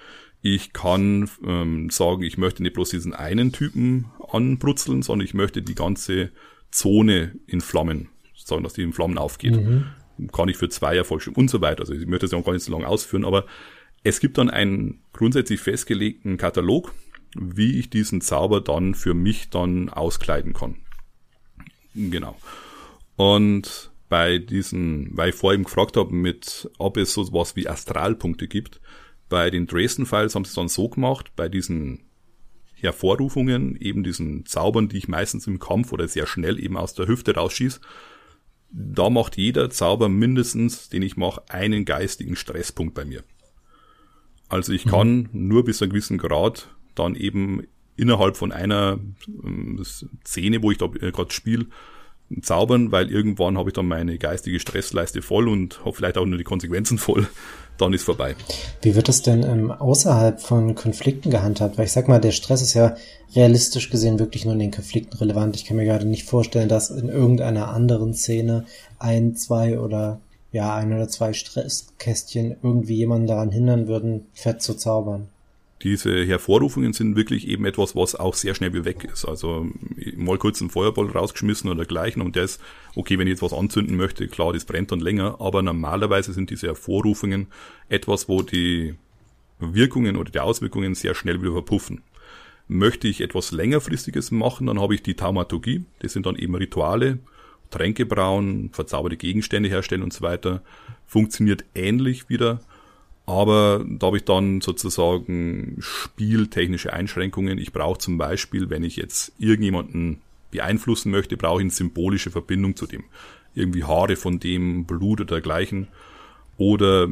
Ich 0.41 0.73
kann 0.73 1.29
ähm, 1.45 1.91
sagen, 1.91 2.23
ich 2.23 2.39
möchte 2.39 2.63
nicht 2.63 2.75
bloß 2.75 2.91
diesen 2.91 3.13
einen 3.13 3.53
Typen 3.53 4.07
anbrutzeln, 4.31 5.03
sondern 5.03 5.27
ich 5.27 5.35
möchte 5.35 5.63
die 5.63 5.75
ganze 5.75 6.31
Zone 6.71 7.35
in 7.47 7.61
Flammen 7.61 8.09
sagen, 8.49 8.63
dass 8.63 8.75
die 8.75 8.83
in 8.83 8.93
Flammen 8.93 9.19
aufgeht. 9.19 9.57
Mhm. 9.57 9.87
Kann 10.33 10.49
ich 10.49 10.57
für 10.57 10.69
zwei 10.69 10.97
Erfolgsstufen 10.97 11.41
und 11.41 11.49
so 11.49 11.61
weiter. 11.61 11.81
Also 11.81 11.95
ich 11.95 12.07
möchte 12.07 12.27
das 12.27 12.33
ja 12.33 12.39
auch 12.39 12.45
gar 12.45 12.53
nicht 12.53 12.65
so 12.65 12.73
lange 12.73 12.87
ausführen, 12.87 13.25
aber 13.25 13.47
es 14.05 14.21
gibt 14.21 14.39
dann 14.39 14.51
einen 14.51 15.01
grundsätzlich 15.13 15.61
festgelegten 15.61 16.37
Katalog, 16.37 16.93
wie 17.35 17.79
ich 17.79 17.91
diesen 17.91 18.21
Zauber 18.21 18.61
dann 18.61 18.95
für 18.95 19.15
mich 19.15 19.51
dann 19.51 19.89
auskleiden 19.89 20.53
kann. 20.53 20.77
Genau. 21.95 22.37
Und 23.17 23.91
bei 24.09 24.39
diesen, 24.39 25.17
weil 25.17 25.31
ich 25.31 25.35
vorhin 25.35 25.65
gefragt 25.65 25.97
habe, 25.97 26.15
mit, 26.15 26.71
ob 26.79 26.97
es 26.97 27.15
so 27.15 27.33
was 27.33 27.57
wie 27.57 27.69
Astralpunkte 27.69 28.49
gibt, 28.49 28.81
bei 29.29 29.49
den 29.49 29.67
Dresden-Files 29.67 30.35
haben 30.35 30.45
sie 30.45 30.51
es 30.51 30.55
dann 30.55 30.69
so 30.69 30.89
gemacht, 30.89 31.33
bei 31.37 31.49
diesen 31.49 32.01
Hervorrufungen, 32.75 33.77
eben 33.77 34.03
diesen 34.03 34.45
Zaubern, 34.45 34.89
die 34.89 34.99
ich 34.99 35.09
meistens 35.09 35.47
im 35.47 35.59
Kampf 35.59 35.93
oder 35.93 36.09
sehr 36.09 36.27
schnell 36.27 36.59
eben 36.63 36.77
aus 36.77 36.93
der 36.93 37.07
Hüfte 37.07 37.35
rausschieße, 37.35 37.81
da 38.73 39.11
macht 39.11 39.37
jeder 39.37 39.71
Zauber 39.71 40.09
mindestens, 40.09 40.89
den 40.89 41.03
ich 41.03 41.17
mache, 41.17 41.43
einen 41.49 41.85
geistigen 41.85 42.37
Stresspunkt 42.37 42.95
bei 42.95 43.05
mir. 43.05 43.23
Also 44.49 44.73
ich 44.73 44.85
kann 44.85 45.29
mhm. 45.33 45.49
nur 45.49 45.65
bis 45.65 45.79
zu 45.79 45.85
einem 45.85 45.93
gewissen 45.93 46.19
Grad 46.19 46.69
dann 46.95 47.15
eben 47.15 47.67
innerhalb 47.97 48.37
von 48.37 48.53
einer 48.53 48.99
ähm, 49.29 49.83
Szene, 50.27 50.63
wo 50.63 50.71
ich 50.71 50.79
da 50.79 50.87
äh, 51.01 51.13
gerade 51.13 51.33
spiele, 51.33 51.67
zaubern, 52.41 52.93
weil 52.93 53.11
irgendwann 53.11 53.59
habe 53.59 53.71
ich 53.71 53.75
dann 53.75 53.87
meine 53.87 54.19
geistige 54.19 54.59
Stressleiste 54.59 55.21
voll 55.21 55.49
und 55.49 55.85
habe 55.85 55.95
vielleicht 55.95 56.17
auch 56.17 56.25
nur 56.25 56.39
die 56.39 56.45
Konsequenzen 56.45 56.99
voll 56.99 57.27
dann 57.79 57.93
ist 57.93 58.05
vorbei. 58.05 58.35
Wie 58.81 58.95
wird 58.95 59.09
es 59.09 59.23
denn 59.23 59.43
ähm, 59.43 59.71
außerhalb 59.71 60.41
von 60.41 60.75
Konflikten 60.75 61.31
gehandhabt? 61.31 61.79
Weil 61.79 61.87
ich 61.87 61.93
sag 61.93 62.09
mal, 62.09 62.21
der 62.21 62.33
Stress 62.33 62.63
ist 62.63 62.75
ja 62.75 62.97
realistisch 63.35 63.91
gesehen 63.91 64.19
wirklich 64.19 64.45
nur 64.45 64.55
in 64.55 64.61
den 64.61 64.71
Konflikten 64.71 65.17
relevant. 65.17 65.57
Ich 65.57 65.65
kann 65.65 65.77
mir 65.77 65.85
gerade 65.85 66.07
nicht 66.07 66.25
vorstellen, 66.25 66.69
dass 66.69 66.91
in 66.91 67.09
irgendeiner 67.09 67.69
anderen 67.69 68.15
Szene 68.15 68.67
ein, 68.99 69.37
zwei 69.37 69.81
oder 69.81 70.21
ja, 70.53 70.75
ein 70.75 70.93
oder 70.93 71.09
zwei 71.09 71.33
Stresskästchen 71.33 72.57
irgendwie 72.63 72.97
jemanden 72.97 73.27
daran 73.27 73.51
hindern 73.51 73.89
würden, 73.89 74.27
fett 74.35 74.61
zu 74.63 74.75
zaubern 74.75 75.29
diese 75.83 76.25
Hervorrufungen 76.25 76.93
sind 76.93 77.17
wirklich 77.17 77.49
eben 77.49 77.65
etwas, 77.65 77.97
was 77.97 78.15
auch 78.15 78.35
sehr 78.35 78.55
schnell 78.55 78.73
wieder 78.73 78.85
weg 78.85 79.09
ist. 79.13 79.25
Also 79.25 79.67
mal 80.23 80.39
kurz 80.39 80.61
einen 80.61 80.71
Feuerball 80.71 81.07
rausgeschmissen 81.07 81.69
oder 81.69 81.79
dergleichen 81.79 82.23
und 82.23 82.37
der 82.37 82.45
ist, 82.45 82.61
okay, 82.95 83.19
wenn 83.19 83.27
ich 83.27 83.33
jetzt 83.33 83.43
was 83.43 83.53
anzünden 83.53 83.97
möchte, 83.97 84.29
klar, 84.29 84.53
das 84.53 84.65
brennt 84.65 84.93
dann 84.93 85.01
länger, 85.01 85.41
aber 85.41 85.63
normalerweise 85.63 86.33
sind 86.33 86.51
diese 86.51 86.69
Hervorrufungen 86.69 87.49
etwas, 87.89 88.29
wo 88.29 88.43
die 88.43 88.95
Wirkungen 89.59 90.17
oder 90.17 90.31
die 90.31 90.41
Auswirkungen 90.41 90.95
sehr 90.95 91.15
schnell 91.15 91.41
wieder 91.41 91.53
verpuffen. 91.53 92.03
Möchte 92.69 93.09
ich 93.09 93.21
etwas 93.21 93.53
längerfristiges 93.53 94.31
machen, 94.31 94.67
dann 94.67 94.81
habe 94.81 94.95
ich 94.95 95.03
die 95.03 95.15
Taumaturgie, 95.15 95.85
das 96.01 96.13
sind 96.13 96.27
dann 96.27 96.37
eben 96.37 96.55
Rituale, 96.55 97.19
Tränke 97.71 98.07
brauen, 98.07 98.71
verzauberte 98.73 99.17
Gegenstände 99.17 99.69
herstellen 99.69 100.03
und 100.03 100.13
so 100.13 100.23
weiter. 100.23 100.63
Funktioniert 101.07 101.65
ähnlich 101.75 102.29
wieder, 102.29 102.61
Aber 103.25 103.85
da 103.89 104.09
habe 104.09 104.17
ich 104.17 104.25
dann 104.25 104.61
sozusagen 104.61 105.77
spieltechnische 105.79 106.93
Einschränkungen. 106.93 107.59
Ich 107.59 107.73
brauche 107.73 107.99
zum 107.99 108.19
Beispiel, 108.19 108.69
wenn 108.69 108.83
ich 108.83 108.97
jetzt 108.97 109.33
irgendjemanden 109.39 110.21
beeinflussen 110.51 111.11
möchte, 111.11 111.37
brauche 111.37 111.61
ich 111.61 111.65
eine 111.65 111.71
symbolische 111.71 112.31
Verbindung 112.31 112.77
zu 112.77 112.87
dem. 112.87 113.05
Irgendwie 113.55 113.85
Haare 113.85 114.17
von 114.17 114.41
dem, 114.41 114.87
Blut 114.87 115.21
oder 115.21 115.37
dergleichen. 115.37 115.89
Oder 116.59 117.09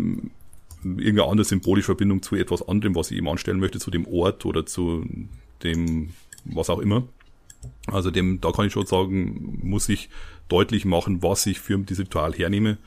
irgendeine 0.83 1.27
andere 1.27 1.45
symbolische 1.45 1.87
Verbindung 1.87 2.23
zu 2.23 2.37
etwas 2.37 2.67
anderem, 2.67 2.95
was 2.95 3.11
ich 3.11 3.19
ihm 3.19 3.29
anstellen 3.29 3.61
möchte, 3.61 3.79
zu 3.79 3.91
dem 3.91 4.07
Ort 4.07 4.45
oder 4.47 4.67
zu 4.67 5.07
dem, 5.63 6.11
was 6.45 6.71
auch 6.71 6.79
immer. 6.79 7.05
Also 7.87 8.11
dem, 8.11 8.41
da 8.41 8.53
kann 8.53 8.67
ich 8.67 8.73
schon 8.73 8.87
sagen, 8.87 9.59
muss 9.63 9.89
ich 9.89 10.09
deutlich 10.49 10.85
machen, 10.85 11.23
was 11.23 11.47
ich 11.47 11.61
für 11.61 11.79
dieses 11.79 12.07
Ritual 12.07 12.33
hernehme. 12.33 12.79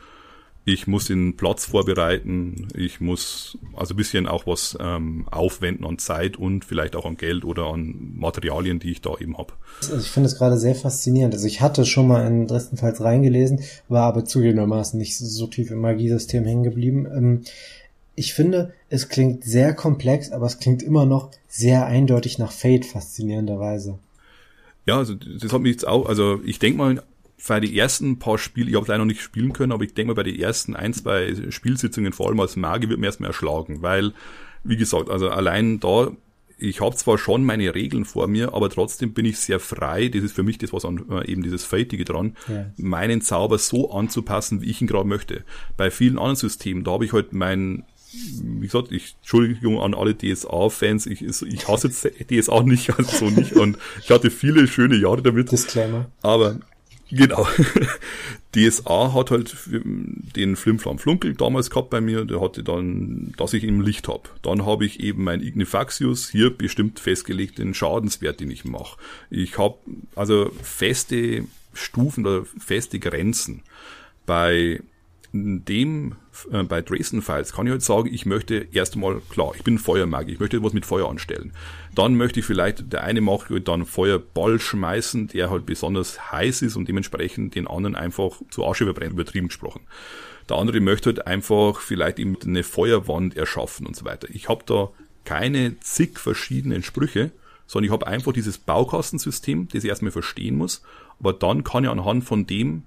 Ich 0.65 0.87
muss 0.87 1.07
den 1.07 1.35
Platz 1.35 1.65
vorbereiten, 1.65 2.69
ich 2.73 3.01
muss 3.01 3.57
also 3.75 3.93
ein 3.93 3.97
bisschen 3.97 4.27
auch 4.27 4.47
was 4.47 4.77
ähm, 4.79 5.27
aufwenden 5.29 5.85
an 5.85 5.97
Zeit 5.97 6.37
und 6.37 6.63
vielleicht 6.63 6.95
auch 6.95 7.05
an 7.05 7.17
Geld 7.17 7.43
oder 7.43 7.65
an 7.65 8.13
Materialien, 8.15 8.79
die 8.79 8.91
ich 8.91 9.01
da 9.01 9.17
eben 9.19 9.37
habe. 9.37 9.53
Also 9.81 9.97
ich 9.97 10.09
finde 10.09 10.27
es 10.27 10.37
gerade 10.37 10.57
sehr 10.57 10.75
faszinierend. 10.75 11.33
Also 11.33 11.47
ich 11.47 11.59
hatte 11.59 11.85
schon 11.85 12.07
mal 12.07 12.25
in 12.25 12.47
Dresdenfalls 12.47 13.01
reingelesen, 13.01 13.59
war 13.89 14.03
aber 14.03 14.23
zugegebenermaßen 14.23 14.97
nicht 14.97 15.17
so 15.17 15.47
tief 15.47 15.69
im 15.69 15.81
Magiesystem 15.81 16.45
hängen 16.45 16.63
geblieben. 16.63 17.07
Ähm, 17.13 17.41
ich 18.15 18.33
finde, 18.33 18.73
es 18.89 19.09
klingt 19.09 19.43
sehr 19.43 19.73
komplex, 19.73 20.31
aber 20.31 20.45
es 20.45 20.59
klingt 20.59 20.81
immer 20.81 21.05
noch 21.05 21.31
sehr 21.49 21.87
eindeutig 21.87 22.37
nach 22.37 22.51
Fate, 22.51 22.85
faszinierenderweise. 22.85 23.99
Ja, 24.85 24.97
also 24.97 25.15
das 25.15 25.51
hat 25.51 25.61
mich 25.61 25.73
jetzt 25.73 25.87
auch, 25.87 26.07
also 26.07 26.39
ich 26.45 26.59
denke 26.59 26.77
mal, 26.77 27.03
bei 27.47 27.59
den 27.59 27.73
ersten 27.73 28.19
paar 28.19 28.37
Spiele, 28.37 28.69
ich 28.69 28.75
habe 28.75 28.87
leider 28.87 28.99
noch 28.99 29.05
nicht 29.05 29.21
spielen 29.21 29.53
können, 29.53 29.71
aber 29.71 29.83
ich 29.83 29.93
denke 29.93 30.09
mal, 30.09 30.15
bei 30.15 30.23
den 30.23 30.39
ersten 30.39 30.75
ein, 30.75 30.93
zwei 30.93 31.33
Spielsitzungen, 31.49 32.13
vor 32.13 32.27
allem 32.29 32.39
als 32.39 32.55
Magi, 32.55 32.89
wird 32.89 32.99
mir 32.99 33.07
erstmal 33.07 33.31
erschlagen, 33.31 33.81
weil, 33.81 34.13
wie 34.63 34.77
gesagt, 34.77 35.09
also 35.09 35.29
allein 35.29 35.79
da, 35.79 36.11
ich 36.57 36.79
habe 36.79 36.95
zwar 36.95 37.17
schon 37.17 37.43
meine 37.43 37.75
Regeln 37.75 38.05
vor 38.05 38.27
mir, 38.27 38.53
aber 38.53 38.69
trotzdem 38.69 39.13
bin 39.13 39.25
ich 39.25 39.39
sehr 39.39 39.59
frei, 39.59 40.07
das 40.07 40.23
ist 40.23 40.35
für 40.35 40.43
mich 40.43 40.57
das, 40.57 40.71
was 40.71 40.85
an, 40.85 41.03
äh, 41.09 41.29
eben 41.29 41.43
dieses 41.43 41.65
Fatige 41.65 42.05
dran, 42.05 42.37
ja. 42.47 42.71
meinen 42.77 43.21
Zauber 43.21 43.57
so 43.57 43.91
anzupassen, 43.91 44.61
wie 44.61 44.69
ich 44.69 44.81
ihn 44.81 44.87
gerade 44.87 45.07
möchte. 45.07 45.43
Bei 45.75 45.91
vielen 45.91 46.17
anderen 46.17 46.37
Systemen, 46.37 46.83
da 46.83 46.91
habe 46.91 47.05
ich 47.05 47.13
halt 47.13 47.33
mein 47.33 47.83
wie 48.13 48.67
gesagt, 48.67 48.91
ich, 48.91 49.15
Entschuldigung 49.21 49.81
an 49.81 49.95
alle 49.95 50.15
DSA-Fans, 50.15 51.07
ich, 51.07 51.23
ich 51.23 51.67
hasse 51.67 51.87
jetzt 51.87 52.03
DSA 52.03 52.61
nicht, 52.61 52.91
also 52.97 53.09
so 53.17 53.29
nicht, 53.31 53.53
und 53.53 53.77
ich 54.03 54.11
hatte 54.11 54.29
viele 54.29 54.67
schöne 54.67 54.95
Jahre 54.95 55.23
damit. 55.23 55.51
Disclaimer. 55.51 56.11
Aber, 56.21 56.59
genau. 57.09 57.47
DSA 58.55 59.13
hat 59.13 59.31
halt 59.31 59.55
den 59.73 60.55
Flimflam 60.55 60.99
Flunkel 60.99 61.33
damals 61.33 61.69
gehabt 61.69 61.89
bei 61.89 62.01
mir, 62.01 62.25
der 62.25 62.39
hatte 62.39 62.63
dann, 62.63 63.33
dass 63.37 63.53
ich 63.53 63.63
im 63.63 63.81
Licht 63.81 64.07
hab. 64.07 64.29
Dann 64.43 64.65
habe 64.65 64.85
ich 64.85 64.99
eben 64.99 65.23
mein 65.23 65.41
Ignifaxius 65.41 66.29
hier 66.29 66.55
bestimmt 66.55 66.99
festgelegt 66.99 67.57
den 67.57 67.73
Schadenswert, 67.73 68.39
den 68.39 68.51
ich 68.51 68.63
mache. 68.63 68.97
Ich 69.29 69.57
habe 69.57 69.77
also 70.15 70.51
feste 70.61 71.45
Stufen 71.73 72.25
oder 72.25 72.45
feste 72.45 72.99
Grenzen. 72.99 73.63
Bei 74.25 74.79
dem 75.33 76.15
äh, 76.51 76.63
bei 76.63 76.81
Dresden 76.81 77.23
Files 77.23 77.53
kann 77.53 77.65
ich 77.65 77.71
halt 77.71 77.81
sagen, 77.81 78.13
ich 78.13 78.27
möchte 78.27 78.67
erst 78.71 78.93
einmal, 78.93 79.19
klar, 79.29 79.53
ich 79.55 79.63
bin 79.63 79.79
Feuermagier, 79.79 80.35
ich 80.35 80.39
möchte 80.39 80.61
was 80.61 80.73
mit 80.73 80.85
Feuer 80.85 81.09
anstellen. 81.09 81.53
Dann 81.95 82.15
möchte 82.15 82.39
ich 82.39 82.45
vielleicht, 82.45 82.93
der 82.93 83.03
eine 83.03 83.19
macht 83.19 83.49
halt 83.49 83.67
dann 83.67 83.85
Feuerball 83.85 84.59
schmeißen, 84.59 85.29
der 85.29 85.49
halt 85.49 85.65
besonders 85.65 86.31
heiß 86.31 86.61
ist 86.61 86.75
und 86.75 86.87
dementsprechend 86.87 87.55
den 87.55 87.67
anderen 87.67 87.95
einfach 87.95 88.41
zu 88.51 88.63
Asche 88.63 88.85
verbrennt, 88.85 89.13
übertrieben 89.13 89.47
gesprochen. 89.47 89.81
Der 90.49 90.57
andere 90.57 90.79
möchte 90.81 91.09
halt 91.09 91.25
einfach 91.25 91.79
vielleicht 91.79 92.19
eben 92.19 92.37
eine 92.45 92.63
Feuerwand 92.63 93.35
erschaffen 93.35 93.87
und 93.87 93.95
so 93.95 94.05
weiter. 94.05 94.27
Ich 94.31 94.49
habe 94.49 94.63
da 94.67 94.91
keine 95.25 95.79
zig 95.79 96.19
verschiedenen 96.19 96.83
Sprüche, 96.83 97.31
sondern 97.65 97.87
ich 97.87 97.91
habe 97.91 98.05
einfach 98.05 98.33
dieses 98.33 98.59
Baukastensystem, 98.59 99.67
das 99.69 99.83
ich 99.83 99.89
erstmal 99.89 100.11
verstehen 100.11 100.57
muss, 100.57 100.83
aber 101.19 101.33
dann 101.33 101.63
kann 101.63 101.85
ich 101.85 101.89
anhand 101.89 102.23
von 102.23 102.45
dem 102.45 102.83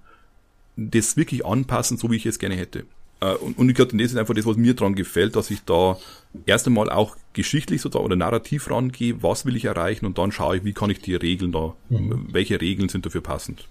das 0.76 1.16
wirklich 1.16 1.44
anpassen, 1.44 1.96
so 1.96 2.10
wie 2.10 2.16
ich 2.16 2.26
es 2.26 2.38
gerne 2.38 2.56
hätte. 2.56 2.84
Äh, 3.20 3.34
und, 3.34 3.58
und 3.58 3.68
ich 3.68 3.74
glaube, 3.74 3.96
das 3.96 4.12
ist 4.12 4.16
einfach 4.16 4.34
das, 4.34 4.46
was 4.46 4.56
mir 4.56 4.74
dran 4.74 4.94
gefällt, 4.94 5.36
dass 5.36 5.50
ich 5.50 5.62
da 5.64 5.98
erst 6.44 6.66
einmal 6.66 6.90
auch 6.90 7.16
geschichtlich 7.32 7.80
sozusagen 7.80 8.04
oder 8.04 8.16
narrativ 8.16 8.70
rangehe, 8.70 9.22
was 9.22 9.44
will 9.46 9.56
ich 9.56 9.64
erreichen 9.64 10.06
und 10.06 10.18
dann 10.18 10.32
schaue 10.32 10.58
ich, 10.58 10.64
wie 10.64 10.72
kann 10.72 10.90
ich 10.90 11.00
die 11.00 11.14
Regeln 11.14 11.52
da, 11.52 11.74
mhm. 11.88 12.28
welche 12.30 12.60
Regeln 12.60 12.88
sind 12.88 13.06
dafür 13.06 13.22
passend. 13.22 13.66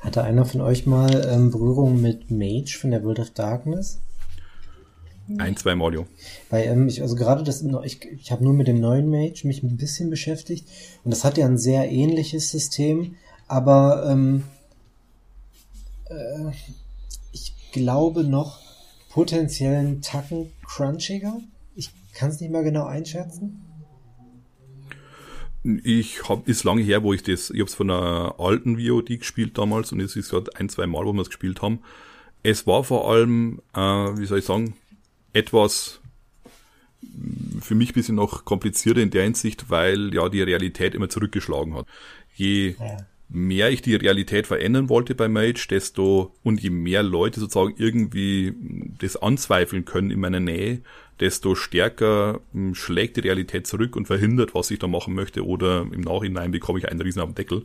Hatte 0.00 0.22
einer 0.22 0.44
von 0.44 0.60
euch 0.60 0.86
mal 0.86 1.28
ähm, 1.30 1.50
Berührung 1.50 2.00
mit 2.00 2.30
Mage 2.30 2.76
von 2.80 2.90
der 2.90 3.04
World 3.04 3.20
of 3.20 3.30
Darkness? 3.30 4.00
Ein, 5.38 5.56
zwei 5.56 5.76
Mal, 5.76 5.94
ja. 5.94 6.04
Weil, 6.50 6.64
ähm, 6.64 6.88
ich, 6.88 7.00
also 7.00 7.14
gerade 7.14 7.44
das, 7.44 7.64
ich, 7.84 8.04
ich 8.04 8.32
habe 8.32 8.42
nur 8.42 8.52
mit 8.52 8.66
dem 8.66 8.80
neuen 8.80 9.08
Mage 9.08 9.46
mich 9.46 9.62
ein 9.62 9.76
bisschen 9.76 10.10
beschäftigt 10.10 10.68
und 11.04 11.12
das 11.12 11.24
hat 11.24 11.38
ja 11.38 11.46
ein 11.46 11.58
sehr 11.58 11.90
ähnliches 11.90 12.50
System, 12.50 13.14
aber 13.46 14.08
ähm, 14.10 14.42
äh, 16.12 16.52
ich 17.32 17.54
glaube 17.72 18.24
noch 18.24 18.60
potenziellen 19.10 20.00
Tacken 20.00 20.52
crunchiger. 20.66 21.40
Ich 21.74 21.90
kann 22.14 22.30
es 22.30 22.40
nicht 22.40 22.52
mal 22.52 22.64
genau 22.64 22.86
einschätzen. 22.86 23.68
Ich 25.84 26.28
habe 26.28 26.50
ist 26.50 26.64
lange 26.64 26.82
her, 26.82 27.04
wo 27.04 27.12
ich 27.12 27.22
das, 27.22 27.50
ich 27.50 27.60
habe 27.60 27.68
es 27.68 27.74
von 27.74 27.90
einer 27.90 28.34
alten 28.38 28.78
VOD 28.78 29.18
gespielt 29.20 29.56
damals 29.58 29.92
und 29.92 30.00
es 30.00 30.16
ist 30.16 30.30
gerade 30.30 30.54
ein, 30.56 30.68
zwei 30.68 30.86
Mal, 30.86 31.04
wo 31.06 31.12
wir 31.12 31.22
es 31.22 31.28
gespielt 31.28 31.62
haben. 31.62 31.80
Es 32.42 32.66
war 32.66 32.82
vor 32.82 33.08
allem, 33.08 33.60
äh, 33.74 33.78
wie 33.78 34.26
soll 34.26 34.40
ich 34.40 34.44
sagen, 34.44 34.74
etwas 35.32 36.00
für 37.60 37.74
mich 37.74 37.92
bisschen 37.92 38.16
noch 38.16 38.44
komplizierter 38.44 39.00
in 39.00 39.10
der 39.10 39.22
Hinsicht, 39.22 39.70
weil 39.70 40.12
ja 40.14 40.28
die 40.28 40.42
Realität 40.42 40.94
immer 40.94 41.08
zurückgeschlagen 41.08 41.74
hat. 41.74 41.86
Je 42.34 42.74
ja 42.78 43.06
mehr 43.32 43.70
ich 43.70 43.82
die 43.82 43.94
Realität 43.94 44.46
verändern 44.46 44.88
wollte 44.88 45.14
bei 45.14 45.28
Mage, 45.28 45.66
desto 45.70 46.34
und 46.42 46.60
je 46.60 46.70
mehr 46.70 47.02
Leute 47.02 47.40
sozusagen 47.40 47.74
irgendwie 47.78 48.54
das 48.98 49.16
anzweifeln 49.16 49.84
können 49.84 50.10
in 50.10 50.20
meiner 50.20 50.40
Nähe, 50.40 50.82
desto 51.18 51.54
stärker 51.54 52.40
hm, 52.52 52.74
schlägt 52.74 53.16
die 53.16 53.20
Realität 53.20 53.66
zurück 53.66 53.96
und 53.96 54.06
verhindert, 54.06 54.54
was 54.54 54.70
ich 54.70 54.78
da 54.78 54.86
machen 54.86 55.14
möchte 55.14 55.46
oder 55.46 55.86
im 55.90 56.02
Nachhinein 56.02 56.52
bekomme 56.52 56.78
ich 56.78 56.88
einen 56.88 57.00
riesen 57.00 57.22
auf 57.22 57.30
den 57.30 57.36
Deckel. 57.36 57.64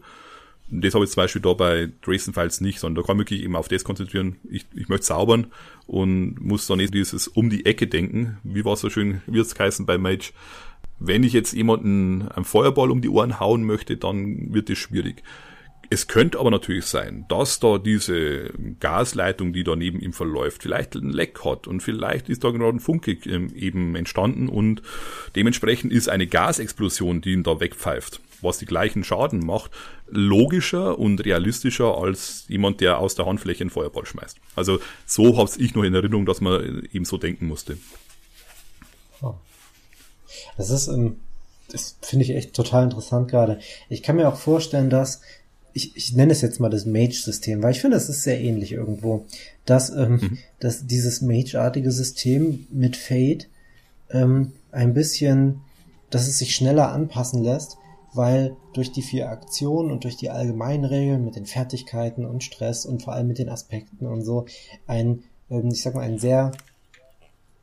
Das 0.70 0.94
habe 0.94 1.06
ich 1.06 1.12
zum 1.12 1.24
Beispiel 1.24 1.42
da 1.42 1.54
bei 1.54 1.90
Dresden 2.02 2.34
Files 2.34 2.60
nicht, 2.60 2.80
sondern 2.80 3.02
da 3.02 3.08
kann 3.08 3.16
ich 3.18 3.22
wirklich 3.22 3.44
eben 3.44 3.56
auf 3.56 3.70
das 3.70 3.86
konzentrieren. 3.86 4.36
Ich, 4.50 4.66
ich 4.76 4.90
möchte 4.90 5.06
zaubern 5.06 5.48
und 5.86 6.42
muss 6.42 6.68
dann 6.68 6.78
nicht 6.78 6.94
dieses 6.94 7.28
um 7.28 7.50
die 7.50 7.66
Ecke 7.66 7.88
denken. 7.88 8.38
Wie 8.44 8.66
war 8.66 8.74
es 8.74 8.82
so 8.82 8.90
schön, 8.90 9.22
wie 9.28 9.40
es 9.40 9.56
geheißen 9.56 9.86
bei 9.86 9.98
Mage? 9.98 10.32
Wenn 11.00 11.24
ich 11.24 11.32
jetzt 11.32 11.54
jemanden 11.54 12.28
einen 12.28 12.44
Feuerball 12.44 12.92
um 12.92 13.02
die 13.02 13.10
Ohren 13.10 13.40
hauen 13.40 13.64
möchte, 13.64 13.98
dann 13.98 14.54
wird 14.54 14.70
es 14.70 14.78
schwierig. 14.78 15.24
Es 15.90 16.08
könnte 16.08 16.40
aber 16.40 16.52
natürlich 16.52 16.86
sein, 16.86 17.26
dass 17.30 17.60
da 17.60 17.78
diese 17.78 18.52
Gasleitung, 18.80 19.54
die 19.54 19.64
da 19.64 19.76
neben 19.76 20.00
ihm 20.00 20.14
verläuft, 20.14 20.64
vielleicht 20.64 20.96
ein 20.96 21.10
Leck 21.10 21.44
hat 21.46 21.68
und 21.68 21.82
vielleicht 21.82 22.30
ist 22.30 22.44
da 22.44 22.52
gerade 22.52 22.78
ein 22.78 22.80
Funke 22.80 23.12
ähm, 23.26 23.54
eben 23.56 23.96
entstanden 23.96 24.50
und 24.50 24.82
dementsprechend 25.36 25.94
ist 25.94 26.10
eine 26.10 26.28
Gasexplosion, 26.28 27.22
die 27.22 27.34
ihn 27.34 27.44
da 27.44 27.60
wegpfeift, 27.60 28.20
was 28.42 28.58
die 28.58 28.66
gleichen 28.66 29.04
Schaden 29.04 29.46
macht, 29.46 29.72
logischer 30.08 31.00
und 31.00 31.24
realistischer 31.24 31.98
als 31.98 32.46
jemand, 32.48 32.82
der 32.82 33.00
aus 33.00 33.16
der 33.16 33.26
Handfläche 33.26 33.62
einen 33.62 33.70
Feuerball 33.70 34.06
schmeißt. 34.06 34.38
Also 34.56 34.80
so 35.06 35.38
habe 35.38 35.50
ich 35.58 35.74
noch 35.74 35.84
in 35.84 35.94
Erinnerung, 35.94 36.26
dass 36.26 36.42
man 36.42 36.88
eben 36.92 37.06
so 37.06 37.18
denken 37.18 37.48
musste. 37.48 37.78
Das 40.58 40.70
ist, 40.70 40.88
ähm, 40.88 41.18
das 41.70 41.98
finde 42.02 42.26
ich 42.26 42.32
echt 42.32 42.54
total 42.54 42.84
interessant 42.84 43.30
gerade. 43.30 43.60
Ich 43.90 44.04
kann 44.04 44.16
mir 44.16 44.28
auch 44.28 44.38
vorstellen, 44.38 44.90
dass 44.90 45.22
ich, 45.78 45.96
ich 45.96 46.14
nenne 46.14 46.32
es 46.32 46.42
jetzt 46.42 46.60
mal 46.60 46.70
das 46.70 46.86
Mage-System, 46.86 47.62
weil 47.62 47.72
ich 47.72 47.82
finde, 47.82 47.98
es 47.98 48.10
ist 48.10 48.24
sehr 48.24 48.42
ähnlich 48.42 48.72
irgendwo, 48.72 49.26
dass, 49.66 49.92
ähm, 49.92 50.14
mhm. 50.14 50.38
dass 50.60 50.88
dieses 50.88 51.22
Mage-artige 51.22 51.92
System 51.92 52.68
mit 52.72 52.98
Fate 52.98 53.48
ähm, 54.10 54.54
ein 54.72 54.94
bisschen, 54.94 55.62
dass 56.10 56.28
es 56.28 56.40
sich 56.40 56.56
schneller 56.56 56.92
anpassen 56.92 57.44
lässt, 57.44 57.78
weil 58.14 58.56
durch 58.74 58.92
die 58.92 59.04
vier 59.04 59.30
Aktionen 59.30 59.92
und 59.92 60.04
durch 60.04 60.18
die 60.18 60.32
allgemeinen 60.32 60.86
Regeln 60.86 61.24
mit 61.24 61.36
den 61.36 61.46
Fertigkeiten 61.46 62.26
und 62.26 62.44
Stress 62.44 62.86
und 62.86 63.04
vor 63.04 63.14
allem 63.14 63.28
mit 63.28 63.38
den 63.38 63.50
Aspekten 63.50 64.08
und 64.08 64.24
so 64.24 64.46
ein, 64.88 65.24
ähm, 65.52 65.70
ich 65.70 65.84
sag 65.84 65.94
mal, 65.94 66.02
ein 66.02 66.18
sehr 66.18 66.52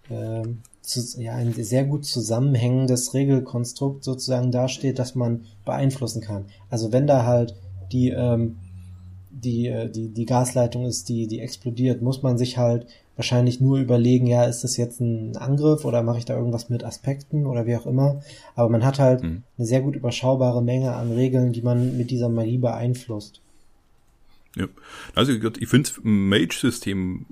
ähm, 0.09 0.61
zu, 0.83 1.21
ja, 1.21 1.35
ein 1.35 1.53
sehr 1.53 1.85
gut 1.85 2.05
zusammenhängendes 2.05 3.15
Regelkonstrukt 3.15 4.05
sozusagen 4.05 4.53
dasteht, 4.53 4.99
das 4.99 5.15
man 5.15 5.47
beeinflussen 5.65 6.21
kann. 6.21 6.45
Also 6.71 6.93
wenn 6.93 7.07
da 7.07 7.25
halt 7.25 7.57
die, 7.93 8.11
ähm, 8.11 8.57
die, 9.30 9.66
äh, 9.66 9.91
die, 9.91 10.09
die 10.09 10.26
Gasleitung 10.26 10.87
ist, 10.87 11.09
die, 11.09 11.26
die 11.26 11.41
explodiert, 11.41 12.03
muss 12.03 12.22
man 12.22 12.39
sich 12.39 12.59
halt 12.59 12.87
wahrscheinlich 13.16 13.61
nur 13.61 13.78
überlegen, 13.78 14.26
ja, 14.26 14.45
ist 14.45 14.64
das 14.64 14.76
jetzt 14.76 15.01
ein 15.01 15.37
Angriff 15.37 15.85
oder 15.85 16.03
mache 16.03 16.18
ich 16.18 16.24
da 16.24 16.37
irgendwas 16.37 16.68
mit 16.68 16.85
Aspekten 16.85 17.47
oder 17.47 17.66
wie 17.66 17.76
auch 17.76 17.87
immer. 17.87 18.22
Aber 18.57 18.68
man 18.68 18.85
hat 18.85 18.99
halt 18.99 19.22
mhm. 19.22 19.43
eine 19.57 19.66
sehr 19.66 19.82
gut 19.82 19.97
überschaubare 19.97 20.62
Menge 20.62 20.95
an 20.95 21.12
Regeln, 21.12 21.53
die 21.53 21.62
man 21.62 21.97
mit 21.97 22.11
dieser 22.11 22.28
Magie 22.28 22.59
beeinflusst. 22.59 23.41
Ja, 24.57 24.66
also 25.14 25.32
ich 25.32 25.68
finde 25.68 25.91
Mage-System 26.03 27.26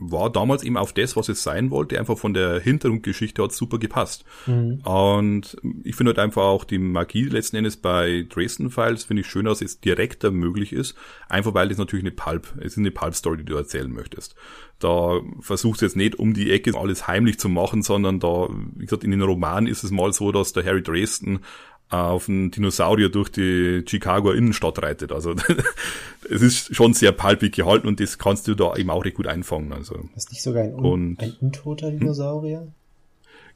war 0.00 0.30
damals 0.30 0.62
eben 0.62 0.76
auf 0.76 0.92
das, 0.92 1.16
was 1.16 1.28
es 1.28 1.42
sein 1.42 1.70
wollte, 1.70 1.98
einfach 1.98 2.18
von 2.18 2.34
der 2.34 2.60
Hintergrundgeschichte 2.60 3.42
hat 3.42 3.52
super 3.52 3.78
gepasst. 3.78 4.24
Mhm. 4.46 4.80
Und 4.84 5.56
ich 5.84 5.96
finde 5.96 6.10
halt 6.10 6.18
einfach 6.18 6.42
auch 6.42 6.64
die 6.64 6.78
Magie 6.78 7.24
letzten 7.24 7.56
Endes 7.56 7.76
bei 7.76 8.26
Dresden 8.28 8.70
Files, 8.70 9.04
finde 9.04 9.22
ich 9.22 9.26
schön, 9.26 9.46
dass 9.46 9.62
es 9.62 9.80
direkter 9.80 10.30
möglich 10.30 10.72
ist, 10.72 10.94
einfach 11.28 11.54
weil 11.54 11.70
es 11.70 11.78
natürlich 11.78 12.04
eine 12.04 12.12
Pulp, 12.12 12.54
es 12.58 12.72
ist 12.72 12.78
eine 12.78 12.90
Pulp-Story, 12.90 13.38
die 13.38 13.44
du 13.44 13.56
erzählen 13.56 13.92
möchtest. 13.92 14.34
Da 14.78 15.20
versuchst 15.40 15.82
du 15.82 15.86
jetzt 15.86 15.96
nicht 15.96 16.16
um 16.16 16.34
die 16.34 16.52
Ecke 16.52 16.76
alles 16.78 17.08
heimlich 17.08 17.38
zu 17.38 17.48
machen, 17.48 17.82
sondern 17.82 18.20
da, 18.20 18.48
wie 18.76 18.84
gesagt, 18.84 19.02
in 19.02 19.10
den 19.10 19.22
Romanen 19.22 19.66
ist 19.66 19.82
es 19.82 19.90
mal 19.90 20.12
so, 20.12 20.30
dass 20.30 20.52
der 20.52 20.64
Harry 20.64 20.82
Dresden 20.82 21.40
auf 21.90 22.28
einen 22.28 22.50
Dinosaurier 22.50 23.08
durch 23.08 23.30
die 23.30 23.82
Chicagoer 23.86 24.34
Innenstadt 24.34 24.82
reitet. 24.82 25.12
Also 25.12 25.34
es 26.30 26.42
ist 26.42 26.74
schon 26.74 26.94
sehr 26.94 27.12
palpig 27.12 27.54
gehalten 27.54 27.86
und 27.88 28.00
das 28.00 28.18
kannst 28.18 28.46
du 28.48 28.54
da 28.54 28.76
eben 28.76 28.90
auch 28.90 29.04
recht 29.04 29.16
gut 29.16 29.26
einfangen. 29.26 29.72
Also. 29.72 30.08
Ist 30.14 30.30
nicht 30.30 30.42
sogar 30.42 30.64
ein, 30.64 30.74
un 30.74 30.84
und, 30.84 31.22
ein 31.22 31.36
untoter 31.40 31.90
Dinosaurier? 31.90 32.68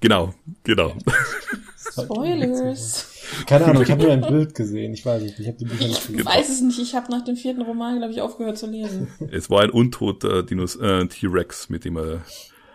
Genau, 0.01 0.35
genau. 0.65 0.95
Spoilers. 1.77 3.13
Keine 3.47 3.67
Ahnung, 3.67 3.83
ich 3.83 3.91
habe 3.91 4.03
nur 4.03 4.13
ein 4.13 4.21
Bild 4.21 4.55
gesehen. 4.55 4.95
Ich 4.95 5.05
weiß 5.05 5.23
es 5.23 5.29
nicht. 5.29 5.41
Ich 5.41 5.47
habe 5.47 5.59
die 5.59 5.65
Bücher 5.65 5.87
nicht 5.87 6.07
gelesen. 6.07 6.21
Ich 6.21 6.27
weiß 6.27 6.49
es 6.49 6.61
nicht. 6.61 6.79
Ich 6.79 6.95
habe 6.95 7.11
nach 7.11 7.25
dem 7.25 7.37
vierten 7.37 7.63
Roman, 7.63 7.99
glaube 7.99 8.13
ich, 8.13 8.21
aufgehört 8.21 8.59
zu 8.59 8.67
lesen. 8.67 9.09
Es 9.31 9.51
war 9.51 9.63
ein 9.63 9.71
untoter 9.71 10.43
Dinos 10.43 10.77
äh, 10.77 11.07
T-Rex, 11.07 11.69
mit 11.69 11.85
dem 11.85 11.97
er 11.97 12.23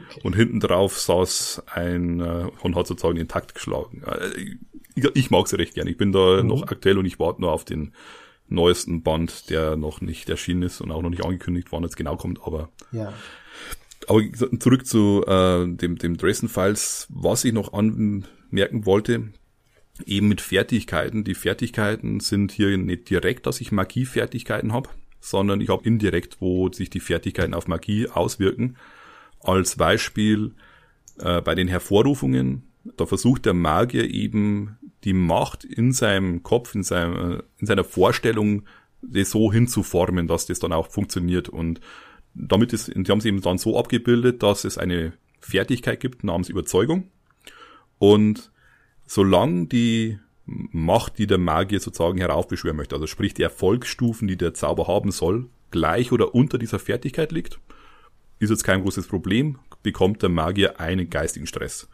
okay. 0.09 0.21
und 0.23 0.35
hinten 0.35 0.59
drauf 0.59 0.99
saß 0.99 1.63
ein 1.67 2.19
äh, 2.19 2.45
und 2.61 2.75
hat 2.75 2.87
sozusagen 2.87 3.15
den 3.17 3.27
Takt 3.27 3.55
geschlagen. 3.55 4.03
Äh, 4.05 4.55
ich, 5.13 5.29
mag 5.29 5.47
sie 5.47 5.57
recht 5.57 5.75
gern. 5.75 5.87
Ich 5.87 5.97
bin 5.97 6.11
da 6.11 6.41
mhm. 6.41 6.47
noch 6.47 6.63
aktuell 6.63 6.97
und 6.97 7.05
ich 7.05 7.19
warte 7.19 7.41
nur 7.41 7.51
auf 7.51 7.65
den 7.65 7.93
neuesten 8.49 9.03
Band, 9.03 9.49
der 9.49 9.75
noch 9.75 10.01
nicht 10.01 10.29
erschienen 10.29 10.63
ist 10.63 10.81
und 10.81 10.91
auch 10.91 11.01
noch 11.01 11.09
nicht 11.09 11.25
angekündigt, 11.25 11.67
wann 11.71 11.83
jetzt 11.83 11.97
genau 11.97 12.15
kommt, 12.15 12.41
aber 12.43 12.69
ja. 12.91 13.13
Aber 14.07 14.21
zurück 14.59 14.85
zu 14.85 15.25
äh, 15.27 15.67
dem, 15.67 15.97
dem 15.97 16.17
Dresden 16.17 16.47
Files, 16.47 17.07
was 17.09 17.43
ich 17.43 17.51
noch 17.51 17.73
anmerken 17.73 18.85
wollte, 18.85 19.33
eben 20.05 20.27
mit 20.27 20.39
Fertigkeiten. 20.39 21.23
Die 21.23 21.33
Fertigkeiten 21.33 22.19
sind 22.19 22.51
hier 22.51 22.77
nicht 22.77 23.09
direkt, 23.09 23.47
dass 23.47 23.59
ich 23.59 23.71
Magiefertigkeiten 23.71 24.71
habe, 24.71 24.89
sondern 25.19 25.61
ich 25.61 25.69
habe 25.69 25.83
indirekt, 25.83 26.37
wo 26.39 26.71
sich 26.71 26.89
die 26.89 26.99
Fertigkeiten 26.99 27.53
auf 27.53 27.67
Magie 27.67 28.07
auswirken. 28.07 28.77
Als 29.41 29.75
Beispiel 29.75 30.53
äh, 31.19 31.41
bei 31.41 31.55
den 31.55 31.67
Hervorrufungen, 31.67 32.63
da 32.95 33.05
versucht 33.05 33.45
der 33.45 33.53
Magier 33.53 34.09
eben 34.09 34.77
die 35.07 35.13
Macht 35.13 35.63
in 35.63 35.93
seinem 35.93 36.43
Kopf, 36.43 36.75
in, 36.75 36.83
seinem, 36.83 37.41
in 37.59 37.65
seiner 37.65 37.85
Vorstellung, 37.85 38.63
das 39.01 39.31
so 39.31 39.53
hinzuformen, 39.53 40.27
dass 40.27 40.47
das 40.47 40.59
dann 40.59 40.73
auch 40.73 40.91
funktioniert. 40.91 41.47
Und 41.47 41.79
damit 42.33 42.73
ist, 42.73 42.91
die 42.93 43.09
haben 43.09 43.21
sie 43.21 43.29
eben 43.29 43.39
dann 43.39 43.57
so 43.57 43.79
abgebildet, 43.79 44.43
dass 44.43 44.65
es 44.65 44.77
eine 44.77 45.13
Fertigkeit 45.39 46.01
gibt 46.01 46.25
namens 46.25 46.49
Überzeugung. 46.49 47.09
Und 47.99 48.51
solange 49.05 49.67
die 49.67 50.19
Macht, 50.45 51.19
die 51.19 51.27
der 51.27 51.37
Magier 51.37 51.79
sozusagen 51.79 52.17
heraufbeschwören 52.17 52.75
möchte, 52.75 52.95
also 52.95 53.07
sprich 53.07 53.33
die 53.33 53.43
Erfolgsstufen, 53.43 54.27
die 54.27 54.35
der 54.35 54.53
Zauber 54.53 54.87
haben 54.87 55.11
soll, 55.11 55.45
gleich 55.71 56.11
oder 56.11 56.35
unter 56.35 56.57
dieser 56.57 56.79
Fertigkeit 56.79 57.31
liegt, 57.31 57.59
ist 58.39 58.49
jetzt 58.49 58.65
kein 58.65 58.81
großes 58.81 59.07
Problem, 59.07 59.57
bekommt 59.83 60.21
der 60.21 60.29
Magier 60.29 60.81
einen 60.81 61.09
geistigen 61.09 61.47
Stress 61.47 61.87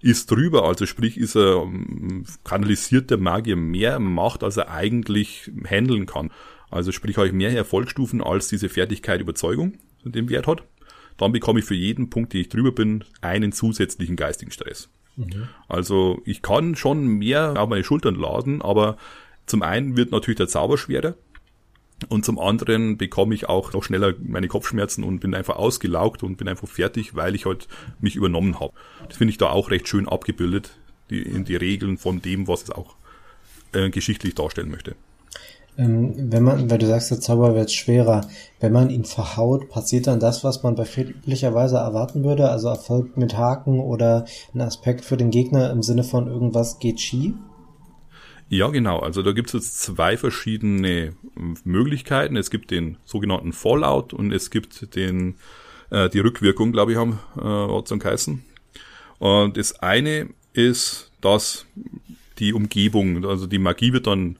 ist 0.00 0.30
drüber, 0.30 0.64
also 0.64 0.86
sprich 0.86 1.16
ist 1.16 1.36
er, 1.36 1.62
ähm, 1.62 2.24
kanalisiert 2.44 3.10
der 3.10 3.18
Magier 3.18 3.56
mehr 3.56 3.98
Macht, 3.98 4.42
als 4.42 4.56
er 4.56 4.70
eigentlich 4.70 5.50
handeln 5.68 6.06
kann. 6.06 6.30
Also 6.70 6.92
sprich 6.92 7.16
habe 7.16 7.28
ich 7.28 7.32
mehr 7.32 7.52
Erfolgsstufen 7.52 8.22
als 8.22 8.48
diese 8.48 8.68
Fertigkeit 8.68 9.20
Überzeugung, 9.20 9.78
den 10.04 10.28
Wert 10.28 10.46
hat. 10.46 10.64
Dann 11.16 11.32
bekomme 11.32 11.60
ich 11.60 11.64
für 11.64 11.74
jeden 11.74 12.10
Punkt, 12.10 12.32
den 12.32 12.42
ich 12.42 12.48
drüber 12.48 12.72
bin, 12.72 13.04
einen 13.20 13.52
zusätzlichen 13.52 14.16
geistigen 14.16 14.50
Stress. 14.50 14.90
Mhm. 15.16 15.48
Also 15.68 16.20
ich 16.24 16.42
kann 16.42 16.76
schon 16.76 17.06
mehr 17.06 17.54
auf 17.56 17.68
meine 17.68 17.84
Schultern 17.84 18.16
laden, 18.16 18.60
aber 18.60 18.98
zum 19.46 19.62
einen 19.62 19.96
wird 19.96 20.10
natürlich 20.10 20.38
der 20.38 20.48
Zauber 20.48 20.76
schwerer. 20.76 21.14
Und 22.08 22.24
zum 22.24 22.38
anderen 22.38 22.98
bekomme 22.98 23.34
ich 23.34 23.48
auch 23.48 23.72
noch 23.72 23.82
schneller 23.82 24.12
meine 24.22 24.48
Kopfschmerzen 24.48 25.02
und 25.02 25.20
bin 25.20 25.34
einfach 25.34 25.56
ausgelaugt 25.56 26.22
und 26.22 26.36
bin 26.36 26.46
einfach 26.46 26.68
fertig, 26.68 27.14
weil 27.14 27.34
ich 27.34 27.46
halt 27.46 27.68
mich 28.00 28.16
übernommen 28.16 28.60
habe. 28.60 28.72
Das 29.08 29.16
finde 29.16 29.30
ich 29.30 29.38
da 29.38 29.48
auch 29.50 29.70
recht 29.70 29.88
schön 29.88 30.06
abgebildet, 30.06 30.78
die, 31.08 31.22
in 31.22 31.44
die 31.44 31.56
Regeln 31.56 31.96
von 31.96 32.20
dem, 32.20 32.48
was 32.48 32.64
es 32.64 32.70
auch 32.70 32.96
äh, 33.72 33.88
geschichtlich 33.88 34.34
darstellen 34.34 34.70
möchte. 34.70 34.94
Ähm, 35.78 36.14
wenn 36.16 36.42
man, 36.42 36.70
weil 36.70 36.78
du 36.78 36.86
sagst, 36.86 37.10
der 37.10 37.20
Zauber 37.20 37.54
wird 37.54 37.70
schwerer, 37.70 38.22
wenn 38.60 38.72
man 38.72 38.90
ihn 38.90 39.04
verhaut, 39.04 39.68
passiert 39.68 40.06
dann 40.06 40.20
das, 40.20 40.44
was 40.44 40.62
man 40.62 40.74
bei 40.74 40.84
erwarten 41.78 42.24
würde, 42.24 42.50
also 42.50 42.68
Erfolg 42.68 43.16
mit 43.16 43.36
Haken 43.36 43.80
oder 43.80 44.24
ein 44.54 44.60
Aspekt 44.60 45.04
für 45.04 45.16
den 45.16 45.30
Gegner 45.30 45.70
im 45.70 45.82
Sinne 45.82 46.04
von 46.04 46.28
irgendwas 46.28 46.78
geht 46.78 47.00
schief? 47.00 47.34
Ja, 48.48 48.68
genau. 48.68 49.00
Also 49.00 49.22
da 49.22 49.32
gibt 49.32 49.48
es 49.48 49.54
jetzt 49.54 49.80
zwei 49.80 50.16
verschiedene 50.16 51.14
Möglichkeiten. 51.64 52.36
Es 52.36 52.50
gibt 52.50 52.70
den 52.70 52.96
sogenannten 53.04 53.52
Fallout 53.52 54.12
und 54.12 54.32
es 54.32 54.50
gibt 54.50 54.94
den 54.94 55.34
äh, 55.90 56.08
die 56.08 56.20
Rückwirkung, 56.20 56.72
glaube 56.72 56.92
ich, 56.92 56.98
haben 56.98 57.18
äh, 57.36 57.40
Watson 57.40 57.98
geheißen. 57.98 58.44
Und 59.18 59.56
das 59.56 59.80
eine 59.80 60.28
ist, 60.52 61.10
dass 61.20 61.66
die 62.38 62.52
Umgebung, 62.52 63.24
also 63.24 63.46
die 63.46 63.58
Magie 63.58 63.92
wird 63.92 64.06
dann 64.06 64.36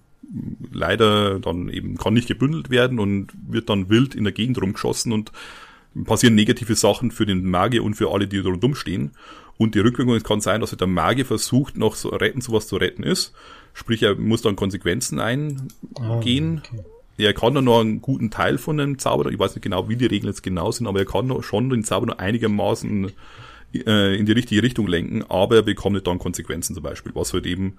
leider 0.72 1.38
dann 1.38 1.68
eben 1.68 1.96
kann 1.96 2.14
nicht 2.14 2.28
gebündelt 2.28 2.68
werden 2.68 2.98
und 2.98 3.32
wird 3.48 3.70
dann 3.70 3.88
wild 3.88 4.14
in 4.14 4.24
der 4.24 4.32
Gegend 4.32 4.60
rumgeschossen 4.60 5.12
und 5.12 5.30
passieren 6.04 6.34
negative 6.34 6.74
Sachen 6.74 7.10
für 7.10 7.26
den 7.26 7.48
Magier 7.48 7.84
und 7.84 7.94
für 7.94 8.12
alle, 8.12 8.26
die 8.26 8.38
rundum 8.38 8.74
stehen. 8.74 9.12
Und 9.58 9.74
die 9.74 9.80
Rückwirkung 9.80 10.18
kann 10.22 10.40
sein, 10.40 10.60
dass 10.60 10.70
der 10.76 10.86
Magier 10.86 11.24
versucht, 11.24 11.76
noch 11.76 11.94
so 11.94 12.10
retten, 12.10 12.40
so 12.40 12.52
was 12.52 12.66
zu 12.66 12.76
retten 12.76 13.02
ist. 13.02 13.32
Sprich, 13.72 14.02
er 14.02 14.14
muss 14.14 14.42
dann 14.42 14.56
Konsequenzen 14.56 15.20
eingehen. 15.20 15.68
Ah, 16.00 16.16
okay. 16.16 16.84
Er 17.18 17.32
kann 17.32 17.54
dann 17.54 17.64
noch 17.64 17.80
einen 17.80 18.02
guten 18.02 18.30
Teil 18.30 18.58
von 18.58 18.76
dem 18.76 18.98
Zauber, 18.98 19.30
ich 19.30 19.38
weiß 19.38 19.54
nicht 19.54 19.62
genau, 19.62 19.88
wie 19.88 19.96
die 19.96 20.06
Regeln 20.06 20.28
jetzt 20.28 20.42
genau 20.42 20.70
sind, 20.70 20.86
aber 20.86 20.98
er 20.98 21.06
kann 21.06 21.26
noch 21.26 21.42
schon 21.42 21.70
den 21.70 21.82
Zauber 21.82 22.06
noch 22.06 22.18
einigermaßen 22.18 23.10
äh, 23.72 24.18
in 24.18 24.26
die 24.26 24.32
richtige 24.32 24.62
Richtung 24.62 24.86
lenken, 24.86 25.24
aber 25.28 25.56
er 25.56 25.62
bekommt 25.62 26.06
dann 26.06 26.18
Konsequenzen 26.18 26.74
zum 26.74 26.82
Beispiel, 26.82 27.12
was 27.14 27.32
halt 27.32 27.46
eben 27.46 27.78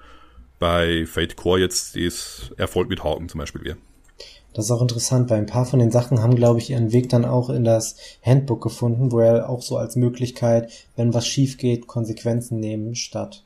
bei 0.57 1.05
Fate 1.05 1.36
Core 1.36 1.59
jetzt 1.59 1.95
das 1.95 2.51
Erfolg 2.57 2.89
mit 2.89 3.03
Haken 3.03 3.30
zum 3.30 3.39
Beispiel 3.39 3.63
wäre. 3.63 3.78
Das 4.53 4.65
ist 4.65 4.71
auch 4.71 4.81
interessant, 4.81 5.29
weil 5.29 5.37
ein 5.37 5.45
paar 5.45 5.65
von 5.65 5.79
den 5.79 5.91
Sachen 5.91 6.21
haben, 6.21 6.35
glaube 6.35 6.59
ich, 6.59 6.71
ihren 6.71 6.91
Weg 6.91 7.09
dann 7.09 7.25
auch 7.25 7.49
in 7.49 7.63
das 7.63 7.95
Handbook 8.23 8.61
gefunden, 8.61 9.11
wo 9.11 9.19
er 9.19 9.49
auch 9.49 9.61
so 9.61 9.77
als 9.77 9.95
Möglichkeit, 9.95 10.71
wenn 10.95 11.13
was 11.13 11.27
schief 11.27 11.57
geht, 11.57 11.85
Konsequenzen 11.85 12.59
nehmen 12.59 12.95
statt 12.95 13.43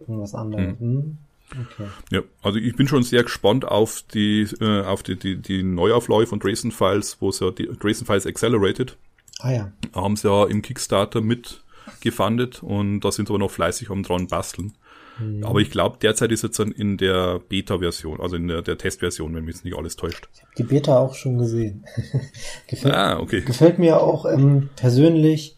irgendwas 0.00 0.34
anderes. 0.34 0.78
Hm. 0.78 0.80
Hm? 0.80 1.18
Okay. 1.50 1.88
Ja, 2.10 2.20
also 2.42 2.58
ich 2.58 2.74
bin 2.74 2.88
schon 2.88 3.02
sehr 3.02 3.22
gespannt 3.22 3.64
auf 3.64 4.02
die 4.14 4.42
äh, 4.60 4.82
auf 4.82 5.02
die, 5.02 5.16
die, 5.16 5.36
die 5.36 5.62
Neuauflage 5.62 6.26
von 6.26 6.40
Dresden 6.40 6.72
Files, 6.72 7.18
wo 7.20 7.28
es 7.28 7.40
ja 7.40 7.50
die 7.50 7.68
Dresden 7.78 8.06
Files 8.06 8.26
Accelerated. 8.26 8.96
Ah 9.40 9.52
ja. 9.52 9.72
Haben 9.94 10.16
sie 10.16 10.28
ja 10.28 10.46
im 10.46 10.62
Kickstarter 10.62 11.20
mitgefundet 11.20 12.62
und 12.62 13.00
da 13.00 13.12
sind 13.12 13.28
sie 13.28 13.32
aber 13.32 13.40
noch 13.40 13.50
fleißig 13.50 13.90
am 13.90 14.02
dran 14.02 14.26
basteln. 14.26 14.72
Mhm. 15.18 15.44
Aber 15.44 15.60
ich 15.60 15.70
glaube, 15.70 15.98
derzeit 16.00 16.32
ist 16.32 16.42
jetzt 16.42 16.58
dann 16.58 16.72
in 16.72 16.96
der 16.96 17.40
Beta-Version, 17.48 18.20
also 18.20 18.36
in 18.36 18.48
der, 18.48 18.62
der 18.62 18.78
Testversion, 18.78 19.34
wenn 19.34 19.44
mich 19.44 19.56
jetzt 19.56 19.64
nicht 19.64 19.76
alles 19.76 19.96
täuscht. 19.96 20.28
Ich 20.34 20.42
habe 20.42 20.52
die 20.58 20.62
Beta 20.64 20.98
auch 20.98 21.14
schon 21.14 21.38
gesehen. 21.38 21.84
gefällt, 22.66 22.94
ah, 22.94 23.20
okay. 23.20 23.40
Gefällt 23.42 23.78
mir 23.78 24.00
auch 24.00 24.26
ähm, 24.26 24.70
persönlich 24.76 25.56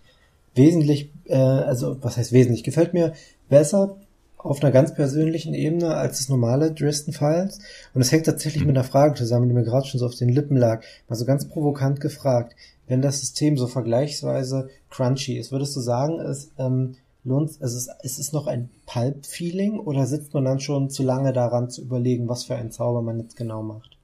wesentlich, 0.54 1.10
äh, 1.26 1.36
also 1.36 1.96
was 2.02 2.16
heißt 2.16 2.32
wesentlich, 2.32 2.64
gefällt 2.64 2.94
mir 2.94 3.12
besser 3.48 3.96
auf 4.36 4.62
einer 4.62 4.72
ganz 4.72 4.94
persönlichen 4.94 5.54
Ebene 5.54 5.96
als 5.96 6.18
das 6.18 6.28
normale 6.28 6.72
Dresden 6.72 7.12
Files. 7.12 7.58
Und 7.94 8.00
es 8.00 8.12
hängt 8.12 8.26
tatsächlich 8.26 8.62
mhm. 8.62 8.68
mit 8.68 8.76
einer 8.76 8.84
Frage 8.84 9.14
zusammen, 9.14 9.48
die 9.48 9.54
mir 9.54 9.64
gerade 9.64 9.86
schon 9.86 9.98
so 9.98 10.06
auf 10.06 10.14
den 10.14 10.28
Lippen 10.28 10.56
lag. 10.56 10.82
Mal 11.08 11.16
so 11.16 11.24
ganz 11.24 11.48
provokant 11.48 12.00
gefragt, 12.00 12.54
wenn 12.86 13.02
das 13.02 13.20
System 13.20 13.56
so 13.56 13.66
vergleichsweise 13.66 14.68
crunchy 14.90 15.38
ist, 15.38 15.50
würdest 15.50 15.74
du 15.74 15.80
sagen, 15.80 16.20
es 16.20 16.52
ähm, 16.58 16.96
lohnt, 17.26 17.50
es 17.50 17.60
ist, 17.60 17.90
es 18.02 18.32
noch 18.32 18.46
ein 18.46 18.70
Pulp-Feeling 18.86 19.78
oder 19.78 20.06
sitzt 20.06 20.32
man 20.32 20.44
dann 20.44 20.60
schon 20.60 20.90
zu 20.90 21.02
lange 21.02 21.32
daran 21.32 21.68
zu 21.68 21.82
überlegen, 21.82 22.28
was 22.28 22.44
für 22.44 22.54
ein 22.56 22.70
Zauber 22.70 23.02
man 23.02 23.18
jetzt 23.18 23.36
genau 23.36 23.62
macht? 23.62 23.98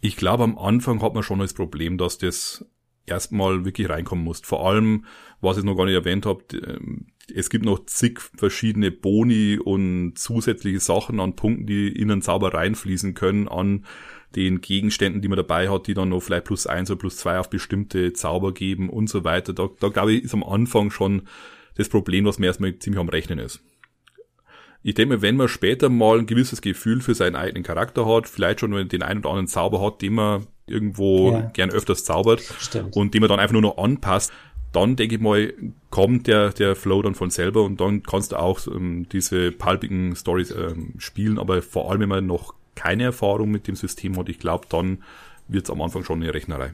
Ich 0.00 0.16
glaube, 0.16 0.44
am 0.44 0.58
Anfang 0.58 1.02
hat 1.02 1.14
man 1.14 1.22
schon 1.22 1.40
das 1.40 1.52
Problem, 1.52 1.98
dass 1.98 2.18
das 2.18 2.64
erstmal 3.06 3.64
wirklich 3.64 3.88
reinkommen 3.90 4.24
muss. 4.24 4.40
Vor 4.40 4.66
allem, 4.66 5.04
was 5.40 5.58
ich 5.58 5.64
noch 5.64 5.76
gar 5.76 5.84
nicht 5.84 5.94
erwähnt 5.94 6.24
habe, 6.26 6.42
ähm, 6.54 7.06
es 7.32 7.50
gibt 7.50 7.64
noch 7.64 7.84
zig 7.86 8.20
verschiedene 8.20 8.90
Boni 8.90 9.58
und 9.58 10.14
zusätzliche 10.16 10.80
Sachen 10.80 11.20
an 11.20 11.36
Punkten, 11.36 11.66
die 11.66 11.88
in 11.88 12.10
einen 12.10 12.22
Zauber 12.22 12.54
reinfließen 12.54 13.14
können, 13.14 13.46
an 13.46 13.84
den 14.34 14.60
Gegenständen, 14.60 15.22
die 15.22 15.28
man 15.28 15.36
dabei 15.36 15.68
hat, 15.68 15.86
die 15.86 15.94
dann 15.94 16.10
noch 16.10 16.20
vielleicht 16.20 16.44
plus 16.44 16.66
eins 16.66 16.90
oder 16.90 16.98
plus 16.98 17.16
zwei 17.16 17.38
auf 17.38 17.50
bestimmte 17.50 18.12
Zauber 18.12 18.54
geben 18.54 18.88
und 18.88 19.08
so 19.08 19.24
weiter. 19.24 19.52
Da, 19.52 19.68
da 19.78 19.88
glaube 19.88 20.12
ich, 20.12 20.24
ist 20.24 20.34
am 20.34 20.44
Anfang 20.44 20.90
schon 20.90 21.22
das 21.80 21.88
Problem, 21.88 22.24
was 22.24 22.38
man 22.38 22.46
erstmal 22.46 22.78
ziemlich 22.78 23.00
am 23.00 23.08
Rechnen 23.08 23.38
ist. 23.38 23.60
Ich 24.82 24.94
denke 24.94 25.16
mir, 25.16 25.22
wenn 25.22 25.36
man 25.36 25.48
später 25.48 25.90
mal 25.90 26.18
ein 26.18 26.26
gewisses 26.26 26.62
Gefühl 26.62 27.02
für 27.02 27.14
seinen 27.14 27.36
eigenen 27.36 27.62
Charakter 27.62 28.06
hat, 28.06 28.28
vielleicht 28.28 28.60
schon 28.60 28.88
den 28.88 29.02
einen 29.02 29.20
oder 29.20 29.30
anderen 29.30 29.46
Zauber 29.46 29.82
hat, 29.82 30.00
den 30.00 30.14
man 30.14 30.46
irgendwo 30.66 31.32
ja. 31.32 31.40
gern 31.52 31.70
öfters 31.70 32.04
zaubert 32.04 32.40
Stimmt. 32.40 32.96
und 32.96 33.12
die 33.12 33.20
man 33.20 33.28
dann 33.28 33.40
einfach 33.40 33.52
nur 33.52 33.62
noch 33.62 33.76
anpasst, 33.76 34.32
dann 34.72 34.96
denke 34.96 35.16
ich 35.16 35.20
mal, 35.20 35.52
kommt 35.90 36.28
der, 36.28 36.50
der 36.50 36.76
Flow 36.76 37.02
dann 37.02 37.14
von 37.14 37.30
selber 37.30 37.64
und 37.64 37.80
dann 37.80 38.02
kannst 38.04 38.32
du 38.32 38.36
auch 38.36 38.60
ähm, 38.68 39.06
diese 39.10 39.50
palpigen 39.52 40.14
Stories 40.14 40.52
ähm, 40.52 40.94
spielen, 40.98 41.38
aber 41.38 41.60
vor 41.60 41.90
allem, 41.90 42.02
wenn 42.02 42.08
man 42.08 42.26
noch 42.26 42.54
keine 42.74 43.04
Erfahrung 43.04 43.50
mit 43.50 43.66
dem 43.66 43.74
System 43.74 44.16
hat, 44.16 44.28
ich 44.28 44.38
glaube, 44.38 44.66
dann 44.70 45.02
wird 45.48 45.64
es 45.64 45.70
am 45.70 45.82
Anfang 45.82 46.04
schon 46.04 46.22
eine 46.22 46.32
Rechnerei. 46.32 46.72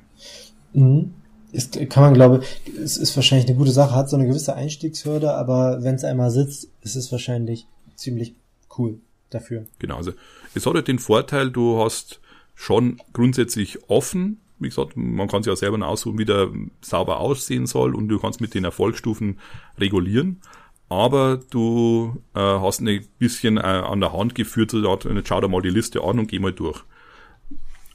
Mhm. 0.74 1.14
Ist, 1.56 1.78
kann 1.88 2.02
man, 2.02 2.12
glaube 2.12 2.42
es 2.82 2.98
ist 2.98 3.16
wahrscheinlich 3.16 3.48
eine 3.48 3.56
gute 3.56 3.70
Sache, 3.70 3.94
hat 3.94 4.10
so 4.10 4.16
eine 4.16 4.26
gewisse 4.26 4.54
Einstiegshürde, 4.54 5.32
aber 5.32 5.82
wenn 5.82 5.94
es 5.94 6.04
einmal 6.04 6.30
sitzt, 6.30 6.68
ist 6.82 6.96
es 6.96 7.10
wahrscheinlich 7.10 7.66
ziemlich 7.94 8.34
cool 8.76 9.00
dafür. 9.30 9.64
Genau, 9.78 9.96
also 9.96 10.12
es 10.54 10.66
hat 10.66 10.74
halt 10.74 10.86
den 10.86 10.98
Vorteil, 10.98 11.50
du 11.50 11.82
hast 11.82 12.20
schon 12.54 13.00
grundsätzlich 13.14 13.88
offen, 13.88 14.42
wie 14.58 14.68
gesagt, 14.68 14.98
man 14.98 15.28
kann 15.28 15.42
sich 15.42 15.50
ja 15.50 15.56
selber 15.56 15.86
aussuchen, 15.86 16.18
wie 16.18 16.26
der 16.26 16.50
sauber 16.82 17.20
aussehen 17.20 17.66
soll 17.66 17.94
und 17.94 18.08
du 18.08 18.18
kannst 18.18 18.42
mit 18.42 18.52
den 18.52 18.64
Erfolgsstufen 18.64 19.38
regulieren. 19.78 20.42
Aber 20.90 21.40
du 21.50 22.22
äh, 22.34 22.38
hast 22.38 22.80
ein 22.80 23.06
bisschen 23.18 23.56
äh, 23.56 23.60
an 23.60 24.00
der 24.00 24.12
Hand 24.12 24.34
geführt, 24.34 24.72
so, 24.72 24.78
jetzt 24.78 25.28
schau 25.28 25.40
dir 25.40 25.48
mal 25.48 25.62
die 25.62 25.70
Liste 25.70 26.02
an 26.02 26.18
und 26.18 26.28
geh 26.28 26.38
mal 26.38 26.52
durch. 26.52 26.84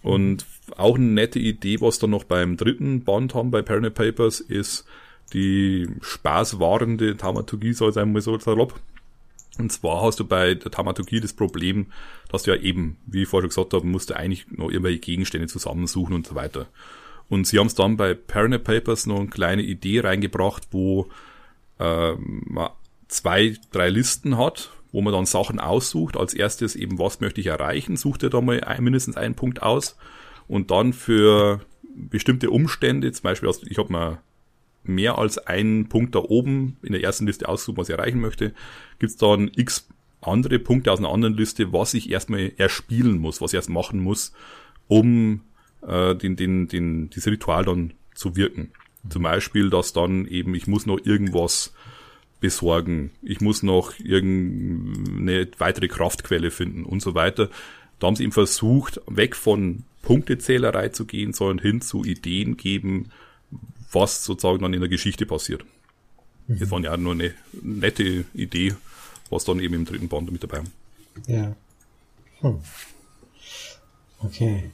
Und 0.01 0.45
auch 0.77 0.95
eine 0.95 1.05
nette 1.05 1.39
Idee, 1.39 1.81
was 1.81 1.99
dann 1.99 2.11
noch 2.11 2.23
beim 2.23 2.57
dritten 2.57 3.03
Band 3.03 3.33
haben, 3.33 3.51
bei 3.51 3.61
Paranoid 3.61 3.93
Papers, 3.93 4.39
ist 4.39 4.85
die 5.33 5.87
spaßwahrende 6.01 7.17
Taumaturgie, 7.17 7.73
soll 7.73 7.93
sein 7.93 8.11
mal 8.11 8.21
so 8.21 8.37
salopp. 8.37 8.79
Und 9.57 9.71
zwar 9.71 10.01
hast 10.01 10.19
du 10.19 10.25
bei 10.25 10.55
der 10.55 10.71
Taumaturgie 10.71 11.19
das 11.19 11.33
Problem, 11.33 11.87
dass 12.29 12.43
du 12.43 12.51
ja 12.51 12.61
eben, 12.61 12.97
wie 13.05 13.23
ich 13.23 13.27
vorher 13.27 13.49
gesagt 13.49 13.73
habe, 13.73 13.85
musst 13.85 14.09
du 14.09 14.15
eigentlich 14.15 14.47
noch 14.49 14.69
irgendwelche 14.69 14.99
Gegenstände 14.99 15.47
zusammensuchen 15.47 16.15
und 16.15 16.25
so 16.25 16.35
weiter. 16.35 16.67
Und 17.29 17.47
sie 17.47 17.59
haben 17.59 17.67
es 17.67 17.75
dann 17.75 17.97
bei 17.97 18.13
Paranoid 18.13 18.63
Papers 18.63 19.05
noch 19.05 19.19
eine 19.19 19.29
kleine 19.29 19.61
Idee 19.61 20.01
reingebracht, 20.01 20.67
wo 20.71 21.09
äh, 21.79 22.13
man 22.17 22.69
zwei, 23.07 23.55
drei 23.71 23.89
Listen 23.89 24.37
hat, 24.37 24.71
wo 24.91 25.01
man 25.01 25.13
dann 25.13 25.25
Sachen 25.25 25.59
aussucht. 25.59 26.17
Als 26.17 26.33
erstes 26.33 26.75
eben, 26.75 26.99
was 26.99 27.19
möchte 27.19 27.41
ich 27.41 27.47
erreichen, 27.47 27.97
sucht 27.97 28.23
er 28.23 28.29
da 28.29 28.41
mal 28.41 28.61
ein, 28.63 28.83
mindestens 28.83 29.17
einen 29.17 29.35
Punkt 29.35 29.61
aus. 29.61 29.95
Und 30.47 30.71
dann 30.71 30.93
für 30.93 31.61
bestimmte 31.95 32.49
Umstände, 32.49 33.11
zum 33.11 33.23
Beispiel, 33.23 33.49
ich 33.67 33.77
habe 33.77 33.91
mal 33.91 34.21
mehr 34.83 35.17
als 35.17 35.37
einen 35.37 35.89
Punkt 35.89 36.15
da 36.15 36.19
oben 36.19 36.77
in 36.81 36.93
der 36.93 37.03
ersten 37.03 37.27
Liste 37.27 37.47
aussucht, 37.47 37.77
was 37.77 37.89
ich 37.89 37.95
erreichen 37.95 38.19
möchte, 38.19 38.53
gibt's 38.99 39.17
dann 39.17 39.51
x 39.55 39.87
andere 40.21 40.59
Punkte 40.59 40.91
aus 40.91 40.99
einer 40.99 41.11
anderen 41.11 41.35
Liste, 41.35 41.73
was 41.73 41.93
ich 41.93 42.09
erstmal 42.09 42.51
erspielen 42.57 43.17
muss, 43.17 43.41
was 43.41 43.53
ich 43.53 43.57
erst 43.57 43.69
machen 43.69 43.99
muss, 43.99 44.33
um 44.87 45.41
äh, 45.85 46.15
den, 46.15 46.35
den, 46.35 46.67
den, 46.67 47.09
dieses 47.09 47.31
Ritual 47.31 47.65
dann 47.65 47.93
zu 48.13 48.35
wirken. 48.35 48.71
Zum 49.09 49.23
Beispiel, 49.23 49.69
dass 49.71 49.93
dann 49.93 50.27
eben, 50.27 50.53
ich 50.53 50.67
muss 50.67 50.85
noch 50.85 50.99
irgendwas 51.03 51.73
besorgen. 52.39 53.11
Ich 53.21 53.41
muss 53.41 53.63
noch 53.63 53.97
irgendeine 53.99 55.47
weitere 55.57 55.87
Kraftquelle 55.87 56.51
finden 56.51 56.83
und 56.83 57.01
so 57.01 57.15
weiter. 57.15 57.49
Da 57.99 58.07
haben 58.07 58.15
sie 58.15 58.23
eben 58.23 58.31
versucht, 58.31 58.99
weg 59.07 59.35
von 59.35 59.83
Punktezählerei 60.01 60.89
zu 60.89 61.05
gehen, 61.05 61.33
sondern 61.33 61.59
hin 61.59 61.81
zu 61.81 62.03
Ideen 62.03 62.57
geben, 62.57 63.11
was 63.91 64.23
sozusagen 64.23 64.61
dann 64.61 64.73
in 64.73 64.79
der 64.79 64.89
Geschichte 64.89 65.25
passiert. 65.25 65.63
Mhm. 66.47 66.59
Das 66.59 66.71
war 66.71 66.81
ja 66.81 66.97
nur 66.97 67.13
eine 67.13 67.33
nette 67.61 68.25
Idee, 68.33 68.75
was 69.29 69.45
dann 69.45 69.59
eben 69.59 69.75
im 69.75 69.85
dritten 69.85 70.07
Band 70.07 70.31
mit 70.31 70.43
dabei 70.43 70.57
haben. 70.57 70.71
Ja. 71.27 71.55
Hm. 72.39 72.59
Okay. 74.19 74.71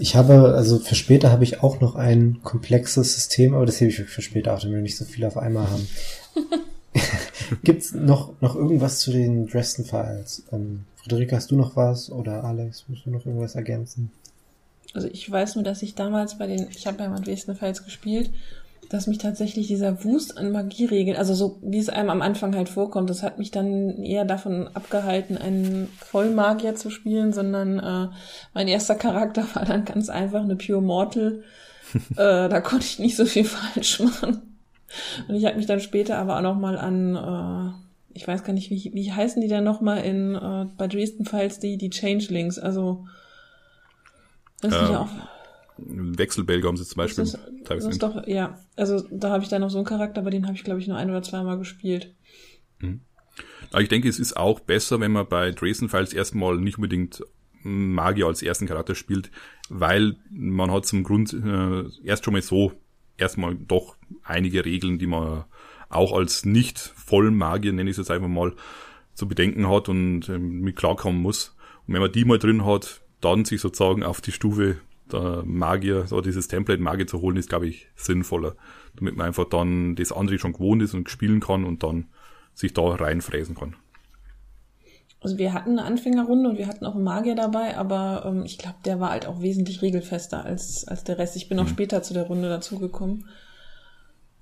Ich 0.00 0.14
habe, 0.14 0.54
also 0.54 0.78
für 0.78 0.94
später 0.94 1.32
habe 1.32 1.42
ich 1.42 1.60
auch 1.60 1.80
noch 1.80 1.96
ein 1.96 2.40
komplexes 2.44 3.14
System, 3.14 3.54
aber 3.54 3.66
das 3.66 3.80
hebe 3.80 3.90
ich 3.90 3.96
für 3.96 4.22
später 4.22 4.54
auch, 4.54 4.60
damit 4.60 4.76
wir 4.76 4.82
nicht 4.82 4.96
so 4.96 5.04
viel 5.04 5.24
auf 5.24 5.36
einmal 5.36 5.68
haben. 5.68 5.88
Gibt's 7.64 7.92
noch, 7.92 8.40
noch 8.40 8.54
irgendwas 8.54 9.00
zu 9.00 9.12
den 9.12 9.46
Dresden 9.46 9.84
Files? 9.84 10.44
Ähm, 10.52 10.84
Friederike, 11.08 11.36
hast 11.36 11.50
du 11.50 11.56
noch 11.56 11.76
was? 11.76 12.10
Oder 12.10 12.44
Alex, 12.44 12.84
musst 12.88 13.06
du 13.06 13.10
noch 13.10 13.24
irgendwas 13.24 13.54
ergänzen? 13.54 14.10
Also 14.94 15.08
ich 15.08 15.30
weiß 15.30 15.54
nur, 15.56 15.64
dass 15.64 15.82
ich 15.82 15.94
damals 15.94 16.38
bei 16.38 16.46
den, 16.46 16.68
ich 16.70 16.86
habe 16.86 16.98
Dresden 17.22 17.54
Files 17.54 17.84
gespielt 17.84 18.30
dass 18.88 19.06
mich 19.06 19.18
tatsächlich 19.18 19.66
dieser 19.66 20.02
Wust 20.04 20.38
an 20.38 20.50
Magieregeln, 20.50 21.16
also 21.16 21.34
so 21.34 21.58
wie 21.62 21.78
es 21.78 21.88
einem 21.88 22.10
am 22.10 22.22
Anfang 22.22 22.56
halt 22.56 22.68
vorkommt, 22.68 23.10
das 23.10 23.22
hat 23.22 23.38
mich 23.38 23.50
dann 23.50 24.02
eher 24.02 24.24
davon 24.24 24.68
abgehalten, 24.72 25.36
einen 25.36 25.88
Vollmagier 25.98 26.74
zu 26.74 26.90
spielen, 26.90 27.32
sondern 27.32 27.78
äh, 27.78 28.08
mein 28.54 28.68
erster 28.68 28.94
Charakter 28.94 29.44
war 29.54 29.64
dann 29.64 29.84
ganz 29.84 30.08
einfach 30.08 30.42
eine 30.42 30.56
Pure 30.56 30.82
Mortal. 30.82 31.42
äh, 32.12 32.48
da 32.48 32.60
konnte 32.60 32.86
ich 32.86 32.98
nicht 32.98 33.16
so 33.16 33.26
viel 33.26 33.44
falsch 33.44 34.00
machen. 34.00 34.58
Und 35.28 35.34
ich 35.34 35.44
habe 35.44 35.56
mich 35.56 35.66
dann 35.66 35.80
später 35.80 36.16
aber 36.16 36.38
auch 36.38 36.42
noch 36.42 36.58
mal 36.58 36.78
an, 36.78 37.14
äh, 37.14 37.87
ich 38.18 38.26
weiß 38.26 38.42
gar 38.44 38.52
nicht, 38.52 38.70
wie, 38.70 38.90
wie 38.92 39.12
heißen 39.12 39.40
die 39.40 39.48
denn 39.48 39.64
noch 39.64 39.80
mal 39.80 39.98
in 39.98 40.34
äh, 40.34 40.66
bei 40.76 40.88
Dresden 40.88 41.24
Files 41.24 41.60
die 41.60 41.78
die 41.78 41.90
Changelings, 41.90 42.58
also 42.58 43.06
das 44.60 44.74
ähm, 44.74 44.92
ja 44.92 45.00
auch 45.00 45.10
Wechselbälge 45.78 46.66
haben 46.66 46.76
sie 46.76 46.84
zum 46.84 46.96
Beispiel. 46.96 47.24
Das 47.24 47.34
ist, 47.34 47.40
das 47.64 47.84
ist 47.84 48.02
doch, 48.02 48.26
ja. 48.26 48.58
Also 48.74 49.06
da 49.12 49.30
habe 49.30 49.44
ich 49.44 49.48
dann 49.48 49.60
noch 49.60 49.70
so 49.70 49.78
einen 49.78 49.86
Charakter, 49.86 50.20
aber 50.20 50.30
den 50.30 50.46
habe 50.46 50.56
ich, 50.56 50.64
glaube 50.64 50.80
ich, 50.80 50.88
nur 50.88 50.96
ein 50.96 51.08
oder 51.08 51.22
zweimal 51.22 51.56
gespielt. 51.56 52.14
Mhm. 52.80 53.02
Aber 53.70 53.82
ich 53.82 53.88
denke, 53.88 54.08
es 54.08 54.18
ist 54.18 54.36
auch 54.36 54.58
besser, 54.58 54.98
wenn 54.98 55.12
man 55.12 55.28
bei 55.28 55.52
Dresden 55.52 55.88
Files 55.88 56.12
erstmal 56.12 56.56
nicht 56.56 56.78
unbedingt 56.78 57.22
Magier 57.62 58.26
als 58.26 58.42
ersten 58.42 58.66
Charakter 58.66 58.96
spielt, 58.96 59.30
weil 59.68 60.16
man 60.30 60.72
hat 60.72 60.86
zum 60.86 61.04
Grund 61.04 61.32
äh, 61.32 61.84
erst 62.04 62.24
schon 62.24 62.32
mal 62.32 62.42
so 62.42 62.72
erstmal 63.16 63.54
doch 63.54 63.96
einige 64.24 64.64
Regeln, 64.64 64.98
die 64.98 65.06
man 65.06 65.44
auch 65.88 66.12
als 66.12 66.44
nicht 66.44 66.78
Vollmagier, 66.78 67.72
nenne 67.72 67.90
ich 67.90 67.94
es 67.94 68.08
jetzt 68.08 68.10
einfach 68.10 68.28
mal, 68.28 68.54
zu 69.14 69.26
bedenken 69.26 69.68
hat 69.68 69.88
und 69.88 70.28
äh, 70.28 70.38
mit 70.38 70.76
klarkommen 70.76 71.20
muss. 71.20 71.56
Und 71.86 71.94
wenn 71.94 72.00
man 72.00 72.12
die 72.12 72.24
mal 72.24 72.38
drin 72.38 72.64
hat, 72.64 73.00
dann 73.20 73.44
sich 73.44 73.60
sozusagen 73.60 74.04
auf 74.04 74.20
die 74.20 74.32
Stufe 74.32 74.76
der 75.12 75.42
Magier, 75.44 76.06
so 76.06 76.20
dieses 76.20 76.48
Template 76.48 76.80
Magier 76.80 77.06
zu 77.06 77.20
holen, 77.20 77.36
ist, 77.36 77.48
glaube 77.48 77.66
ich, 77.66 77.88
sinnvoller. 77.96 78.54
Damit 78.96 79.16
man 79.16 79.26
einfach 79.26 79.48
dann 79.48 79.96
das 79.96 80.12
andere 80.12 80.38
schon 80.38 80.52
gewohnt 80.52 80.82
ist 80.82 80.94
und 80.94 81.10
spielen 81.10 81.40
kann 81.40 81.64
und 81.64 81.82
dann 81.82 82.06
sich 82.54 82.74
da 82.74 82.82
reinfräsen 82.82 83.54
kann. 83.54 83.74
Also 85.20 85.36
wir 85.38 85.52
hatten 85.52 85.78
eine 85.78 85.84
Anfängerrunde 85.84 86.50
und 86.50 86.58
wir 86.58 86.68
hatten 86.68 86.86
auch 86.86 86.94
einen 86.94 87.02
Magier 87.02 87.34
dabei, 87.34 87.76
aber 87.76 88.24
ähm, 88.24 88.44
ich 88.44 88.58
glaube, 88.58 88.76
der 88.84 89.00
war 89.00 89.10
halt 89.10 89.26
auch 89.26 89.40
wesentlich 89.40 89.82
regelfester 89.82 90.44
als, 90.44 90.86
als 90.86 91.02
der 91.02 91.18
Rest. 91.18 91.34
Ich 91.34 91.48
bin 91.48 91.58
auch 91.58 91.64
mhm. 91.64 91.70
später 91.70 92.02
zu 92.02 92.14
der 92.14 92.24
Runde 92.24 92.48
dazugekommen. 92.48 93.24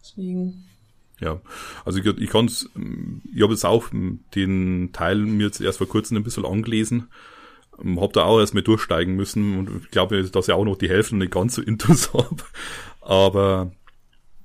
Deswegen. 0.00 0.64
Ja, 1.20 1.40
also 1.84 1.98
ich, 1.98 2.06
ich 2.06 2.30
kann 2.30 2.46
ich 2.46 3.42
habe 3.42 3.52
jetzt 3.52 3.64
auch 3.64 3.88
den 4.34 4.90
Teil 4.92 5.16
mir 5.16 5.46
jetzt 5.46 5.60
erst 5.60 5.78
vor 5.78 5.88
kurzem 5.88 6.18
ein 6.18 6.24
bisschen 6.24 6.44
angelesen 6.44 7.08
ähm, 7.82 8.00
hab 8.00 8.12
da 8.12 8.24
auch 8.24 8.40
erst 8.40 8.54
mal 8.54 8.62
durchsteigen 8.62 9.16
müssen 9.16 9.58
und 9.58 9.84
ich 9.84 9.90
glaube, 9.90 10.22
dass 10.22 10.48
ich 10.48 10.54
auch 10.54 10.64
noch 10.64 10.76
die 10.76 10.88
Hälfte 10.88 11.16
nicht 11.16 11.32
ganz 11.32 11.54
so 11.54 11.62
intus 11.62 12.12
habe. 12.12 12.36
Aber 13.00 13.72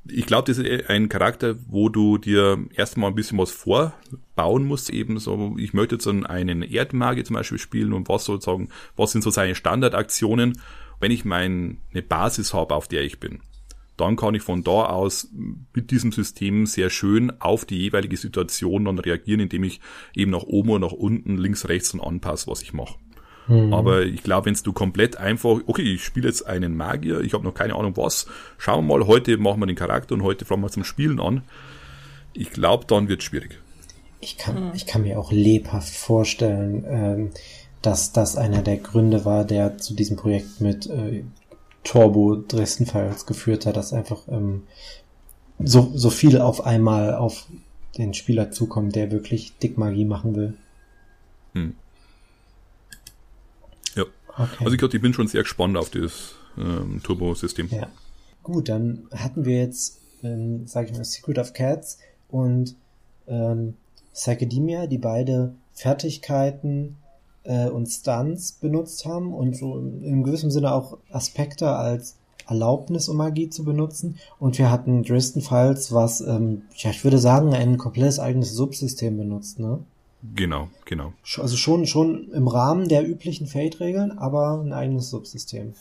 ich 0.08 0.26
glaube, 0.26 0.52
das 0.52 0.58
ist 0.58 0.90
ein 0.90 1.10
Charakter, 1.10 1.56
wo 1.68 1.90
du 1.90 2.18
dir 2.18 2.58
erstmal 2.76 3.12
ein 3.12 3.16
bisschen 3.16 3.38
was 3.38 3.52
vorbauen 3.52 4.66
musst, 4.66 4.90
eben 4.90 5.20
so, 5.20 5.56
ich 5.58 5.74
möchte 5.74 5.96
jetzt 5.96 6.08
einen 6.08 6.64
Erdmagier 6.64 7.24
zum 7.24 7.36
Beispiel 7.36 7.60
spielen 7.60 7.94
und 7.94 8.10
was 8.10 8.26
sozusagen, 8.26 8.70
was 8.96 9.12
sind 9.12 9.24
so 9.24 9.30
seine 9.30 9.56
Standardaktionen, 9.56 10.60
wenn 11.00 11.12
ich 11.12 11.26
meine 11.26 11.78
Basis 12.08 12.54
habe, 12.54 12.76
auf 12.76 12.88
der 12.88 13.04
ich 13.04 13.20
bin. 13.20 13.42
Dann 14.02 14.16
kann 14.16 14.34
ich 14.34 14.42
von 14.42 14.64
da 14.64 14.88
aus 14.88 15.30
mit 15.76 15.92
diesem 15.92 16.12
System 16.12 16.66
sehr 16.66 16.90
schön 16.90 17.32
auf 17.40 17.66
die 17.66 17.78
jeweilige 17.78 18.18
Situation 18.18 18.86
dann 18.86 18.98
reagieren, 18.98 19.42
indem 19.42 19.64
ich 19.64 19.80
eben 20.16 20.32
nach 20.32 20.42
oben 20.42 20.72
oder 20.72 20.88
nach 20.88 20.92
unten, 20.92 21.38
links, 21.38 21.70
rechts 21.70 21.94
und 21.94 22.02
anpasse, 22.02 22.50
was 22.50 22.64
ich 22.64 22.74
mache. 22.74 22.96
Mhm. 23.48 23.74
Aber 23.76 24.02
ich 24.02 24.24
glaube, 24.24 24.48
wenn 24.48 24.58
du 24.64 24.74
komplett 24.74 25.18
einfach, 25.18 25.60
okay, 25.68 25.84
ich 25.84 26.04
spiele 26.04 26.28
jetzt 26.28 26.48
einen 26.48 26.76
Magier, 26.76 27.22
ich 27.22 27.34
habe 27.34 27.44
noch 27.44 27.54
keine 27.54 27.76
Ahnung 27.76 27.96
was, 27.96 28.26
schauen 28.58 28.88
wir 28.88 28.98
mal, 28.98 29.06
heute 29.06 29.38
machen 29.38 29.60
wir 29.60 29.68
den 29.68 29.76
Charakter 29.76 30.16
und 30.16 30.24
heute 30.24 30.46
fangen 30.46 30.64
wir 30.64 30.70
zum 30.70 30.84
Spielen 30.84 31.20
an. 31.20 31.44
Ich 32.34 32.50
glaube, 32.50 32.86
dann 32.88 33.08
wird 33.08 33.22
es 33.22 33.26
schwierig. 33.26 33.60
Ich 34.20 34.38
kann, 34.38 34.68
mhm. 34.68 34.72
ich 34.74 34.88
kann 34.88 35.04
mir 35.04 35.20
auch 35.20 35.32
lebhaft 35.32 35.94
vorstellen, 35.94 36.86
ähm, 36.88 37.30
dass 37.84 38.14
das 38.14 38.36
einer 38.36 38.64
der 38.64 38.78
Gründe 38.78 39.26
war, 39.26 39.46
der 39.46 39.78
zu 39.78 39.94
diesem 39.94 40.18
Projekt 40.18 40.60
mit 40.60 40.88
äh, 40.88 41.24
Turbo 41.84 42.36
Dresden 42.36 42.86
Files 42.86 43.26
geführt 43.26 43.66
hat, 43.66 43.78
dass 43.78 43.94
einfach 43.94 44.28
ähm, 44.28 44.64
so, 45.60 45.92
so 45.96 46.10
viel 46.10 46.40
auf 46.40 46.66
einmal 46.66 47.16
auf 47.16 47.48
den 47.98 48.14
Spieler 48.14 48.52
zukommt, 48.52 48.96
der 48.96 49.12
wirklich 49.12 49.58
Dickmagie 49.58 50.06
machen 50.06 50.36
will. 50.36 50.54
Hm. 51.54 51.76
Okay. 54.38 54.64
Also 54.64 54.74
ich 54.74 54.80
glaube, 54.80 54.96
ich 54.96 55.02
bin 55.02 55.14
schon 55.14 55.28
sehr 55.28 55.44
gespannt 55.44 55.78
auf 55.78 55.90
das 55.90 56.36
ähm, 56.58 57.02
Turbo-System. 57.04 57.68
Ja. 57.72 57.88
Gut, 58.44 58.70
dann 58.70 59.08
hatten 59.12 59.46
wir 59.46 59.58
jetzt, 59.58 60.00
ähm, 60.24 60.68
sage 60.68 60.90
ich 60.90 60.98
mal, 60.98 61.04
Secret 61.04 61.38
of 61.38 61.54
Cats 61.54 62.00
und 62.30 62.76
ähm, 63.28 63.76
Psychedemia, 64.14 64.88
die 64.88 64.98
beide 64.98 65.54
Fertigkeiten 65.74 66.98
äh, 67.44 67.70
und 67.70 67.88
Stunts 67.88 68.54
benutzt 68.54 69.06
haben 69.06 69.34
und 69.34 69.56
so 69.56 69.78
in 69.78 70.24
gewissem 70.24 70.52
Sinne 70.52 70.74
auch 70.74 70.98
Aspekte 71.12 71.70
als 71.70 72.16
Erlaubnis, 72.48 73.08
um 73.08 73.18
Magie 73.18 73.50
zu 73.50 73.64
benutzen. 73.64 74.18
Und 74.40 74.58
wir 74.58 74.70
hatten 74.70 75.04
Dresden 75.04 75.42
Files, 75.42 75.94
was, 75.94 76.22
ähm, 76.22 76.64
ja, 76.76 76.90
ich 76.90 77.04
würde 77.04 77.18
sagen, 77.18 77.54
ein 77.54 77.78
komplettes 77.78 78.20
eigenes 78.20 78.54
Subsystem 78.54 79.18
benutzt, 79.18 79.60
ne? 79.60 79.80
Genau, 80.36 80.70
genau. 80.86 81.14
Also 81.38 81.58
schon, 81.58 81.88
schon 81.88 82.30
im 82.32 82.48
Rahmen 82.48 82.88
der 82.88 83.08
üblichen 83.08 83.48
Fate-Regeln, 83.48 84.20
aber 84.20 84.62
ein 84.62 84.72
eigenes 84.72 85.10
Subsystem. 85.10 85.74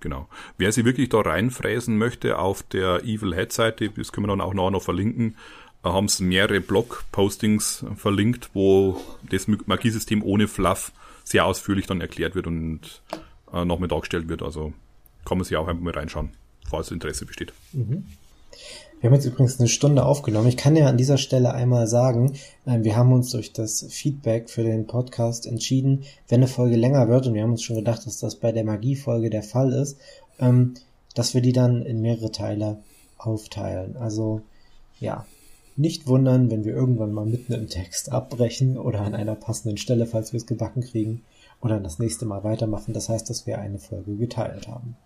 Genau. 0.00 0.28
Wer 0.58 0.70
sie 0.70 0.84
wirklich 0.84 1.08
da 1.08 1.20
reinfräsen 1.20 1.96
möchte, 1.96 2.38
auf 2.38 2.62
der 2.62 3.04
Evil 3.04 3.34
Head 3.34 3.52
Seite, 3.52 3.90
das 3.90 4.12
können 4.12 4.26
wir 4.26 4.36
dann 4.36 4.42
auch 4.42 4.52
noch 4.52 4.82
verlinken, 4.82 5.36
haben 5.82 6.08
sie 6.08 6.24
mehrere 6.24 6.60
Blog-Postings 6.60 7.84
verlinkt, 7.96 8.50
wo 8.54 9.00
das 9.30 9.46
Magiesystem 9.48 10.22
ohne 10.22 10.48
Fluff 10.48 10.92
sehr 11.24 11.46
ausführlich 11.46 11.86
dann 11.86 12.00
erklärt 12.00 12.34
wird 12.34 12.46
und 12.46 13.02
äh, 13.52 13.64
noch 13.64 13.78
mit 13.78 13.92
dargestellt 13.92 14.28
wird. 14.28 14.42
Also 14.42 14.72
kann 15.24 15.38
man 15.38 15.44
sich 15.44 15.56
auch 15.56 15.68
einfach 15.68 15.82
mal 15.82 15.92
reinschauen, 15.92 16.30
falls 16.68 16.90
Interesse 16.90 17.26
besteht. 17.26 17.52
Mhm. 17.72 18.06
Wir 19.00 19.10
haben 19.10 19.14
jetzt 19.14 19.26
übrigens 19.26 19.60
eine 19.60 19.68
Stunde 19.68 20.04
aufgenommen. 20.04 20.48
Ich 20.48 20.56
kann 20.56 20.74
ja 20.74 20.88
an 20.88 20.96
dieser 20.96 21.18
Stelle 21.18 21.52
einmal 21.52 21.86
sagen, 21.86 22.32
äh, 22.66 22.82
wir 22.82 22.96
haben 22.96 23.12
uns 23.12 23.30
durch 23.30 23.52
das 23.52 23.86
Feedback 23.88 24.50
für 24.50 24.64
den 24.64 24.86
Podcast 24.86 25.46
entschieden, 25.46 26.04
wenn 26.28 26.40
eine 26.40 26.48
Folge 26.48 26.76
länger 26.76 27.08
wird, 27.08 27.26
und 27.26 27.34
wir 27.34 27.42
haben 27.42 27.52
uns 27.52 27.62
schon 27.62 27.76
gedacht, 27.76 28.04
dass 28.06 28.18
das 28.18 28.36
bei 28.36 28.50
der 28.50 28.64
Magie-Folge 28.64 29.30
der 29.30 29.44
Fall 29.44 29.72
ist, 29.72 29.98
ähm, 30.40 30.74
dass 31.14 31.34
wir 31.34 31.40
die 31.40 31.52
dann 31.52 31.82
in 31.82 32.00
mehrere 32.00 32.32
Teile 32.32 32.78
aufteilen. 33.18 33.96
Also 33.96 34.40
ja, 34.98 35.26
nicht 35.78 36.06
wundern, 36.06 36.50
wenn 36.50 36.64
wir 36.64 36.74
irgendwann 36.74 37.12
mal 37.12 37.24
mitten 37.24 37.52
im 37.52 37.68
Text 37.68 38.10
abbrechen 38.10 38.76
oder 38.76 39.02
an 39.02 39.14
einer 39.14 39.34
passenden 39.34 39.76
Stelle, 39.76 40.06
falls 40.06 40.32
wir 40.32 40.38
es 40.38 40.46
gebacken 40.46 40.82
kriegen, 40.82 41.22
oder 41.60 41.80
das 41.80 41.98
nächste 41.98 42.26
Mal 42.26 42.44
weitermachen. 42.44 42.94
Das 42.94 43.08
heißt, 43.08 43.30
dass 43.30 43.46
wir 43.46 43.58
eine 43.58 43.78
Folge 43.78 44.16
geteilt 44.16 44.68
haben. 44.68 44.96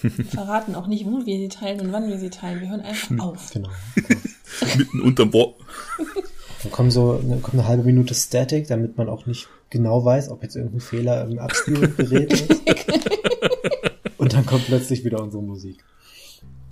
Wir 0.00 0.10
verraten 0.24 0.74
auch 0.74 0.86
nicht, 0.86 1.06
wo 1.06 1.24
wir 1.24 1.38
sie 1.38 1.48
teilen 1.48 1.80
und 1.80 1.92
wann 1.92 2.08
wir 2.08 2.18
sie 2.18 2.30
teilen. 2.30 2.60
Wir 2.60 2.70
hören 2.70 2.80
einfach 2.80 3.18
auf. 3.18 3.50
Genau. 3.52 3.68
Mitten 4.76 5.00
unterm 5.00 5.32
Wort. 5.32 5.56
Dann 6.62 6.72
kommt 6.72 6.92
so 6.92 7.18
eine, 7.18 7.38
kommt 7.38 7.54
eine 7.54 7.66
halbe 7.66 7.84
Minute 7.84 8.14
Static, 8.14 8.66
damit 8.66 8.98
man 8.98 9.08
auch 9.08 9.24
nicht 9.24 9.48
genau 9.70 10.04
weiß, 10.04 10.28
ob 10.28 10.42
jetzt 10.42 10.56
irgendein 10.56 10.80
Fehler 10.80 11.24
im 11.24 11.38
Abspielgerät 11.38 12.32
ist. 12.34 12.50
und 14.18 14.34
dann 14.34 14.44
kommt 14.44 14.66
plötzlich 14.66 15.02
wieder 15.02 15.22
unsere 15.22 15.42
Musik. 15.42 15.82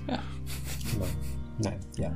Ja. 0.06 0.22
Genau. 0.92 1.06
Nein, 1.58 1.78
ja. 1.96 2.12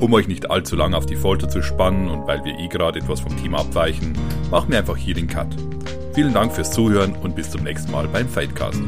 Um 0.00 0.12
euch 0.12 0.28
nicht 0.28 0.50
allzu 0.50 0.76
lange 0.76 0.96
auf 0.96 1.06
die 1.06 1.16
Folter 1.16 1.48
zu 1.48 1.62
spannen 1.62 2.10
und 2.10 2.26
weil 2.26 2.44
wir 2.44 2.58
eh 2.58 2.68
gerade 2.68 2.98
etwas 2.98 3.20
vom 3.20 3.36
Thema 3.36 3.60
abweichen, 3.60 4.12
machen 4.50 4.70
wir 4.70 4.78
einfach 4.78 4.96
hier 4.96 5.14
den 5.14 5.28
Cut. 5.28 5.48
Vielen 6.14 6.34
Dank 6.34 6.52
fürs 6.52 6.72
Zuhören 6.72 7.14
und 7.16 7.34
bis 7.34 7.50
zum 7.50 7.62
nächsten 7.62 7.92
Mal 7.92 8.06
beim 8.08 8.28
Fightcast. 8.28 8.82